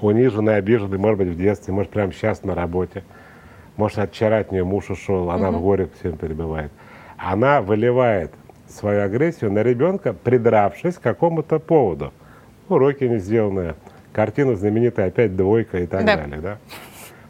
униженная, 0.00 0.56
обиженная, 0.56 0.98
может 0.98 1.18
быть, 1.18 1.28
в 1.28 1.36
детстве, 1.36 1.74
может, 1.74 1.92
прямо 1.92 2.10
сейчас 2.12 2.42
на 2.42 2.54
работе. 2.54 3.04
Может, 3.76 3.98
от 3.98 4.12
вчера 4.12 4.38
от 4.38 4.50
нее 4.50 4.64
муж 4.64 4.88
ушел, 4.88 5.30
она 5.30 5.50
в 5.50 5.60
горе 5.60 5.90
всем 5.98 6.16
перебивает. 6.16 6.72
Она 7.18 7.60
выливает 7.60 8.32
свою 8.70 9.02
агрессию 9.02 9.52
на 9.52 9.62
ребенка, 9.62 10.12
придравшись 10.12 10.96
к 10.96 11.00
какому-то 11.02 11.58
поводу. 11.58 12.12
Уроки 12.68 13.04
не 13.04 13.18
сделанные, 13.18 13.74
картина 14.12 14.54
знаменитая, 14.56 15.08
опять 15.08 15.36
двойка 15.36 15.78
и 15.78 15.86
так 15.86 16.04
Да. 16.04 16.16
далее. 16.16 16.40
Да? 16.40 16.58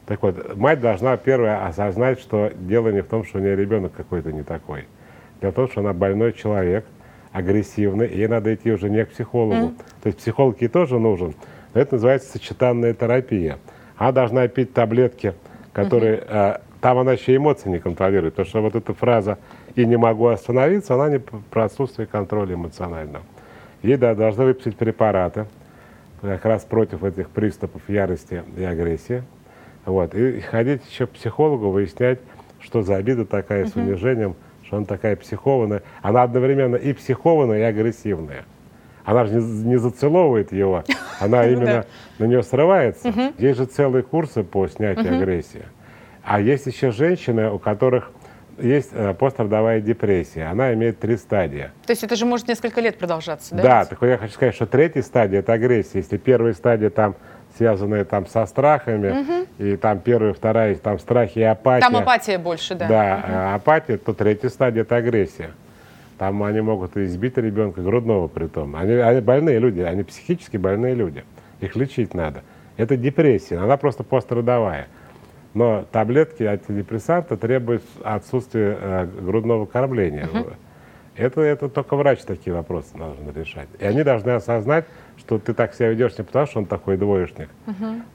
Так 0.07 0.23
вот, 0.23 0.57
мать 0.57 0.81
должна 0.81 1.17
первое 1.17 1.67
осознать, 1.67 2.21
что 2.21 2.51
дело 2.59 2.89
не 2.89 3.01
в 3.03 3.07
том, 3.07 3.25
что 3.25 3.39
у 3.39 3.41
нее 3.41 3.57
ребенок 3.57 3.93
какой-то 3.97 4.33
не 4.33 4.43
такой. 4.43 4.87
Дело 5.41 5.53
в 5.53 5.55
том, 5.55 5.69
что 5.69 5.81
она 5.81 5.93
больной 5.93 6.33
человек, 6.33 6.85
агрессивный, 7.33 8.09
и 8.09 8.19
ей 8.19 8.27
надо 8.29 8.53
идти 8.55 8.73
уже 8.73 8.91
не 8.91 9.05
к 9.05 9.11
психологу. 9.11 9.73
То 10.03 10.07
есть 10.09 10.19
психолог 10.19 10.61
ей 10.61 10.69
тоже 10.69 10.99
нужен. 10.99 11.35
Но 11.75 11.81
это 11.81 11.95
называется 11.95 12.33
сочетанная 12.33 12.93
терапия. 12.93 13.59
Она 13.97 14.13
должна 14.13 14.49
пить 14.49 14.73
таблетки, 14.75 15.35
которые... 15.73 16.23
э, 16.29 16.57
там 16.81 16.99
она 16.99 17.13
еще 17.13 17.37
эмоции 17.37 17.69
не 17.69 17.79
контролирует. 17.79 18.35
Потому 18.35 18.49
что 18.49 18.61
вот 18.63 18.75
эта 18.75 18.93
фраза 18.95 19.39
«и 19.75 19.85
не 19.85 19.97
могу 19.97 20.29
остановиться», 20.29 20.95
она 20.95 21.09
не 21.09 21.19
про 21.19 21.65
отсутствие 21.65 22.07
контроля 22.07 22.55
эмоционального. 22.55 23.25
Ей 23.83 23.97
да, 23.97 24.15
должны 24.15 24.45
выписать 24.45 24.77
препараты 24.77 25.47
как 26.21 26.45
раз 26.45 26.65
против 26.65 27.03
этих 27.03 27.31
приступов 27.31 27.83
ярости 27.89 28.43
и 28.57 28.63
агрессии. 28.63 29.23
Вот. 29.87 30.15
И 30.15 30.41
ходить 30.41 30.83
еще 30.91 31.07
к 31.07 31.11
психологу, 31.11 31.71
выяснять, 31.71 32.19
что 32.61 32.83
за 32.83 32.97
обида 32.97 33.25
такая 33.25 33.67
с 33.67 33.75
унижением, 33.75 34.37
что 34.65 34.77
она 34.77 34.87
такая 34.87 35.17
психованная. 35.17 35.83
Она 36.03 36.23
одновременно 36.23 36.77
и 36.77 36.93
психованная, 36.93 37.61
и 37.61 37.63
агрессивная. 37.63 38.45
Она 39.05 39.25
же 39.25 39.35
не, 39.35 39.65
не 39.65 39.79
зацеловывает 39.79 40.53
его, 40.53 40.85
она 41.21 41.47
именно 41.47 41.87
на 42.19 42.25
нее 42.25 42.43
срывается. 42.43 43.13
Есть 43.39 43.59
же 43.59 43.65
целые 43.65 44.03
курсы 44.03 44.45
по 44.45 44.69
снятию 44.69 45.17
агрессии. 45.17 45.65
А 46.23 46.39
есть 46.41 46.67
еще 46.67 46.91
женщины, 46.91 47.51
у 47.51 47.59
которых 47.59 48.13
есть 48.61 48.91
э, 48.93 49.15
пострадовая 49.15 49.81
депрессия. 49.81 50.45
Она 50.45 50.73
имеет 50.75 50.99
три 50.99 51.17
стадии. 51.17 51.71
То 51.87 51.93
есть 51.93 52.05
это 52.05 52.17
же 52.17 52.27
может 52.27 52.49
несколько 52.49 52.81
лет 52.81 52.99
продолжаться, 52.99 53.55
да? 53.55 53.63
Да, 53.63 53.85
так 53.85 54.01
вот 54.01 54.07
я 54.07 54.19
хочу 54.19 54.35
сказать, 54.35 54.55
что 54.55 54.67
третья 54.67 55.03
стадия 55.03 55.41
это 55.41 55.53
агрессия. 55.53 55.99
Если 55.99 56.17
первая 56.17 56.53
стадия 56.55 56.91
там 56.91 57.17
связанная 57.57 58.05
там 58.05 58.27
со 58.27 58.47
страхами, 58.47 59.47
и 59.59 59.77
там 59.77 59.99
первая, 60.01 60.33
вторая, 60.33 60.75
там 60.77 60.99
страхи 60.99 61.41
и 61.41 61.43
апатия. 61.43 61.85
Там 61.85 61.97
апатия 61.97 62.39
больше, 62.39 62.75
да. 62.75 62.87
Да, 62.87 63.25
э, 63.27 63.55
апатия, 63.55 63.99
то 63.99 64.15
третья 64.15 64.49
стадия 64.49 64.83
это 64.83 64.97
агрессия. 64.97 65.51
Там 66.19 66.43
они 66.43 66.61
могут 66.61 66.97
избить 66.97 67.37
ребенка, 67.39 67.81
грудного 67.81 68.29
при 68.29 68.47
том. 68.47 68.77
Они, 68.77 68.93
они 68.93 69.21
больные 69.21 69.59
люди, 69.59 69.81
они 69.81 70.03
психически 70.03 70.59
больные 70.59 70.95
люди. 70.95 71.25
Их 71.61 71.77
лечить 71.77 72.15
надо. 72.15 72.43
Это 72.77 72.97
депрессия, 72.97 73.59
она 73.59 73.77
просто 73.77 74.05
пострадовая. 74.05 74.89
Но 75.55 75.85
таблетки 75.91 76.43
антидепрессанта 76.45 77.37
требуют 77.37 77.83
отсутствия 78.05 78.79
э, 78.81 79.07
грудного 79.07 79.67
кормления. 79.67 80.29
Это, 81.17 81.41
это 81.43 81.69
только 81.69 81.97
врач 81.97 82.21
такие 82.21 82.55
вопросы 82.55 82.97
должен 82.97 83.31
решать. 83.35 83.69
И 83.79 83.85
они 83.85 84.05
должны 84.05 84.31
осознать, 84.31 84.87
что 85.19 85.39
ты 85.39 85.53
так 85.53 85.75
себя 85.75 85.89
ведешь 85.89 86.17
не 86.17 86.25
потому, 86.25 86.47
что 86.47 86.59
он 86.61 86.67
такой 86.67 86.97
двоечник, 86.97 87.51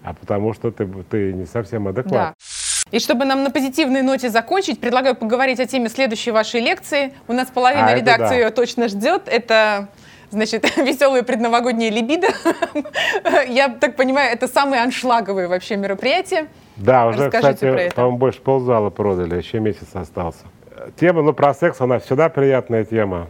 а 0.03 0.13
потому 0.13 0.53
что 0.53 0.71
ты, 0.71 0.87
ты 1.09 1.33
не 1.33 1.45
совсем 1.45 1.87
адекватный. 1.87 2.19
Да. 2.19 2.33
И 2.91 2.99
чтобы 2.99 3.25
нам 3.25 3.43
на 3.43 3.51
позитивной 3.51 4.01
ноте 4.03 4.29
закончить, 4.29 4.79
предлагаю 4.79 5.15
поговорить 5.15 5.59
о 5.59 5.65
теме 5.65 5.89
следующей 5.89 6.31
вашей 6.31 6.61
лекции. 6.61 7.13
У 7.27 7.33
нас 7.33 7.49
половина 7.49 7.87
А, 7.87 7.95
редакции 7.95 8.29
да. 8.29 8.35
ее 8.35 8.49
точно 8.51 8.87
ждет. 8.87 9.23
Это 9.27 9.89
Значит, 10.31 10.77
веселые 10.77 11.23
предновогодние 11.23 11.89
либидо. 11.89 12.27
Я 13.47 13.69
так 13.69 13.95
понимаю, 13.95 14.33
это 14.33 14.47
самые 14.47 14.81
аншлаговые 14.81 15.47
вообще 15.47 15.77
мероприятия. 15.77 16.47
Да, 16.77 17.07
уже, 17.07 17.25
Расскажите 17.25 17.71
кстати, 17.71 17.95
по-моему, 17.95 18.17
больше 18.17 18.41
ползала 18.41 18.89
продали, 18.89 19.37
еще 19.37 19.59
месяц 19.59 19.87
остался. 19.93 20.45
Тема, 20.97 21.21
ну, 21.21 21.33
про 21.33 21.53
секс, 21.53 21.79
она 21.79 21.99
всегда 21.99 22.29
приятная 22.29 22.83
тема. 22.83 23.27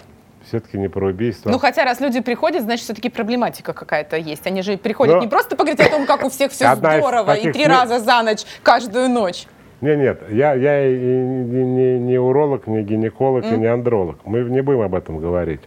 Все-таки 0.47 0.77
не 0.77 0.88
про 0.89 1.08
убийство. 1.08 1.49
Ну, 1.49 1.58
хотя 1.58 1.84
раз 1.86 1.99
люди 1.99 2.19
приходят, 2.19 2.62
значит, 2.63 2.84
все-таки 2.84 3.10
проблематика 3.10 3.73
какая-то 3.73 4.15
есть. 4.15 4.45
Они 4.45 4.62
же 4.62 4.77
приходят 4.77 5.15
Но- 5.15 5.21
не 5.21 5.27
просто 5.27 5.55
поговорить 5.55 5.79
о 5.79 5.89
том, 5.89 6.05
как 6.05 6.23
у 6.23 6.29
всех 6.29 6.51
все 6.51 6.75
здорово, 6.75 7.34
и 7.34 7.51
три 7.51 7.65
раза 7.65 7.99
за 7.99 8.21
ночь, 8.21 8.43
каждую 8.62 9.10
ночь. 9.10 9.47
Не, 9.81 9.95
нет, 9.95 10.21
я, 10.29 10.53
я 10.53 10.88
и 10.88 10.97
не, 10.97 11.63
не- 11.63 11.99
не 11.99 12.17
уролог, 12.19 12.67
не 12.67 12.84
гинеколог 12.84 13.43
и 13.45 13.58
не 13.58 13.65
андролог. 13.65 14.17
Мы 14.25 14.43
не 14.43 14.62
будем 14.62 14.81
об 14.81 14.93
этом 14.93 15.17
говорить. 15.17 15.62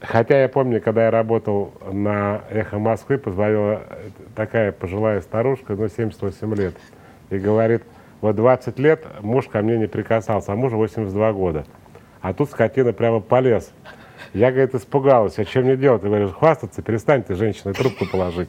Хотя 0.00 0.42
я 0.42 0.48
помню, 0.48 0.82
когда 0.82 1.04
я 1.04 1.10
работал 1.12 1.72
на 1.90 2.40
«Эхо 2.50 2.78
Москвы», 2.80 3.18
позвонила 3.18 3.82
такая 4.34 4.72
пожилая 4.72 5.20
старушка, 5.20 5.74
ну, 5.74 5.88
78 5.88 6.54
лет, 6.54 6.74
и 7.30 7.38
говорит, 7.38 7.82
вот 8.20 8.36
20 8.36 8.78
лет 8.78 9.04
муж 9.20 9.48
ко 9.48 9.62
мне 9.62 9.78
не 9.78 9.86
прикасался, 9.86 10.52
а 10.52 10.56
мужу 10.56 10.76
82 10.76 11.32
года. 11.32 11.66
А 12.20 12.32
тут 12.32 12.50
скотина 12.50 12.92
прямо 12.92 13.20
полез. 13.20 13.72
Я, 14.32 14.50
говорит, 14.50 14.74
испугалась, 14.74 15.38
а 15.38 15.44
что 15.44 15.60
мне 15.60 15.76
делать? 15.76 16.02
Я 16.02 16.08
говорю, 16.08 16.28
хвастаться, 16.30 16.82
перестаньте, 16.82 17.34
женщина, 17.34 17.74
трубку 17.74 18.06
положить. 18.06 18.48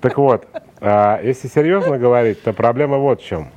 Так 0.00 0.18
вот, 0.18 0.46
а, 0.80 1.20
если 1.22 1.48
серьезно 1.48 1.98
говорить, 1.98 2.42
то 2.42 2.52
проблема 2.52 2.96
вот 2.96 3.20
в 3.20 3.24
чем. 3.24 3.48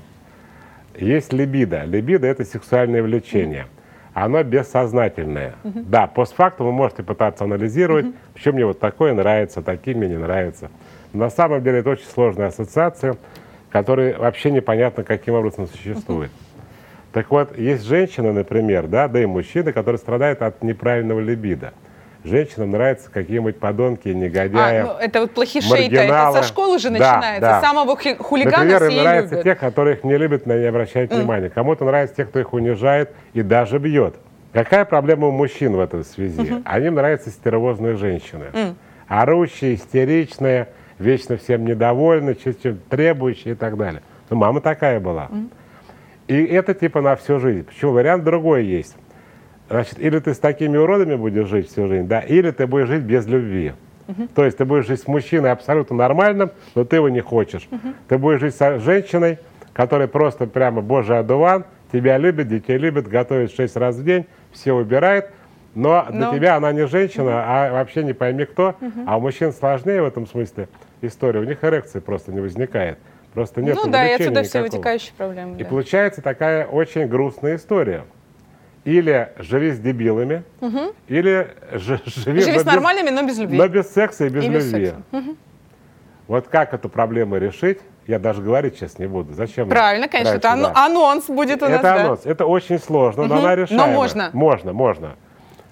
Есть 0.98 1.32
либидо. 1.34 1.84
Либидо– 1.84 2.28
это 2.28 2.44
сексуальное 2.44 3.04
влечение. 3.04 3.68
Оно 4.14 4.42
бессознательное. 4.44 5.56
Да, 5.64 6.08
постфактум 6.08 6.68
вы 6.68 6.72
можете 6.74 7.04
пытаться 7.04 7.44
анализировать, 7.44 8.08
почему 8.34 8.56
мне 8.56 8.66
вот 8.66 8.80
такое 8.80 9.14
нравится, 9.14 9.62
таким 9.62 10.00
мне 10.00 10.10
не 10.10 10.18
нравится. 10.18 10.72
На 11.18 11.30
самом 11.30 11.64
деле 11.64 11.80
это 11.80 11.90
очень 11.92 12.06
сложная 12.06 12.48
ассоциация, 12.48 13.18
которая 13.72 14.18
вообще 14.18 14.52
непонятно, 14.52 15.04
каким 15.04 15.34
образом 15.34 15.68
существует. 15.68 16.30
Так 17.12 17.32
вот, 17.32 17.58
есть 17.58 17.86
женщины, 17.86 18.32
например, 18.32 18.88
да, 18.88 19.08
да 19.08 19.22
и 19.22 19.26
мужчины, 19.26 19.72
которые 19.72 19.98
страдают 19.98 20.42
от 20.44 20.62
неправильного 20.62 21.20
либидо. 21.20 21.74
Женщинам 22.24 22.72
нравятся 22.72 23.10
какие-нибудь 23.10 23.60
подонки, 23.60 24.10
негодяи. 24.10 24.82
А, 24.82 24.84
ну, 24.86 24.92
это 25.00 25.22
вот 25.22 25.32
плохишей-то, 25.32 25.96
это 25.96 26.32
со 26.34 26.44
школы 26.44 26.78
же 26.78 26.90
Да, 26.90 27.16
начинается. 27.16 27.42
да. 27.42 27.62
Самого 27.62 27.96
хулигана 27.96 28.58
Например, 28.66 28.84
им 28.84 28.98
нравятся 29.04 29.36
любят. 29.36 29.44
те, 29.44 29.56
которые 29.56 29.96
их 29.98 30.04
не 30.04 30.18
любят, 30.18 30.46
но 30.46 30.56
не 30.56 30.66
обращают 30.66 31.14
внимания. 31.14 31.50
Кому-то 31.50 31.86
нравятся 31.86 32.18
те, 32.18 32.26
кто 32.26 32.40
их 32.40 32.54
унижает 32.54 33.12
и 33.34 33.42
даже 33.42 33.80
бьет. 33.80 34.16
Какая 34.52 34.86
проблема 34.86 35.28
у 35.28 35.32
мужчин 35.32 35.76
в 35.76 35.80
этой 35.80 36.04
связи? 36.04 36.62
Они 36.66 36.88
им 36.88 36.96
нравятся 36.96 37.30
стервозные 37.30 37.96
женщины. 37.96 38.46
Орущие, 39.08 39.76
истеричные, 39.76 40.68
вечно 41.00 41.38
всем 41.38 41.66
недовольны, 41.66 42.36
чем 42.36 42.80
требующие 42.90 43.54
и 43.54 43.58
так 43.58 43.78
далее. 43.78 44.02
Ну, 44.30 44.38
мама 44.38 44.62
такая 44.62 45.00
была. 45.00 45.30
И 46.28 46.44
это 46.44 46.74
типа 46.74 47.02
на 47.02 47.16
всю 47.16 47.40
жизнь. 47.40 47.64
Почему? 47.64 47.94
Вариант 47.94 48.24
другой 48.24 48.66
есть. 48.66 48.96
Значит, 49.70 50.00
или 50.00 50.20
ты 50.20 50.34
с 50.34 50.40
такими 50.40 50.78
уродами 50.78 51.16
будешь 51.16 51.48
жить 51.48 51.70
всю 51.70 51.88
жизнь, 51.88 52.08
да, 52.08 52.20
или 52.22 52.52
ты 52.52 52.68
будешь 52.68 52.88
жить 52.88 53.04
без 53.04 53.28
любви. 53.28 53.74
То 54.36 54.46
есть 54.46 54.58
ты 54.58 54.66
будешь 54.66 54.88
жить 54.88 55.02
с 55.02 55.08
мужчиной 55.08 55.52
абсолютно 55.52 55.96
нормальным, 55.96 56.52
но 56.76 56.86
ты 56.86 56.96
его 56.98 57.10
не 57.10 57.20
хочешь. 57.20 57.68
Ты 58.08 58.18
будешь 58.18 58.40
жить 58.40 58.56
с 58.56 58.80
женщиной, 58.80 59.40
которая 59.74 60.08
просто 60.08 60.48
прямо 60.48 60.82
божий 60.82 61.20
одуван, 61.20 61.66
тебя 61.92 62.18
любит, 62.18 62.48
детей 62.48 62.78
любит, 62.78 63.08
готовит 63.08 63.52
6 63.52 63.76
раз 63.76 63.98
в 63.98 64.04
день, 64.04 64.26
все 64.52 64.74
убирает, 64.74 65.32
но 65.76 66.06
для 66.10 66.28
Но- 66.28 66.36
тебя 66.36 66.56
она 66.56 66.72
не 66.72 66.88
женщина, 66.88 67.44
а 67.46 67.72
вообще 67.72 68.04
не 68.04 68.14
пойми 68.14 68.46
кто. 68.46 68.76
А 69.06 69.18
у 69.18 69.22
мужчин 69.22 69.52
сложнее 69.52 70.02
в 70.02 70.06
этом 70.06 70.28
смысле 70.28 70.70
история. 71.02 71.40
У 71.40 71.44
них 71.44 71.64
эрекции 71.64 72.00
просто 72.00 72.32
не 72.32 72.40
возникает. 72.40 72.98
Просто 73.34 73.62
нет 73.62 73.76
Ну 73.76 73.92
да, 73.92 74.08
и 74.08 74.14
отсюда 74.14 74.42
все 74.42 74.60
никакого. 74.60 74.64
вытекающие 74.64 75.14
проблемы. 75.16 75.56
И 75.60 75.64
да. 75.64 75.70
получается 75.70 76.22
такая 76.24 76.66
очень 76.66 77.08
грустная 77.08 77.58
история. 77.58 78.04
или 78.84 79.30
живи 79.38 79.72
с 79.72 79.80
дебилами, 79.80 80.44
угу. 80.62 80.94
или 81.10 81.50
ж, 81.74 82.00
живи, 82.06 82.42
живи 82.42 82.58
с 82.58 82.64
нормальными, 82.64 83.10
но 83.10 83.22
без 83.24 83.38
любви. 83.38 83.58
Но 83.58 83.68
без 83.68 83.92
секса 83.94 84.26
и 84.26 84.30
без 84.30 84.46
и 84.46 84.48
любви. 84.48 84.94
Без 85.12 85.20
угу. 85.20 85.36
Вот 86.28 86.48
как 86.48 86.74
эту 86.74 86.88
проблему 86.88 87.36
решить, 87.38 87.80
я 88.08 88.18
даже 88.18 88.42
говорить 88.42 88.78
сейчас 88.78 88.98
не 88.98 89.08
буду. 89.08 89.34
Зачем? 89.34 89.68
Правильно, 89.68 90.08
конечно. 90.08 90.36
Это 90.36 90.56
да. 90.56 90.72
анонс 90.74 91.26
будет 91.28 91.62
у 91.62 91.68
нас. 91.68 91.80
Это 91.80 91.96
анонс. 91.96 92.22
Да? 92.22 92.32
Это 92.32 92.46
очень 92.46 92.80
сложно, 92.80 93.24
угу. 93.24 93.34
но 93.34 93.40
она 93.40 93.56
решаема. 93.56 93.88
Но 93.88 93.94
можно. 93.94 94.30
Можно, 94.34 94.74
можно. 94.74 95.16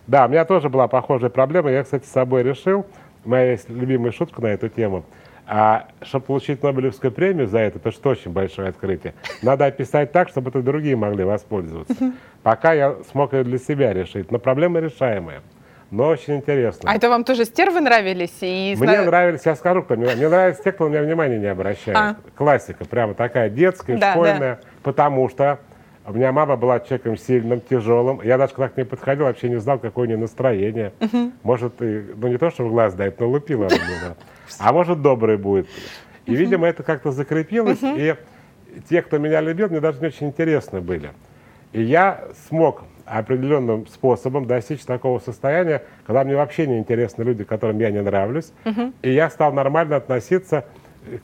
Да, 0.08 0.26
у 0.26 0.30
меня 0.30 0.46
тоже 0.46 0.70
была 0.70 0.88
похожая 0.88 1.30
проблема. 1.30 1.72
Я, 1.72 1.84
кстати, 1.84 2.06
с 2.06 2.12
собой 2.12 2.44
решил. 2.44 2.86
Моя 3.24 3.52
есть 3.52 3.70
любимая 3.70 4.12
шутка 4.12 4.42
на 4.42 4.48
эту 4.48 4.70
тему. 4.70 5.04
А 5.48 5.88
чтобы 6.02 6.26
получить 6.26 6.64
Нобелевскую 6.64 7.12
премию 7.12 7.48
за 7.48 7.60
это, 7.60 7.78
это 7.78 7.92
что 7.92 8.10
очень 8.10 8.32
большое 8.32 8.70
открытие. 8.70 9.14
Надо 9.44 9.66
описать 9.66 10.12
так, 10.12 10.30
чтобы 10.30 10.50
это 10.50 10.62
другие 10.62 10.96
могли 10.96 11.24
воспользоваться. 11.24 12.14
Пока 12.42 12.74
я 12.74 12.96
смог 13.12 13.34
ее 13.34 13.44
для 13.44 13.60
себя 13.60 13.94
решить. 13.94 14.32
Но 14.32 14.40
проблема 14.40 14.80
решаемая. 14.80 15.42
Но 15.92 16.08
очень 16.08 16.38
интересно. 16.38 16.90
А 16.90 16.96
это 16.96 17.10
вам 17.10 17.24
тоже 17.24 17.46
стервы 17.46 17.80
нравились? 17.80 18.38
И... 18.42 18.76
Мне 18.80 19.02
нравились, 19.02 19.46
я 19.46 19.56
скажу, 19.56 19.84
кто 19.84 19.96
мне, 19.96 20.16
мне 20.16 20.28
нравятся 20.28 20.64
те, 20.64 20.72
кто 20.72 20.86
на 20.86 20.94
меня 20.94 21.04
внимания 21.04 21.38
не 21.38 21.46
обращает. 21.46 21.98
А. 21.98 22.16
Классика, 22.36 22.86
прямо 22.86 23.14
такая 23.14 23.50
детская, 23.50 23.98
да, 23.98 24.12
школьная. 24.12 24.56
Да. 24.56 24.60
Потому 24.82 25.30
что 25.30 25.60
у 26.08 26.14
меня 26.14 26.32
мама 26.32 26.56
была 26.56 26.80
человеком 26.80 27.18
сильным, 27.18 27.62
тяжелым. 27.62 28.22
Я 28.22 28.38
даже 28.38 28.54
когда 28.54 28.70
к 28.70 28.78
ней 28.78 28.84
подходил, 28.84 29.26
вообще 29.26 29.50
не 29.50 29.60
знал, 29.60 29.80
какое 29.80 30.06
у 30.06 30.08
нее 30.08 30.18
настроение. 30.18 30.94
Угу. 31.00 31.32
Может, 31.44 31.80
ну 31.80 32.28
не 32.28 32.38
то, 32.38 32.52
что 32.52 32.64
в 32.64 32.70
глаз 32.70 32.94
дает, 32.94 33.20
но 33.20 33.28
лупила 33.28 33.66
меня. 33.66 34.16
А 34.60 34.72
может, 34.72 35.02
добрый 35.02 35.38
будет. 35.38 35.68
И, 36.28 36.32
угу. 36.32 36.38
видимо, 36.38 36.68
это 36.68 36.84
как-то 36.84 37.12
закрепилось. 37.12 37.82
Угу. 37.82 37.96
И 37.98 38.16
те, 38.88 39.02
кто 39.02 39.18
меня 39.18 39.42
любил, 39.42 39.70
мне 39.70 39.80
даже 39.80 40.00
не 40.00 40.08
очень 40.08 40.28
интересны 40.28 40.82
были. 40.82 41.12
И 41.74 41.82
я 41.82 42.26
смог 42.48 42.84
определенным 43.06 43.88
способом 43.88 44.46
достичь 44.46 44.82
такого 44.84 45.20
состояния, 45.20 45.84
когда 46.06 46.24
мне 46.24 46.36
вообще 46.36 46.68
не 46.68 46.78
интересны 46.78 47.24
люди, 47.24 47.44
которым 47.44 47.80
я 47.80 47.90
не 47.90 48.02
нравлюсь. 48.02 48.52
Угу. 48.66 48.94
И 49.02 49.12
я 49.12 49.30
стал 49.32 49.54
нормально 49.54 49.96
относиться 49.96 50.62
к 50.62 50.66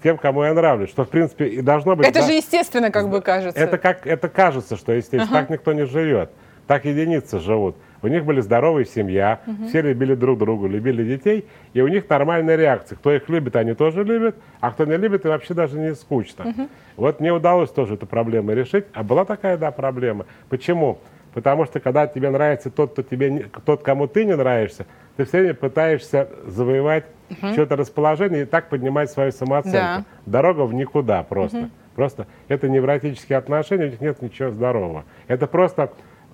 тем, 0.04 0.18
кому 0.18 0.44
я 0.44 0.54
нравлюсь, 0.54 0.90
что 0.90 1.06
в 1.06 1.10
принципе 1.10 1.48
и 1.48 1.62
должно 1.62 1.96
быть. 1.96 2.08
Это 2.08 2.22
да, 2.22 2.28
же 2.28 2.34
естественно, 2.34 2.92
как 2.92 3.10
бы 3.10 3.22
кажется. 3.22 3.60
Это 3.60 3.78
как 3.78 4.06
это 4.08 4.30
кажется, 4.30 4.76
что 4.76 4.92
естественно, 4.92 5.24
ага. 5.24 5.42
так 5.42 5.50
никто 5.50 5.74
не 5.74 5.86
живет, 5.86 6.32
так 6.68 6.86
единицы 6.86 7.40
живут. 7.40 7.76
У 8.04 8.08
них 8.08 8.26
были 8.26 8.42
здоровая 8.42 8.86
семья, 8.86 9.42
угу. 9.46 9.68
все 9.68 9.82
любили 9.82 10.16
друг 10.16 10.40
друга, 10.40 10.68
любили 10.68 11.04
детей, 11.04 11.46
и 11.74 11.82
у 11.82 11.88
них 11.88 12.10
нормальная 12.10 12.56
реакция. 12.56 12.96
Кто 12.96 13.14
их 13.14 13.30
любит, 13.30 13.56
они 13.56 13.74
тоже 13.74 14.04
любят, 14.04 14.36
а 14.60 14.72
кто 14.72 14.86
не 14.86 14.98
любит, 14.98 15.26
и 15.26 15.28
вообще 15.28 15.54
даже 15.54 15.78
не 15.78 15.94
скучно. 15.94 16.50
Угу. 16.50 16.70
Вот 16.98 17.20
мне 17.20 17.32
удалось 17.32 17.70
тоже 17.70 17.94
эту 17.94 18.08
проблему 18.08 18.54
решить, 18.54 18.86
а 18.94 19.04
была 19.04 19.24
такая, 19.26 19.58
да, 19.58 19.72
проблема. 19.72 20.26
Почему? 20.50 21.00
Потому 21.34 21.66
что 21.66 21.80
когда 21.80 22.08
тебе 22.08 22.30
нравится 22.30 22.70
тот, 22.70 22.92
кто 22.92 23.04
тебе, 23.04 23.46
тот, 23.66 23.84
кому 23.84 24.08
ты 24.08 24.26
не 24.26 24.36
нравишься, 24.36 24.86
ты 25.18 25.26
все 25.26 25.40
время 25.40 25.54
пытаешься 25.54 26.30
завоевать 26.46 27.06
угу. 27.30 27.54
что-то 27.54 27.76
расположение 27.76 28.44
и 28.44 28.46
так 28.46 28.70
поднимать 28.70 29.12
свою 29.12 29.32
самооценку. 29.32 29.78
Да. 29.78 30.06
Дорога 30.26 30.62
в 30.62 30.74
никуда 30.74 31.24
просто. 31.24 31.58
Угу. 31.58 31.70
Просто 31.96 32.28
это 32.48 32.70
невротические 32.70 33.38
отношения, 33.38 33.86
у 33.86 33.90
них 33.90 34.02
нет 34.02 34.22
ничего 34.22 34.50
здорового. 34.52 35.04
Это 35.28 35.48
просто 35.48 35.92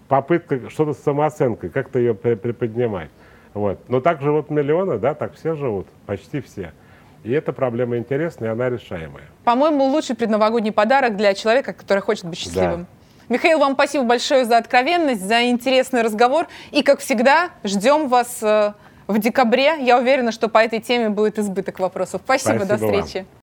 попытка 0.07 0.69
что-то 0.69 0.93
с 0.93 0.99
самооценкой, 0.99 1.69
как-то 1.69 1.99
ее 1.99 2.13
приподнимать. 2.13 3.09
Вот. 3.53 3.79
Но 3.87 4.01
так 4.01 4.21
живут 4.21 4.49
миллионы, 4.49 4.99
да, 4.99 5.15
так 5.15 5.33
все 5.33 5.55
живут, 5.55 5.87
почти 6.05 6.41
все. 6.41 6.73
И 7.23 7.31
эта 7.31 7.51
проблема 7.51 7.97
интересная, 7.97 8.49
и 8.49 8.51
она 8.51 8.69
решаемая. 8.69 9.25
По-моему, 9.43 9.85
лучший 9.85 10.15
предновогодний 10.15 10.71
подарок 10.71 11.17
для 11.17 11.33
человека, 11.33 11.73
который 11.73 11.99
хочет 11.99 12.25
быть 12.25 12.37
счастливым. 12.37 12.81
Да. 12.81 12.87
Михаил, 13.29 13.59
вам 13.59 13.73
спасибо 13.73 14.05
большое 14.05 14.45
за 14.45 14.57
откровенность, 14.57 15.21
за 15.21 15.49
интересный 15.49 16.01
разговор. 16.01 16.47
И, 16.71 16.81
как 16.81 16.99
всегда, 17.01 17.49
ждем 17.63 18.07
вас 18.07 18.41
э, 18.41 18.71
в 19.07 19.19
декабре. 19.19 19.75
Я 19.81 19.97
уверена, 19.99 20.31
что 20.31 20.47
по 20.47 20.59
этой 20.59 20.79
теме 20.79 21.09
будет 21.09 21.37
избыток 21.37 21.79
вопросов. 21.79 22.21
Спасибо, 22.23 22.63
спасибо 22.63 22.65
до 22.65 22.77
встречи. 22.77 23.17
Вам. 23.17 23.27